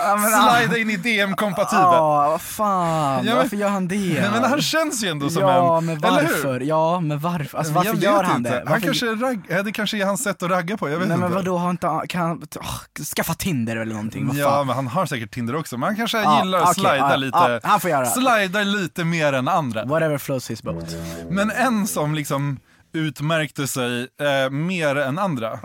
slida 0.57 0.77
in 0.77 0.89
i 0.89 0.97
DM-kompatibel. 0.97 1.99
Vad 2.27 2.41
fan. 2.41 3.17
Ja, 3.17 3.23
men- 3.23 3.35
varför 3.37 3.57
gör 3.57 3.69
han 3.69 3.87
det? 3.87 3.95
Nej, 4.21 4.29
men 4.31 4.43
han 4.43 4.61
känns 4.61 5.03
ju 5.03 5.07
ändå 5.07 5.29
som 5.29 5.41
ja, 5.41 5.77
en... 5.77 5.85
men 5.85 5.99
varför? 5.99 6.59
Ja, 6.59 6.99
men 6.99 7.19
varför? 7.19 7.57
Alltså, 7.57 7.73
varför 7.73 7.89
Jag 7.93 8.03
gör 8.03 8.23
han 8.23 8.37
inte. 8.37 8.49
det? 8.49 8.55
Han 8.55 8.65
Varför... 8.65 8.81
kanske 8.85 9.05
ragg... 9.05 9.41
ja, 9.49 9.63
det 9.63 9.71
kanske 9.71 9.97
är 9.97 10.05
hans 10.05 10.23
sätt 10.23 10.43
att 10.43 10.49
ragga 10.49 10.77
på, 10.77 10.89
jag 10.89 10.97
vet 10.99 11.07
Nej 11.07 11.15
inte. 11.15 11.27
men 11.27 11.35
vadå, 11.35 11.57
har 11.57 11.69
inte 11.69 11.87
han- 11.87 12.07
kan 12.07 12.21
han, 12.21 12.43
åh, 12.55 13.03
skaffa 13.15 13.33
Tinder 13.33 13.75
eller 13.77 13.93
någonting? 13.93 14.27
Vad 14.27 14.35
Ja, 14.35 14.49
fan? 14.49 14.67
men 14.67 14.75
han 14.75 14.87
har 14.87 15.05
säkert 15.05 15.31
Tinder 15.31 15.55
också. 15.55 15.77
Men 15.77 15.87
han 15.87 15.95
kanske 15.95 16.21
Ja, 16.21 16.39
gillar 16.43 16.59
att 16.59 16.63
okej, 16.63 16.73
slida 16.73 16.97
ja, 16.97 17.15
lite. 17.15 17.59
han 17.63 17.79
får 17.79 17.89
göra. 17.89 18.05
Slida 18.05 18.63
lite 18.63 19.03
mer 19.03 19.33
än 19.33 19.47
andra. 19.47 19.85
Whatever 19.85 20.17
floats 20.17 20.49
his 20.51 20.63
boat. 20.63 20.95
Men 21.29 21.51
en 21.51 21.87
som 21.87 22.15
liksom 22.15 22.59
utmärkte 22.93 23.67
sig 23.67 24.01
eh, 24.21 24.49
mer 24.49 24.95
än 24.95 25.19
andra 25.19 25.59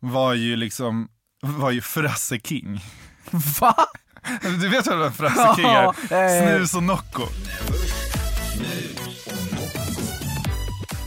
var 0.00 0.34
ju 0.34 0.56
liksom, 0.56 1.08
var 1.42 1.70
ju 1.70 1.80
Frasse 1.80 2.38
King. 2.38 2.80
Va? 3.60 3.74
Du 4.60 4.68
vet 4.68 4.86
väl 4.86 4.98
vem 4.98 5.12
Frasse 5.12 5.54
King 5.56 5.66
är? 5.70 6.42
Snus 6.42 6.74
och 6.74 6.82
Nocco. 6.82 7.22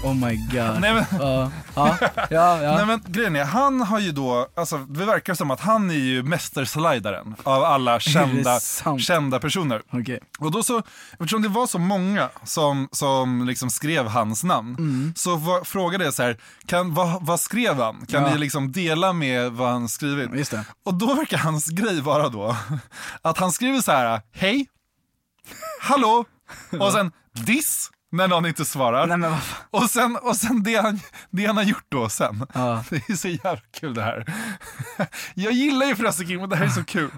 Oh 0.06 0.14
my 0.14 0.36
god. 0.36 0.80
Nej 0.82 0.93
men, 0.93 1.06
Ja, 1.20 1.51
ja, 1.76 1.97
ja. 2.30 2.64
ja. 2.64 2.76
nej 2.76 2.86
men 2.86 3.01
grejen 3.08 3.36
är, 3.36 3.43
han 3.45 3.82
har 3.82 3.99
ju 3.99 4.12
då, 4.12 4.47
alltså 4.56 4.78
det 4.78 5.06
verkar 5.06 5.34
som 5.34 5.51
att 5.51 5.60
han 5.60 5.89
är 5.89 5.93
ju 5.95 6.24
mästerslidaren 6.24 7.36
av 7.43 7.64
alla 7.64 7.99
kända, 8.14 8.60
kända 8.99 9.39
personer. 9.39 9.82
Okej. 9.91 10.20
Och 10.39 10.51
då 10.51 10.64
så, 10.64 10.82
eftersom 11.12 11.41
det 11.41 11.47
var 11.49 11.68
så 11.68 11.80
många 11.80 12.30
som, 12.43 12.89
som 12.91 13.45
liksom 13.47 13.70
skrev 13.70 14.08
hans 14.08 14.43
namn, 14.43 14.76
Mm. 14.76 15.14
så 15.16 15.36
var, 15.36 15.64
frågade 15.64 16.03
jag 16.03 16.14
så 16.14 16.24
här, 16.24 16.38
kan, 16.66 16.93
vad, 16.93 17.26
vad 17.26 17.39
skrev 17.39 17.76
han? 17.82 18.06
Kan 18.06 18.24
Ja. 18.24 18.30
ni 18.32 18.38
liksom 18.38 18.72
dela 18.72 19.14
med 19.14 19.51
vad 19.51 19.70
han 19.70 19.89
skrivit? 19.89 20.53
Och 20.86 20.93
då 20.93 21.14
verkar 21.14 21.38
hans 21.38 21.66
grej 21.68 22.01
vara 22.01 22.30
då, 22.30 22.56
att 23.22 23.38
han 23.38 23.51
skriver 23.51 23.80
så 23.82 23.91
här, 23.91 24.22
hej, 24.34 24.68
hallå, 25.82 26.26
och 26.80 26.91
sen 26.91 27.12
diss, 27.34 27.91
när 28.16 28.28
någon 28.28 28.45
inte 28.45 28.66
svarar. 28.66 29.07
Nej 29.07 29.18
men 29.18 29.32
vad 29.32 29.43
fan. 29.43 29.66
Och 29.72 29.89
sen, 29.89 30.16
och 30.22 30.36
sen 30.36 30.63
det, 30.63 30.76
han, 30.76 30.99
det 31.30 31.45
han 31.45 31.57
har 31.57 31.63
gjort 31.63 31.86
då 31.89 32.09
sen, 32.09 32.47
Ja. 32.53 32.84
det 32.89 33.09
är 33.09 33.16
så 33.16 33.28
jävla 33.28 33.57
kul 33.80 33.93
det 33.93 34.01
här. 34.01 34.26
Jag 35.34 35.53
gillar 35.53 35.86
ju 35.86 35.95
Frasse 35.95 36.26
King 36.26 36.39
men 36.39 36.49
det 36.49 36.55
här 36.55 36.66
är 36.66 36.70
så 36.70 36.84
kul. 36.88 37.09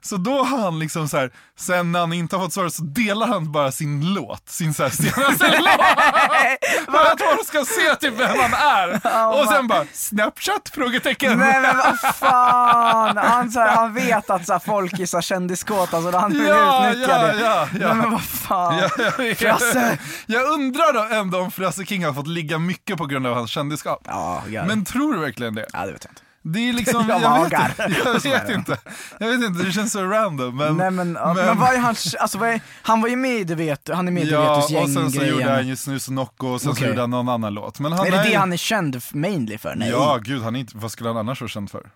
Så 0.00 0.16
då 0.16 0.42
har 0.44 0.58
han 0.58 0.78
liksom 0.78 1.08
så 1.08 1.16
här, 1.16 1.30
sen 1.58 1.92
när 1.92 2.00
han 2.00 2.12
inte 2.12 2.36
har 2.36 2.44
fått 2.44 2.52
svar 2.52 2.68
så 2.68 2.82
delar 2.82 3.26
han 3.26 3.52
bara 3.52 3.72
sin 3.72 4.14
låt, 4.14 4.48
sin 4.48 4.74
så 4.74 4.82
här 4.82 4.90
senaste 4.90 5.48
låt. 5.58 6.94
För 6.94 7.12
att 7.12 7.20
folk 7.22 7.46
ska 7.46 7.64
se 7.64 7.94
typ 8.00 8.20
vem 8.20 8.36
han 8.40 8.54
är. 8.54 8.94
och 9.40 9.48
sen 9.48 9.66
bara, 9.66 9.84
Snapchat? 9.92 10.70
Frågetecken. 10.74 11.38
Nej 11.38 11.60
men 11.60 11.76
vad 11.76 11.98
fan! 12.14 13.16
Han, 13.16 13.50
så 13.50 13.60
här, 13.60 13.76
han 13.76 13.94
vet 13.94 14.30
att 14.30 14.46
så 14.46 14.52
här, 14.52 14.60
folk 14.60 14.98
är 14.98 15.06
så 15.06 15.16
här 15.16 15.22
kändiskåta 15.22 16.02
så 16.02 16.18
han 16.18 16.32
vill 16.32 16.46
Ja, 16.46 16.90
utnyttja 16.90 17.10
ja, 17.12 17.26
det. 17.26 17.40
ja, 17.40 17.68
ja. 17.80 17.86
Nej 17.88 17.96
men 17.96 18.10
vad 18.10 18.22
fan. 18.22 18.78
Ja, 18.78 18.88
jag 18.98 19.16
vet. 19.24 19.38
Frasse! 19.38 19.98
Jag 20.42 20.52
undrar 20.54 20.92
då 20.92 21.14
ändå 21.14 21.38
om 21.38 21.50
Frasse 21.50 21.84
King 21.84 22.04
har 22.04 22.12
fått 22.12 22.26
ligga 22.26 22.58
mycket 22.58 22.96
på 22.96 23.06
grund 23.06 23.26
av 23.26 23.34
hans 23.34 23.50
kändisskap. 23.50 24.00
Ja. 24.04 24.42
Men 24.48 24.84
tror 24.84 25.14
du 25.14 25.20
verkligen 25.20 25.54
det? 25.54 25.66
ja, 25.72 25.86
det 25.86 25.92
vet 25.92 26.04
jag 26.04 26.10
inte. 26.10 26.22
Det 26.44 26.68
är 26.68 26.72
liksom, 26.72 27.08
Jag 27.08 27.22
jag, 27.22 27.50
vet, 27.50 28.24
jag 28.24 28.32
vet 28.32 28.50
inte. 28.50 28.78
Jag 29.18 29.28
vet 29.28 29.42
inte, 29.42 29.64
det 29.64 29.72
känns 29.72 29.92
så 29.92 30.04
random. 30.04 30.56
Men, 30.56 30.76
Nej 30.76 30.90
men, 30.90 31.12
men, 31.12 31.36
men 31.36 31.58
vad 31.58 31.74
är 31.74 31.78
hans, 31.78 32.14
alltså 32.14 32.38
vad 32.38 32.48
är, 32.48 32.60
han 32.82 33.00
var 33.00 33.08
ju 33.08 33.16
med 33.16 33.40
i 33.40 33.44
Du 33.44 33.54
vet, 33.54 33.88
han 33.92 34.08
är 34.08 34.12
med 34.12 34.22
i 34.22 34.26
Du 34.26 34.32
Ja, 34.32 34.56
och 34.56 34.90
sen 34.90 35.12
så 35.12 35.24
gjorde 35.24 35.50
han 35.50 35.68
ju 35.68 35.76
Snus 35.76 36.08
och 36.08 36.14
Nocco 36.14 36.46
och 36.46 36.60
sen 36.60 36.74
så 36.74 36.78
Okej. 36.78 36.88
gjorde 36.88 37.00
han 37.00 37.10
någon 37.10 37.28
annan 37.28 37.54
låt. 37.54 37.80
Men 37.80 37.92
han 37.92 38.06
Är 38.06 38.10
det 38.10 38.16
är 38.16 38.30
det 38.30 38.34
han 38.34 38.52
är 38.52 38.56
känd 38.56 39.02
mainly 39.12 39.58
för? 39.58 39.74
Nej. 39.76 39.90
Ja, 39.90 40.18
gud, 40.22 40.42
han 40.42 40.56
är 40.56 40.60
inte, 40.60 40.76
vad 40.76 40.92
skulle 40.92 41.08
han 41.08 41.16
annars 41.16 41.40
vara 41.40 41.48
känd 41.48 41.70
för? 41.70 41.90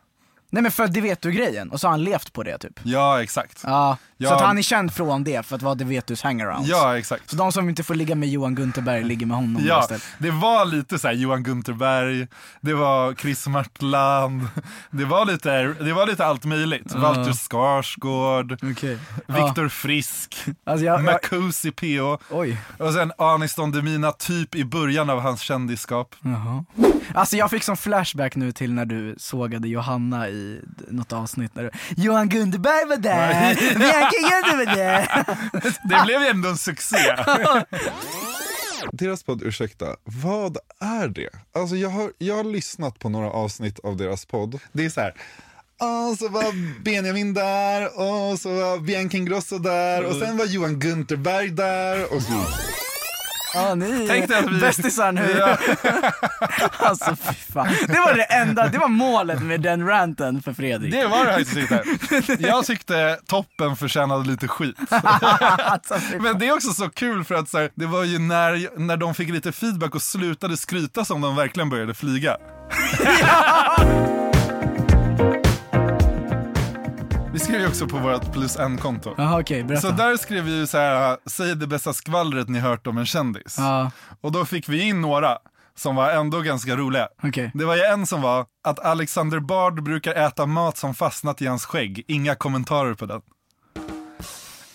Nej 0.51 0.63
men 0.63 0.73
för 0.73 0.89
Det 0.89 1.01
vet 1.01 1.23
du 1.23 1.33
grejen, 1.33 1.71
och 1.71 1.81
så 1.81 1.87
har 1.87 1.91
han 1.91 2.05
levt 2.05 2.33
på 2.33 2.43
det 2.43 2.59
typ. 2.59 2.81
Ja, 2.83 3.23
exakt. 3.23 3.61
Ja, 3.65 3.97
Ja. 4.19 4.29
så 4.29 4.35
att 4.35 4.41
han 4.43 4.59
är 4.59 4.63
känd 4.63 4.93
från 4.95 5.25
det 5.25 5.47
för 5.47 5.57
att 5.57 5.63
vara 5.63 5.75
Det 5.75 5.85
vet 5.85 6.07
dus 6.07 6.23
hangarounds. 6.23 6.69
Ja, 6.69 6.99
exakt. 6.99 7.31
Så 7.31 7.37
de 7.37 7.53
som 7.53 7.69
inte 7.69 7.83
får 7.83 7.95
ligga 7.95 8.15
med 8.15 8.29
Johan 8.29 8.55
Gunterberg 8.55 9.05
ligger 9.05 9.27
med 9.27 9.37
honom 9.37 9.63
Ja, 9.67 9.81
istället. 9.81 10.03
det 10.19 10.31
var 10.31 10.65
lite 10.65 10.99
så 10.99 11.07
här 11.09 11.15
Johan 11.15 11.43
Gunterberg, 11.43 12.27
det 12.61 12.75
var 12.75 13.15
Chris 13.15 13.47
Martland, 13.47 14.49
det 14.91 15.05
var 15.05 15.27
lite, 15.27 15.63
det 15.81 15.93
var 15.93 16.07
lite 16.07 16.25
allt 16.27 16.45
möjligt. 16.45 16.95
Walter 16.95 17.33
Skarsgård, 17.33 18.53
Okej. 18.73 18.99
Viktor 19.27 19.69
Frisk, 19.69 20.37
Alltså 20.65 20.85
jag, 20.87 21.05
Marcusi 21.05 21.71
PO 21.71 22.19
oj. 22.31 22.59
och 22.79 22.93
sen 22.93 23.13
Anis 23.19 23.55
Don 23.55 23.71
Demina 23.73 24.13
typ 24.13 24.55
i 24.55 24.65
början 24.65 25.11
av 25.11 25.21
hans 25.21 25.41
kändisskap. 25.41 26.15
Jaha. 26.21 26.65
Alltså 27.15 27.37
jag 27.37 27.51
fick 27.51 27.63
som 27.63 27.77
flashback 27.77 28.37
nu 28.37 28.53
till 28.53 28.73
när 28.73 28.85
du 28.85 29.15
sågade 29.19 29.69
Johanna 29.69 30.29
i 30.29 30.36
d- 30.67 30.85
något 30.89 31.13
avsnitt 31.13 31.55
när 31.55 31.63
du 31.63 31.71
Johan 32.03 32.29
Gunderberg 32.29 32.89
var 32.89 32.97
där, 32.97 33.55
Bianca 33.79 34.11
Gunderberg 34.41 34.67
var 34.67 34.75
där. 34.77 35.27
Det 35.89 36.03
blev 36.05 36.21
ju 36.23 36.27
ändå 36.29 36.49
en 36.49 36.59
succé. 36.59 36.97
Deras 38.93 39.23
podd 39.23 39.43
Ursäkta, 39.43 39.97
vad 40.05 40.59
är 40.81 41.09
det? 41.09 41.29
Alltså 41.55 41.77
jag 41.77 41.89
har, 41.89 42.13
jag 42.19 42.37
har 42.37 42.45
lyssnat 42.45 42.99
på 42.99 43.09
några 43.09 43.31
avsnitt 43.31 43.79
av 43.79 43.97
deras 43.97 44.27
podd. 44.27 44.59
Det 44.73 44.85
är 44.85 44.91
så 44.91 45.01
här. 45.01 45.15
Och 46.11 46.19
så 46.19 46.29
var 46.29 46.81
Benjamin 46.83 47.35
där 47.35 47.85
och 48.01 48.39
så 48.41 48.49
var 48.55 48.79
Bianca 48.79 49.17
Ingrosso 49.17 49.59
där 49.59 50.05
och 50.05 50.17
sen 50.17 50.37
var 50.37 50.45
Johan 50.47 50.79
Gunterberg 50.79 51.51
där. 51.51 52.13
Och 52.15 52.23
så, 52.23 52.33
Ja 53.57 53.75
ni 53.75 54.07
Tänk 54.09 54.29
dig 54.29 54.39
att 54.39 54.51
vi- 54.51 54.57
är 54.57 54.61
bästisar 54.61 55.13
nu. 55.13 55.37
Ja. 55.39 55.57
Alltså 56.79 57.17
fy 57.17 57.35
fan. 57.53 57.69
Det 57.89 57.99
var 57.99 58.15
det 58.15 58.23
enda, 58.23 58.69
det 58.69 58.79
var 58.79 58.89
målet 58.89 59.43
med 59.43 59.61
den 59.61 59.87
ranten 59.87 60.43
för 60.43 60.53
Fredrik. 60.53 60.93
det 60.93 61.07
var 61.07 61.25
det 61.27 61.33
faktiskt 61.33 61.57
inte. 61.57 61.83
Jag 62.49 62.65
tyckte 62.67 63.19
toppen 63.27 63.77
förtjänade 63.77 64.29
lite 64.31 64.49
skit. 64.49 64.77
Alltså. 64.91 65.99
Men 66.21 66.39
det 66.39 66.47
är 66.49 66.53
också 66.55 66.71
så 66.73 66.89
kul 66.89 67.25
för 67.25 67.35
att 67.35 67.49
så 67.49 67.59
här, 67.59 67.71
det 67.75 67.87
var 67.87 68.05
ju 68.05 68.19
när, 68.19 68.79
när 68.79 68.97
de 68.97 69.15
fick 69.15 69.29
lite 69.31 69.53
feedback 69.53 69.95
och 69.95 70.03
slutade 70.03 70.57
skryta 70.57 71.05
som 71.05 71.21
de 71.21 71.37
verkligen 71.37 71.71
började 71.71 71.95
flyga. 71.95 72.37
Vi 72.99 74.26
skrev 77.57 77.67
ju 77.67 77.69
också 77.69 77.87
på 77.89 77.99
vårt 77.99 78.33
plus 78.33 78.57
en-konto. 78.57 79.15
Jaha 79.19 79.41
okej, 79.41 79.63
berätta. 79.65 79.81
Så 79.89 79.95
där 79.95 80.17
skrev 80.17 80.45
vi 80.45 80.57
ju 80.59 80.67
så 80.67 80.79
här, 80.79 81.17
säg 81.27 81.55
det 81.57 81.67
bästa 81.67 81.93
skvallret 81.93 82.49
ni 82.49 82.59
hört 82.59 82.87
om 82.87 82.99
en 82.99 83.07
kändis. 83.07 83.57
Ja, 83.59 83.91
Och 84.21 84.33
då 84.33 84.45
fick 84.45 84.69
vi 84.69 84.81
in 84.89 85.01
några 85.01 85.39
som 85.77 85.97
var 85.97 86.11
ändå 86.11 86.41
ganska 86.41 86.77
roliga. 86.77 87.09
okej. 87.23 87.51
Det 87.55 87.65
var 87.65 87.77
ju 87.77 87.83
en 87.83 88.07
som 88.07 88.23
var 88.23 88.47
att 88.65 88.79
Alexander 88.79 89.41
Bard 89.41 89.83
brukar 89.83 90.15
äta 90.15 90.47
mat 90.47 90.77
som 90.77 90.95
fastnat 90.95 91.43
i 91.43 91.47
hans 91.47 91.65
skägg. 91.65 92.05
Inga 92.09 92.35
kommentarer 92.35 92.95
på 92.95 93.07
den. 93.07 93.21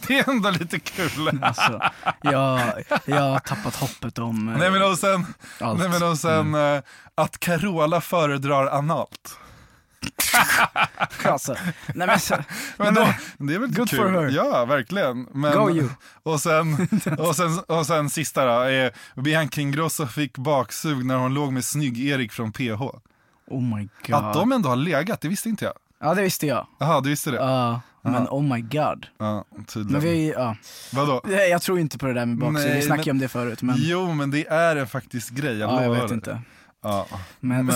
Det 0.08 0.20
är 0.20 0.30
ändå 0.30 0.50
lite 0.50 0.80
kul. 0.80 1.40
Alltså, 1.44 1.82
jag, 2.22 2.62
jag 3.06 3.22
har 3.22 3.40
tappat 3.40 3.76
hoppet 3.76 4.20
om 4.20 4.50
eh, 4.50 4.58
Nej 4.58 4.72
men 4.72 4.84
och 4.84 4.98
sen, 4.98 5.26
allt. 5.60 5.80
nej, 5.80 5.90
men 5.90 6.04
och 6.04 6.18
sen 6.18 6.56
eh, 6.56 6.82
att 7.16 7.40
Carola 7.40 8.02
föredrar 8.02 8.68
analt. 8.68 9.38
Alltså, 11.26 11.56
nej 11.96 12.08
men 12.08 12.20
så, 12.20 12.36
Men 12.78 12.94
då, 12.94 13.08
men, 13.38 13.48
det 13.48 13.54
är 13.56 13.60
väl 13.60 13.74
good 13.74 13.90
kul. 13.90 14.00
for 14.00 14.10
her. 14.10 14.30
Ja, 14.30 14.66
verkligen. 14.66 15.28
Men, 15.34 15.54
Go 15.58 15.70
you. 15.72 15.90
Och 16.24 16.40
sen, 16.42 16.88
och 17.20 17.36
sen, 17.36 17.60
och 17.68 17.86
sen 17.86 18.10
sista 18.10 18.46
då, 18.46 18.52
är 18.62 18.92
Bianca 19.22 19.62
Ingrosso 19.62 20.08
fick 20.08 20.38
baksug 20.38 21.06
när 21.06 21.16
hon 21.16 21.34
låg 21.34 21.54
med 21.54 21.64
snygg-Erik 21.66 22.32
från 22.32 22.52
PH. 22.52 22.82
oh 23.48 23.76
my 23.76 23.88
god. 24.08 24.16
Att 24.16 24.34
de 24.34 24.52
ändå 24.52 24.70
har 24.70 24.76
legat, 24.76 25.22
det 25.22 25.28
visste 25.28 25.50
inte 25.50 25.66
jag. 25.66 25.74
Ja 26.04 26.14
det 26.14 26.22
visste 26.22 26.48
jag. 26.48 26.68
Jaha, 26.80 27.02
du 27.02 27.10
visste 27.10 27.32
det? 27.32 27.38
Ja, 27.38 27.82
men 28.02 28.28
oh 28.28 28.44
my 28.56 28.62
god. 28.62 29.06
Ja, 29.18 29.46
Men 29.56 29.66
tydligen. 29.66 30.02
vi, 30.02 30.30
ja. 30.32 30.56
Vadå? 30.94 31.22
Jag 31.30 31.50
jag 31.50 31.62
tror 31.62 31.80
inte 31.80 31.98
på 31.98 32.06
det 32.06 32.14
där 32.14 32.26
med 32.26 32.38
baksug, 32.38 32.68
Nej, 32.68 32.76
vi 32.76 32.82
snackade 32.82 33.06
men- 33.06 33.12
om 33.16 33.20
det 33.20 33.28
förut 33.28 33.62
men 33.62 33.76
Jo, 33.80 34.14
men 34.14 34.32
det 34.32 34.48
är 34.48 34.76
en 34.76 34.88
faktisk 34.88 35.34
grej, 35.34 35.58
jag 35.58 35.70
ja, 35.70 35.82
jag 35.82 35.88
lovar 35.88 36.00
vet 36.02 36.08
det. 36.10 36.14
inte. 36.16 36.42
Ja. 36.84 37.08
Men, 37.40 37.66
Men... 37.66 37.76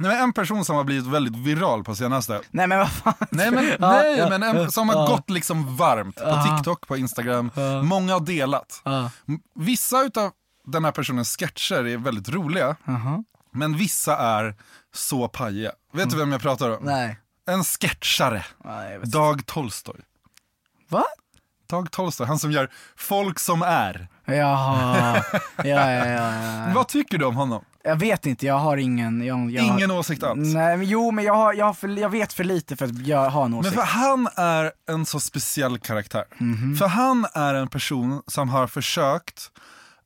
Nej, 0.00 0.16
en 0.18 0.32
person 0.32 0.64
som 0.64 0.76
har 0.76 0.84
blivit 0.84 1.06
väldigt 1.06 1.36
viral 1.36 1.84
på 1.84 1.94
senaste. 1.94 2.40
nej 2.50 2.66
men 2.66 2.78
vad 2.78 2.90
fan. 2.92 3.14
Nej 3.30 3.50
men, 3.50 3.64
nej, 3.78 4.18
ja, 4.18 4.28
men 4.28 4.42
en 4.42 4.72
som 4.72 4.88
har 4.88 4.96
ja. 4.96 5.06
gått 5.06 5.30
liksom 5.30 5.76
varmt 5.76 6.16
på 6.16 6.22
Ja. 6.22 6.56
TikTok, 6.56 6.86
på 6.88 6.96
Instagram. 6.96 7.50
Många 7.82 8.12
har 8.12 8.20
delat. 8.20 8.82
Vissa 9.54 10.02
utav 10.02 10.30
den 10.64 10.84
här 10.84 10.92
personens 10.92 11.36
sketcher 11.36 11.86
är 11.86 11.96
väldigt 11.96 12.28
roliga, 12.28 12.76
men 13.52 13.76
vissa 13.76 14.16
är 14.16 14.54
så 14.94 15.28
pajiga. 15.28 15.72
Vet 15.92 16.10
du 16.10 16.16
vem 16.16 16.32
jag 16.32 16.40
pratar 16.42 16.68
om? 16.70 16.74
Mm. 16.82 16.84
Nej. 16.84 17.18
En 17.46 17.64
sketchare. 17.64 18.44
Dag 19.04 19.46
Tolstoy. 19.46 20.00
Va? 20.88 21.04
Dag 21.68 21.90
Tolstoy, 21.90 22.26
han 22.26 22.38
som 22.38 22.52
gör 22.52 22.70
Folk 22.96 23.38
som 23.38 23.62
är. 23.62 24.08
Jaha, 24.24 25.22
ja 25.56 25.64
ja 25.64 26.06
ja. 26.06 26.06
ja. 26.06 26.72
Vad 26.74 26.88
tycker 26.88 27.18
du 27.18 27.24
om 27.24 27.36
honom? 27.36 27.64
Jag 27.84 27.96
vet 27.96 28.26
inte, 28.26 28.46
jag 28.46 28.58
har 28.58 28.76
ingen... 28.76 29.24
Jag, 29.26 29.50
jag 29.50 29.64
Ingen 29.64 29.90
har, 29.90 29.98
åsikt 29.98 30.22
alls? 30.22 30.54
Nej, 30.54 30.76
men 30.76 30.86
jo 30.86 31.10
men 31.10 31.24
jag, 31.24 31.34
har, 31.34 31.54
jag, 31.54 31.66
har 31.66 31.74
för, 31.74 31.88
jag 31.88 32.08
vet 32.10 32.32
för 32.32 32.44
lite 32.44 32.76
för 32.76 32.84
att 32.84 33.06
jag 33.06 33.30
har 33.30 33.44
en 33.44 33.50
Men 33.50 33.60
åsikt. 33.60 33.74
för 33.74 33.82
han 33.82 34.28
är 34.36 34.72
en 34.88 35.06
så 35.06 35.20
speciell 35.20 35.78
karaktär. 35.78 36.24
För 36.78 36.86
han 36.86 37.26
är 37.34 37.54
en 37.54 37.68
person 37.68 38.22
som 38.26 38.48
har 38.48 38.66
försökt 38.66 39.50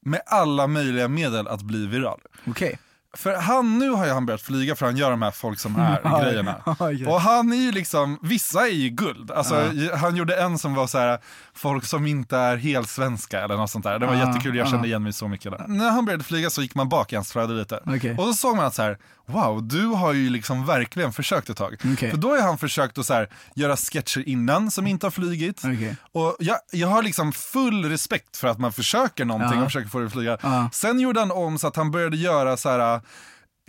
med 0.03 0.20
alla 0.27 0.66
möjliga 0.66 1.09
medel 1.09 1.49
att 1.49 1.62
bli 1.62 1.87
viral. 1.87 2.20
Okej. 2.47 2.79
För 3.16 3.34
han, 3.36 3.78
nu 3.78 3.90
har 3.90 4.06
ju 4.06 4.12
han 4.12 4.26
börjat 4.26 4.40
flyga 4.42 4.76
för 4.76 4.86
han 4.86 4.96
gör 4.96 5.10
de 5.10 5.22
här 5.22 5.30
folk 5.30 5.58
som 5.60 5.76
är 5.76 6.00
Ja, 6.04 6.22
grejerna. 6.22 6.60
ja, 6.78 6.92
ja. 6.92 7.10
Och 7.10 7.20
han 7.20 7.52
är 7.52 7.56
ju 7.56 7.72
liksom, 7.72 8.18
vissa 8.22 8.66
är 8.68 8.72
ju 8.72 8.88
guld. 8.88 9.30
Alltså, 9.30 9.70
Han 9.96 10.16
gjorde 10.16 10.36
en 10.36 10.58
som 10.58 10.74
var 10.74 10.86
så 10.86 10.98
här, 10.98 11.18
folk 11.54 11.84
som 11.84 12.06
inte 12.06 12.36
är 12.36 12.56
helt 12.56 12.88
svenska 12.88 13.40
eller 13.40 13.56
något 13.56 13.70
sånt 13.70 13.84
där. 13.84 13.98
Det 13.98 14.06
var 14.06 14.14
Ja, 14.14 14.26
jättekul, 14.28 14.56
jag 14.56 14.66
ja. 14.66 14.70
kände 14.70 14.88
igen 14.88 15.02
mig 15.02 15.12
så 15.12 15.28
mycket 15.28 15.52
där. 15.52 15.64
När 15.68 15.90
han 15.90 16.04
började 16.04 16.24
flyga 16.24 16.50
så 16.50 16.62
gick 16.62 16.74
man 16.74 16.88
bak 16.88 17.12
i 17.12 17.16
hans 17.16 17.32
flöde 17.32 17.52
lite. 17.54 17.80
Okej. 17.86 18.16
Och 18.18 18.24
så 18.24 18.32
såg 18.32 18.56
man 18.56 18.64
att 18.66 18.74
så 18.74 18.82
här, 18.82 18.98
wow, 19.27 19.68
du 19.68 19.87
har 19.87 20.12
ju 20.12 20.31
liksom 20.31 20.66
verkligen 20.66 21.12
försökt 21.12 21.51
ett 21.51 21.57
tag. 21.57 21.77
Okej. 21.93 22.11
För 22.11 22.16
då 22.18 22.31
har 22.31 22.41
han 22.43 22.59
försökt 22.59 22.99
att 22.99 23.07
så 23.07 23.14
här, 23.14 23.29
göra 23.55 23.77
sketcher 23.77 24.29
innan 24.29 24.70
som 24.70 24.87
inte 24.87 25.07
har 25.07 25.11
flugit. 25.11 25.62
Okej. 25.64 25.97
Och 26.12 26.37
jag, 26.39 26.59
jag 26.72 26.89
har 26.89 27.03
liksom 27.03 27.33
full 27.33 27.85
respekt 27.85 28.37
för 28.37 28.49
att 28.49 28.59
man 28.59 28.72
försöker 28.72 29.25
någonting 29.25 29.59
och 29.61 29.66
försöker 29.66 29.89
få 29.89 29.99
det 29.99 30.07
att 30.07 30.12
flyga. 30.12 30.68
Sen 30.72 31.01
gjorde 31.01 31.20
han 31.20 31.31
om 31.31 31.59
så 31.59 31.66
att 31.66 31.77
han 31.77 31.91
började 31.91 32.16
göra 32.16 32.57
så 32.57 32.68
här 32.68 33.01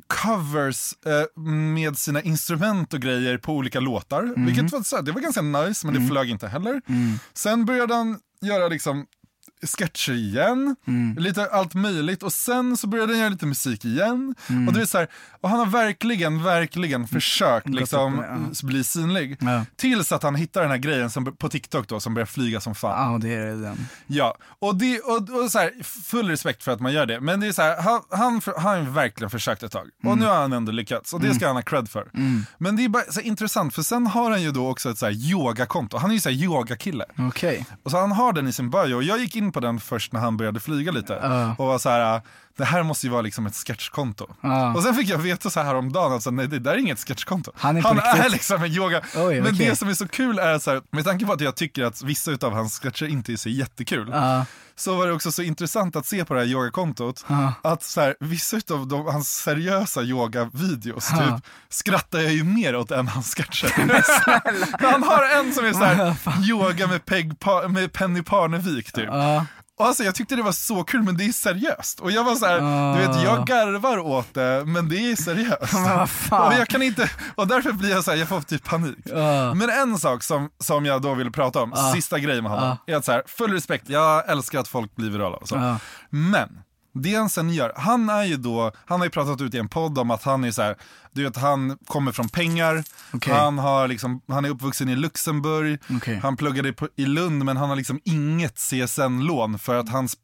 covers 0.07 0.93
eh, 1.05 1.41
med 1.41 1.97
sina 1.97 2.21
instrument 2.21 2.93
och 2.93 2.99
grejer 3.01 3.37
på 3.37 3.53
olika 3.53 3.79
låtar. 3.79 4.21
Mhm. 4.23 4.45
Vilket 4.45 4.71
var, 4.71 4.81
så 4.83 5.01
det 5.01 5.11
var 5.11 5.21
ganska 5.21 5.41
nice, 5.41 5.85
men 5.87 5.95
Mm. 5.95 6.07
det 6.07 6.13
flög 6.13 6.29
inte 6.29 6.47
heller. 6.47 6.81
Sen 7.33 7.65
började 7.65 7.95
han 7.95 8.19
göra 8.41 8.67
liksom 8.67 9.05
sketcher 9.65 10.13
igen, 10.13 10.75
Mm. 10.87 11.15
lite 11.17 11.45
allt 11.51 11.73
möjligt 11.73 12.23
och 12.23 12.33
sen 12.33 12.77
så 12.77 12.87
började 12.87 13.11
han 13.13 13.19
göra 13.19 13.29
lite 13.29 13.45
musik 13.45 13.85
igen. 13.85 14.35
Och, 14.67 14.73
det 14.73 14.81
är 14.81 14.85
så 14.85 14.97
här, 14.97 15.07
och 15.41 15.49
han 15.49 15.59
har 15.59 15.65
verkligen, 15.65 16.43
verkligen 16.43 17.07
försökt 17.07 17.69
liksom, 17.69 18.19
Mm. 18.19 18.41
med, 18.41 18.55
bli 18.63 18.83
synlig. 18.83 19.37
Ja. 19.41 19.65
Tills 19.75 20.11
att 20.11 20.23
han 20.23 20.35
hittar 20.35 20.61
den 20.61 20.71
här 20.71 20.77
grejen 20.77 21.09
som, 21.09 21.35
på 21.35 21.49
TikTok 21.49 21.87
då, 21.87 21.99
som 21.99 22.13
börjar 22.13 22.25
flyga 22.25 22.59
som 22.61 22.75
fan. 22.75 23.11
Ja, 23.13 23.17
det 23.17 23.33
är 23.33 23.45
den. 23.55 23.87
Ja, 24.07 24.37
och, 24.59 24.75
det, 24.75 24.99
och, 24.99 25.29
och 25.43 25.51
så 25.51 25.59
här, 25.59 25.71
full 25.83 26.27
respekt 26.29 26.63
för 26.63 26.71
att 26.71 26.79
man 26.79 26.93
gör 26.93 27.05
det. 27.05 27.19
Men 27.19 27.39
det 27.39 27.47
är 27.47 27.51
så 27.51 27.61
här, 27.61 27.81
han, 27.81 28.01
han, 28.09 28.41
han 28.57 28.85
har 28.85 28.91
verkligen 28.91 29.29
försökt 29.29 29.63
ett 29.63 29.71
tag. 29.71 29.89
Och 30.03 30.17
nu 30.17 30.25
har 30.25 30.35
han 30.35 30.53
ändå 30.53 30.71
lyckats. 30.71 31.13
Och 31.13 31.21
det 31.21 31.35
ska 31.35 31.47
han 31.47 31.55
ha 31.55 31.63
cred 31.63 31.89
för. 31.89 32.09
Men 32.57 32.75
det 32.75 32.85
är 32.85 32.89
bara 32.89 33.03
så 33.03 33.19
här, 33.19 33.27
intressant, 33.27 33.73
för 33.73 33.81
sen 33.81 34.07
har 34.07 34.31
han 34.31 34.41
ju 34.41 34.51
då 34.51 34.69
också 34.69 34.89
ett 34.89 34.97
så 34.97 35.05
här 35.05 35.13
yogakonto. 35.13 35.97
Han 35.97 36.09
är 36.09 36.13
ju 36.13 36.19
så 36.21 36.29
här 36.29 36.35
yogakille. 36.43 37.05
Okej. 37.17 37.65
Och 37.83 37.91
så 37.91 37.97
han 37.99 38.11
har 38.11 38.33
den 38.33 38.47
i 38.47 38.53
sin 38.53 38.69
bio. 38.69 38.95
Och 38.95 39.03
jag 39.03 39.19
gick 39.19 39.35
in 39.35 39.51
på 39.55 39.59
den 39.59 39.79
först 39.79 40.13
när 40.13 40.19
han 40.19 40.37
började 40.37 40.59
flyga 40.59 40.91
lite. 40.91 41.19
Ja. 41.21 41.55
Och 41.57 41.67
var 41.67 41.77
så 41.77 41.89
här, 41.89 42.21
det 42.57 42.65
här 42.65 42.83
måste 42.83 43.07
ju 43.07 43.11
vara 43.11 43.21
liksom 43.21 43.45
ett 43.45 43.55
sketchkonto. 43.55 44.27
Ja. 44.41 44.73
Och 44.75 44.83
sen 44.83 44.95
fick 44.95 45.09
jag 45.09 45.17
veta 45.17 45.49
så 45.49 45.59
här 45.59 45.75
om 45.75 45.91
dagen 45.91 46.13
att 46.13 46.23
så, 46.23 46.31
nej, 46.31 46.47
det 46.47 46.59
där 46.59 46.71
är 46.73 46.77
inget 46.77 46.99
sketchkonto. 47.07 47.51
Han 47.55 47.77
är 47.77 47.81
riktigt. 47.81 48.25
är 48.25 48.29
liksom 48.29 48.63
en 48.63 48.71
yoga. 48.71 49.01
Oj, 49.15 49.41
Men 49.41 49.53
okej. 49.53 49.67
det 49.69 49.75
som 49.75 49.89
är 49.89 49.93
så 49.93 50.07
kul 50.07 50.39
är 50.39 50.59
så 50.59 50.71
här, 50.71 50.81
med 50.91 51.05
tanke 51.05 51.25
på 51.25 51.33
att 51.33 51.41
jag 51.41 51.55
tycker 51.55 51.83
att 51.83 52.01
vissa 52.03 52.31
av 52.41 52.53
hans 52.53 52.79
sketcher 52.79 53.05
inte 53.07 53.31
är 53.33 53.37
så 53.37 53.49
jättekul. 53.49 54.09
Ja. 54.13 54.45
Så 54.77 54.95
var 54.97 55.07
det 55.07 55.13
också 55.13 55.31
så 55.31 55.41
intressant 55.41 55.95
att 55.95 56.05
se 56.05 56.25
på 56.25 56.33
det 56.33 56.39
här 56.39 56.47
yogakontot 56.47 57.25
Ja. 57.27 57.53
att 57.63 57.83
så 57.83 58.01
här, 58.01 58.15
vissa 58.19 58.57
av 58.71 58.87
de, 58.87 59.05
hans 59.05 59.29
seriösa 59.37 60.01
yogavideos 60.01 61.09
Ja. 61.11 61.17
typ, 61.37 61.45
skrattar 61.69 62.19
jag 62.19 62.33
ju 62.33 62.43
mer 62.43 62.75
åt 62.75 62.91
än 62.91 63.07
hans 63.07 63.35
sketcher. 63.35 63.67
han 64.91 65.03
har 65.03 65.39
en 65.39 65.53
som 65.53 65.65
är 65.65 65.73
så 65.73 65.83
här, 65.83 66.15
yoga 66.49 66.87
med, 66.87 67.05
Peg 67.05 67.39
pa, 67.39 67.67
med 67.67 67.93
Penny 67.93 68.21
Parnevik 68.23 68.91
typ. 68.91 69.09
Och 69.77 69.85
alltså, 69.85 70.03
jag 70.03 70.15
tyckte 70.15 70.35
det 70.35 70.41
var 70.41 70.51
så 70.51 70.83
kul 70.83 71.03
men 71.03 71.17
det 71.17 71.25
är 71.25 71.31
seriöst. 71.31 71.99
Och 71.99 72.11
jag 72.11 72.23
var 72.23 72.35
så 72.35 72.45
här, 72.45 72.59
Ah. 72.61 72.95
du 72.95 73.07
vet 73.07 73.23
jag 73.23 73.47
garvar 73.47 73.97
åt 73.97 74.33
det 74.33 74.63
men 74.65 74.89
det 74.89 75.11
är 75.11 75.15
seriöst. 75.15 75.73
Men 75.73 75.97
vad 75.97 76.09
fan. 76.09 76.47
Och 76.47 76.53
jag 76.59 76.67
kan 76.67 76.81
inte, 76.81 77.09
och 77.35 77.47
därför 77.47 77.71
blir 77.71 77.89
jag 77.91 78.03
så 78.03 78.11
här, 78.11 78.17
jag 78.17 78.27
får 78.27 78.41
typ 78.41 78.63
panik. 78.63 78.97
Ja. 79.05 79.53
Men 79.53 79.69
en 79.69 79.97
sak 79.99 80.23
som, 80.23 80.49
som 80.59 80.85
jag 80.85 81.01
då 81.01 81.13
vill 81.13 81.31
prata 81.31 81.61
om, 81.61 81.73
sista 81.93 82.19
grejen 82.19 82.43
med 82.43 82.51
honom, 82.51 82.77
är 82.87 82.95
att 82.95 83.05
så 83.05 83.11
här, 83.11 83.23
full 83.27 83.51
respekt, 83.53 83.89
jag 83.89 84.29
älskar 84.29 84.59
att 84.59 84.67
folk 84.67 84.95
blir 84.95 85.09
virala 85.09 85.37
och 85.37 85.47
så. 85.47 85.77
Men 86.09 86.59
det 86.95 87.15
han 87.15 87.29
sen 87.29 87.49
gör, 87.49 87.73
han 87.75 88.09
är 88.09 88.23
ju 88.23 88.37
då, 88.37 88.71
han 88.85 88.99
har 88.99 89.05
ju 89.05 89.11
pratat 89.11 89.41
ut 89.41 89.53
i 89.53 89.57
en 89.57 89.69
podd 89.69 89.97
om 89.97 90.11
att 90.11 90.23
han 90.23 90.43
är 90.43 90.51
så 90.51 90.61
här, 90.61 90.75
du 91.11 91.23
vet 91.23 91.37
han 91.37 91.77
kommer 91.85 92.11
från 92.11 92.29
pengar, 92.29 92.83
Okej. 93.13 93.33
han, 93.33 93.57
har 93.57 93.87
liksom, 93.87 94.21
han 94.27 94.45
är 94.45 94.49
uppvuxen 94.49 94.89
i 94.89 94.95
Luxemburg, 94.95 95.79
Okej. 95.95 96.19
han 96.23 96.37
pluggade 96.37 96.73
i 96.95 97.05
Lund 97.05 97.45
men 97.45 97.57
han 97.57 97.69
har 97.69 97.75
liksom 97.75 97.99
inget 98.03 98.55
CSN-lån 98.55 99.59
för 99.59 99.75
att 99.75 99.89
hans 99.89 100.17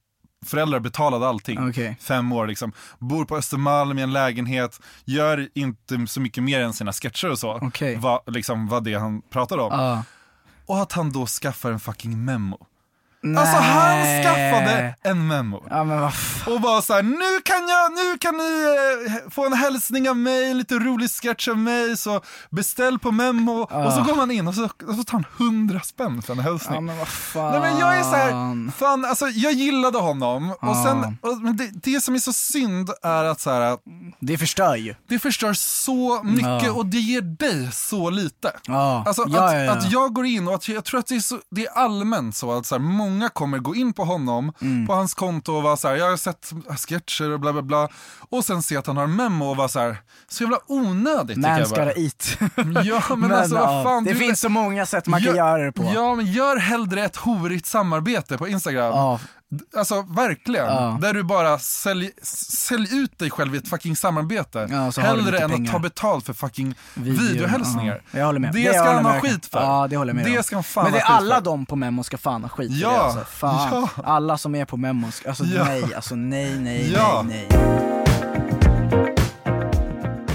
föräldrar 0.45 0.79
betalade 0.79 1.27
allting. 1.27 1.69
Okej. 1.69 1.97
Fem 2.01 2.31
år 2.31 2.47
liksom. 2.47 2.71
Bor 2.99 3.25
på 3.25 3.37
Östermalm 3.37 3.99
i 3.99 4.01
en 4.01 4.13
lägenhet, 4.13 4.79
gör 5.05 5.49
inte 5.55 6.07
så 6.07 6.21
mycket 6.21 6.43
mer 6.43 6.61
än 6.61 6.73
sina 6.73 6.93
sketcher 6.93 7.29
och 7.29 7.39
så. 7.39 7.59
Okej. 7.61 7.95
Vad 7.95 8.35
liksom, 8.35 8.67
vad 8.67 8.83
det 8.83 8.93
han 8.93 9.21
pratade 9.21 9.61
om. 9.61 9.71
Ja. 9.71 10.03
Och 10.65 10.81
att 10.81 10.91
han 10.91 11.11
då 11.11 11.25
skaffar 11.25 11.71
en 11.71 11.79
fucking 11.79 12.25
memo. 12.25 12.67
Alltså 13.23 13.55
han 13.57 13.97
Nej. 13.99 14.23
skaffade 14.23 14.95
en 15.03 15.27
memo. 15.27 15.63
Ja. 15.69 16.11
Och 16.47 16.61
bara 16.61 16.81
så 16.81 16.93
här, 16.93 17.03
nu 17.03 17.41
kan, 17.43 17.67
jag, 17.67 17.91
nu 17.91 18.17
kan 18.17 18.37
ni 18.37 18.65
eh, 19.25 19.29
få 19.31 19.45
en 19.45 19.53
hälsning 19.53 20.09
av 20.09 20.17
mig, 20.17 20.53
lite 20.53 20.75
rolig 20.75 21.09
sketch 21.09 21.47
av 21.47 21.57
mig, 21.57 21.97
så 21.97 22.21
beställ 22.49 22.99
på 22.99 23.11
memo. 23.11 23.51
Och 23.61 23.93
så 23.93 24.01
går 24.03 24.15
man 24.15 24.31
in 24.31 24.47
och 24.47 24.55
så, 24.55 24.63
och 24.63 24.95
så 24.95 25.03
tar 25.03 25.11
han 25.13 25.25
hundra 25.37 25.79
spänn 25.79 26.21
för 26.21 26.33
en 26.33 26.39
hälsning. 26.39 26.75
Ja 26.75 26.81
men 26.81 26.97
vad 26.97 27.07
fan. 27.07 27.51
Nej 27.51 27.59
men 27.71 27.79
jag 27.79 27.97
är 27.97 28.03
så 28.03 28.15
här, 28.15 28.71
fan 28.71 29.05
alltså 29.05 29.27
jag 29.27 29.53
gillade 29.53 29.97
honom 29.97 30.51
och 30.51 30.57
Ja. 30.61 30.83
sen, 30.85 31.17
och, 31.21 31.37
men 31.37 31.57
det, 31.57 31.69
det 31.73 32.01
som 32.01 32.15
är 32.15 32.19
så 32.19 32.33
synd 32.33 32.89
är 33.03 33.23
att 33.23 33.39
så 33.41 33.49
här, 33.51 33.77
Det 34.19 34.37
förstör 34.37 34.75
ju. 34.75 34.95
det 35.09 35.19
förstör 35.19 35.53
så 35.53 36.21
mycket 36.23 36.63
Ja. 36.63 36.71
och 36.71 36.85
det 36.85 36.99
ger 36.99 37.21
dig 37.21 37.69
så 37.71 38.09
lite. 38.09 38.51
Alltså 38.67 39.25
ja, 39.27 39.45
att, 39.49 39.65
ja. 39.65 39.71
att 39.71 39.91
jag 39.91 40.13
går 40.13 40.25
in 40.25 40.47
och 40.47 40.53
att 40.55 40.67
jag 40.67 40.85
tror 40.85 40.99
att 40.99 41.07
det 41.07 41.15
är, 41.15 41.19
så, 41.19 41.39
det 41.51 41.65
är 41.65 41.71
allmänt 41.77 42.35
så 42.35 42.51
att 42.57 42.65
så 42.65 42.75
här, 42.75 42.79
många 43.11 43.29
kommer 43.29 43.57
gå 43.59 43.75
in 43.75 43.93
på 43.93 44.03
honom, 44.03 44.53
Mm. 44.61 44.87
på 44.87 44.93
hans 44.93 45.13
konto 45.13 45.53
och 45.53 45.63
vara 45.63 45.77
så 45.77 45.87
här, 45.87 45.95
jag 45.95 46.09
har 46.09 46.17
sett 46.17 46.51
sketcher 46.87 47.29
och 47.31 47.39
bla 47.39 47.53
bla 47.53 47.61
bla. 47.61 47.87
Och 48.29 48.45
sen 48.45 48.63
se 48.63 48.77
att 48.77 48.87
han 48.87 48.97
har 48.97 49.03
en 49.03 49.15
memo 49.15 49.45
och 49.45 49.55
vara 49.57 49.67
så 49.67 49.79
här, 49.79 49.97
så 50.27 50.43
jävla 50.43 50.57
onödigt 50.67 51.35
tycker 51.35 51.49
Man 51.49 51.59
jag 51.59 51.67
ska 51.67 51.75
bara. 51.77 51.93
eat. 51.93 52.37
Ja 53.09 53.15
men, 53.15 53.31
alltså 53.31 53.55
ja, 53.55 53.65
vad 53.65 53.83
fan. 53.83 54.03
det 54.03 54.13
du- 54.13 54.19
finns 54.19 54.39
så 54.39 54.49
många 54.49 54.85
sätt 54.85 55.07
man 55.07 55.19
kan 55.19 55.27
Gör- 55.27 55.35
göra 55.35 55.63
det 55.65 55.71
på. 55.71 55.91
Ja 55.95 56.15
men 56.15 56.25
gör 56.25 56.57
hellre 56.57 57.05
ett 57.05 57.15
horigt 57.15 57.65
samarbete 57.65 58.37
på 58.37 58.47
Instagram. 58.47 58.85
Ja. 58.95 59.19
Alltså 59.77 60.01
verkligen. 60.01 60.65
Ja. 60.65 60.97
Där 61.01 61.13
du 61.13 61.23
bara 61.23 61.59
sälj, 61.59 62.11
sälj 62.21 62.97
ut 62.97 63.19
dig 63.19 63.29
själv 63.31 63.55
i 63.55 63.57
ett 63.57 63.67
fucking 63.69 63.95
samarbete. 63.95 64.67
Ja, 64.71 65.01
hellre 65.03 65.39
än 65.39 65.49
pengar. 65.49 65.65
att 65.65 65.71
ta 65.71 65.79
betalt 65.79 66.25
för 66.25 66.33
fucking 66.33 66.75
Video, 66.93 67.21
videohälsningar. 67.23 68.01
ja. 68.11 68.19
Jag 68.19 68.25
håller 68.25 68.39
med. 68.39 68.53
Det, 68.53 68.63
Det 68.63 68.73
ska 68.73 68.91
han 68.93 69.05
ha 69.05 69.19
skit 69.19 69.45
för. 69.45 69.59
Ja, 69.61 69.87
det 69.89 69.97
håller 69.97 70.09
jag 70.09 70.15
med 70.15 70.25
Det 70.25 70.37
om. 70.37 70.43
ska 70.43 70.55
han 70.55 70.63
fan 70.63 70.83
Men 70.83 70.93
det 70.93 70.99
är 70.99 71.03
alla 71.05 71.35
för. 71.35 71.41
de 71.41 71.65
på 71.65 71.75
Memo 71.75 72.03
ska 72.03 72.17
fan 72.17 72.41
ha 72.41 72.49
skit 72.49 72.71
för 72.73 72.81
Ja, 72.81 72.89
det 72.91 72.97
alltså. 72.99 73.25
Fan. 73.25 73.89
ja. 73.95 74.03
Alla 74.03 74.37
som 74.37 74.55
är 74.55 74.65
på 74.65 74.77
Memo, 74.77 75.11
ska- 75.11 75.29
alltså 75.29 75.43
Ja. 75.43 75.63
nej, 75.63 75.95
alltså 75.95 76.15
nej, 76.15 76.59
nej, 76.59 76.93
Ja. 76.93 77.25
nej, 77.27 77.47
nej. 77.49 77.81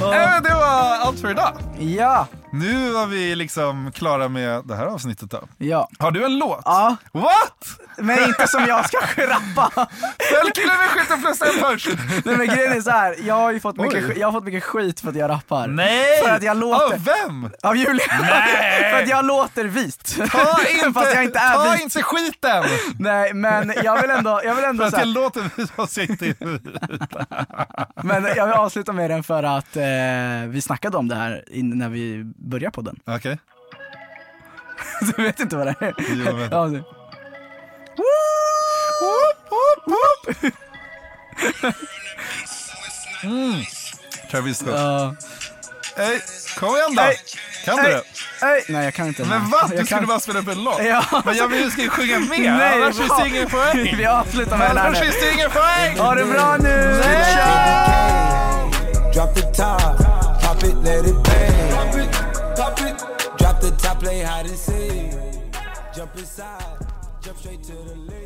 Äh, 0.02 0.42
det 0.42 0.54
var 0.54 0.96
allt 1.06 1.20
för 1.20 1.30
idag. 1.30 1.52
Ja, 1.78 2.26
Nu 2.52 2.90
var 2.90 3.06
vi 3.06 3.34
liksom 3.36 3.92
klara 3.92 4.28
med 4.28 4.62
det 4.64 4.76
här 4.76 4.86
avsnittet 4.86 5.30
då. 5.30 5.40
ja. 5.58 5.88
Har 5.98 6.10
du 6.10 6.24
en 6.24 6.38
låt? 6.38 6.62
Ja, 6.64 6.96
What? 7.12 7.66
Men 7.98 8.24
inte 8.24 8.46
som 8.48 8.64
jag 8.66 8.86
ska 8.88 8.98
rappa. 9.16 9.70
Fäll 10.30 10.50
killen 10.54 10.76
med 10.78 10.88
skiten 10.88 11.20
plus 11.22 11.42
en 11.42 11.60
punch! 11.62 11.88
Nej 12.24 12.36
men 12.36 12.46
grejen 12.46 12.72
är 12.72 12.80
så 12.80 12.90
här. 12.90 13.16
jag 13.26 13.34
har 13.34 13.52
ju 13.52 13.60
fått 13.60 13.76
mycket, 13.76 14.16
jag 14.16 14.26
har 14.26 14.32
fått 14.32 14.44
mycket 14.44 14.64
skit 14.64 15.00
för 15.00 15.08
att 15.08 15.16
jag 15.16 15.30
rappar. 15.30 15.66
Nej! 15.66 16.22
För 16.24 16.30
att 16.30 16.42
jag 16.42 16.56
låter- 16.56 16.94
Av 16.94 17.04
vem? 17.04 17.50
Av 17.62 17.76
Julia. 17.76 18.04
Nej! 18.20 18.90
för 18.92 19.02
att 19.02 19.08
jag 19.08 19.24
låter 19.24 19.64
vit. 19.64 20.16
Ta 20.32 20.56
inte, 20.70 20.92
Fast 20.94 21.14
jag 21.14 21.24
inte 21.24 21.38
är 21.38 21.54
ta 21.54 21.70
vit. 21.72 21.82
inte 21.82 22.02
skiten! 22.02 22.64
Nej 22.98 23.34
men 23.34 23.72
jag 23.84 24.00
vill 24.00 24.10
ändå, 24.10 24.40
jag 24.44 24.54
vill 24.54 24.62
För 24.64 24.70
ändå 24.70 24.84
att 24.84 24.90
så 24.94 25.00
jag 25.00 25.08
låter 25.08 25.66
fast 25.76 25.96
jag 25.96 26.10
inte 26.10 26.34
men 28.02 28.24
jag 28.36 28.46
vill 28.46 28.54
avsluta 28.56 28.92
med 28.92 29.10
den 29.10 29.22
för 29.22 29.42
att 29.42 29.76
eh, 29.76 29.82
vi 30.48 30.60
snackade 30.62 30.96
om 30.96 31.08
det 31.08 31.14
här 31.14 31.44
när 31.52 31.88
vi 31.88 32.24
började 32.24 32.74
på 32.74 32.80
den. 32.80 32.96
Okej. 33.06 33.38
Du 35.16 35.22
vet 35.22 35.40
inte 35.40 35.56
vad 35.56 35.66
det 35.66 35.74
är? 35.80 35.94
Jo, 35.98 36.38
jag 36.50 36.82
Ja, 39.86 40.32
det- 40.40 40.52
Travis 44.30 44.58
Scott. 44.58 44.74
Ja. 44.74 45.14
Hej, 45.96 46.20
kom 46.58 46.76
igen 46.76 46.94
då! 46.96 47.02
Hej. 47.02 47.16
Kan 47.64 47.76
du 47.76 47.82
Hej. 47.82 47.92
det? 47.92 48.02
Nej, 48.42 48.64
nej 48.68 48.84
jag 48.84 48.94
kan 48.94 49.06
inte 49.06 49.24
Men 49.24 49.50
va? 49.50 49.58
Jag 49.60 49.70
Du 49.70 49.74
skulle 49.86 49.86
kan- 50.00 50.06
bara 50.06 50.20
spela 50.20 50.38
upp 50.38 50.48
en 50.48 50.64
låt? 50.64 50.82
Ja. 50.84 51.04
Men 51.24 51.36
jag 51.36 51.48
vill 51.48 51.62
ju 51.64 51.70
ska 51.70 51.82
ju 51.82 51.88
sjunga 51.90 52.18
med, 52.18 52.40
Nej, 52.40 52.74
annars 52.82 52.96
finns 52.96 53.12
det 53.18 53.28
ingen 53.28 53.50
poäng! 53.50 53.94
Vi 53.98 54.06
avslutar 54.06 54.56
med 54.58 54.70
den 54.70 54.76
här 54.78 54.86
Annars 54.86 54.98
finns 55.00 55.20
det 55.20 55.32
ingen 55.32 55.50
poäng! 55.50 55.98
Ha 55.98 56.14
det 56.14 56.24
bra 56.24 56.56
nu! 56.56 57.02
Drop 59.14 59.34
the 59.34 59.42
top, 59.42 59.98
pop 60.42 60.62
it, 60.64 60.74
let 60.84 61.06
it 61.06 61.14
bang. 61.14 61.72
Pop 61.72 61.96
it, 61.96 62.12
pop 62.56 62.80
it. 62.80 62.94
Drop 63.38 63.60
the 63.60 63.70
top, 63.88 64.00
play 64.00 64.16
hide 64.18 64.30
and 64.50 64.58
seek. 64.58 65.12
Jump 65.96 66.10
inside, 66.18 66.76
jump 67.24 67.38
straight 67.38 67.62
to 67.62 67.72
the 67.72 67.94
lead. 68.10 68.25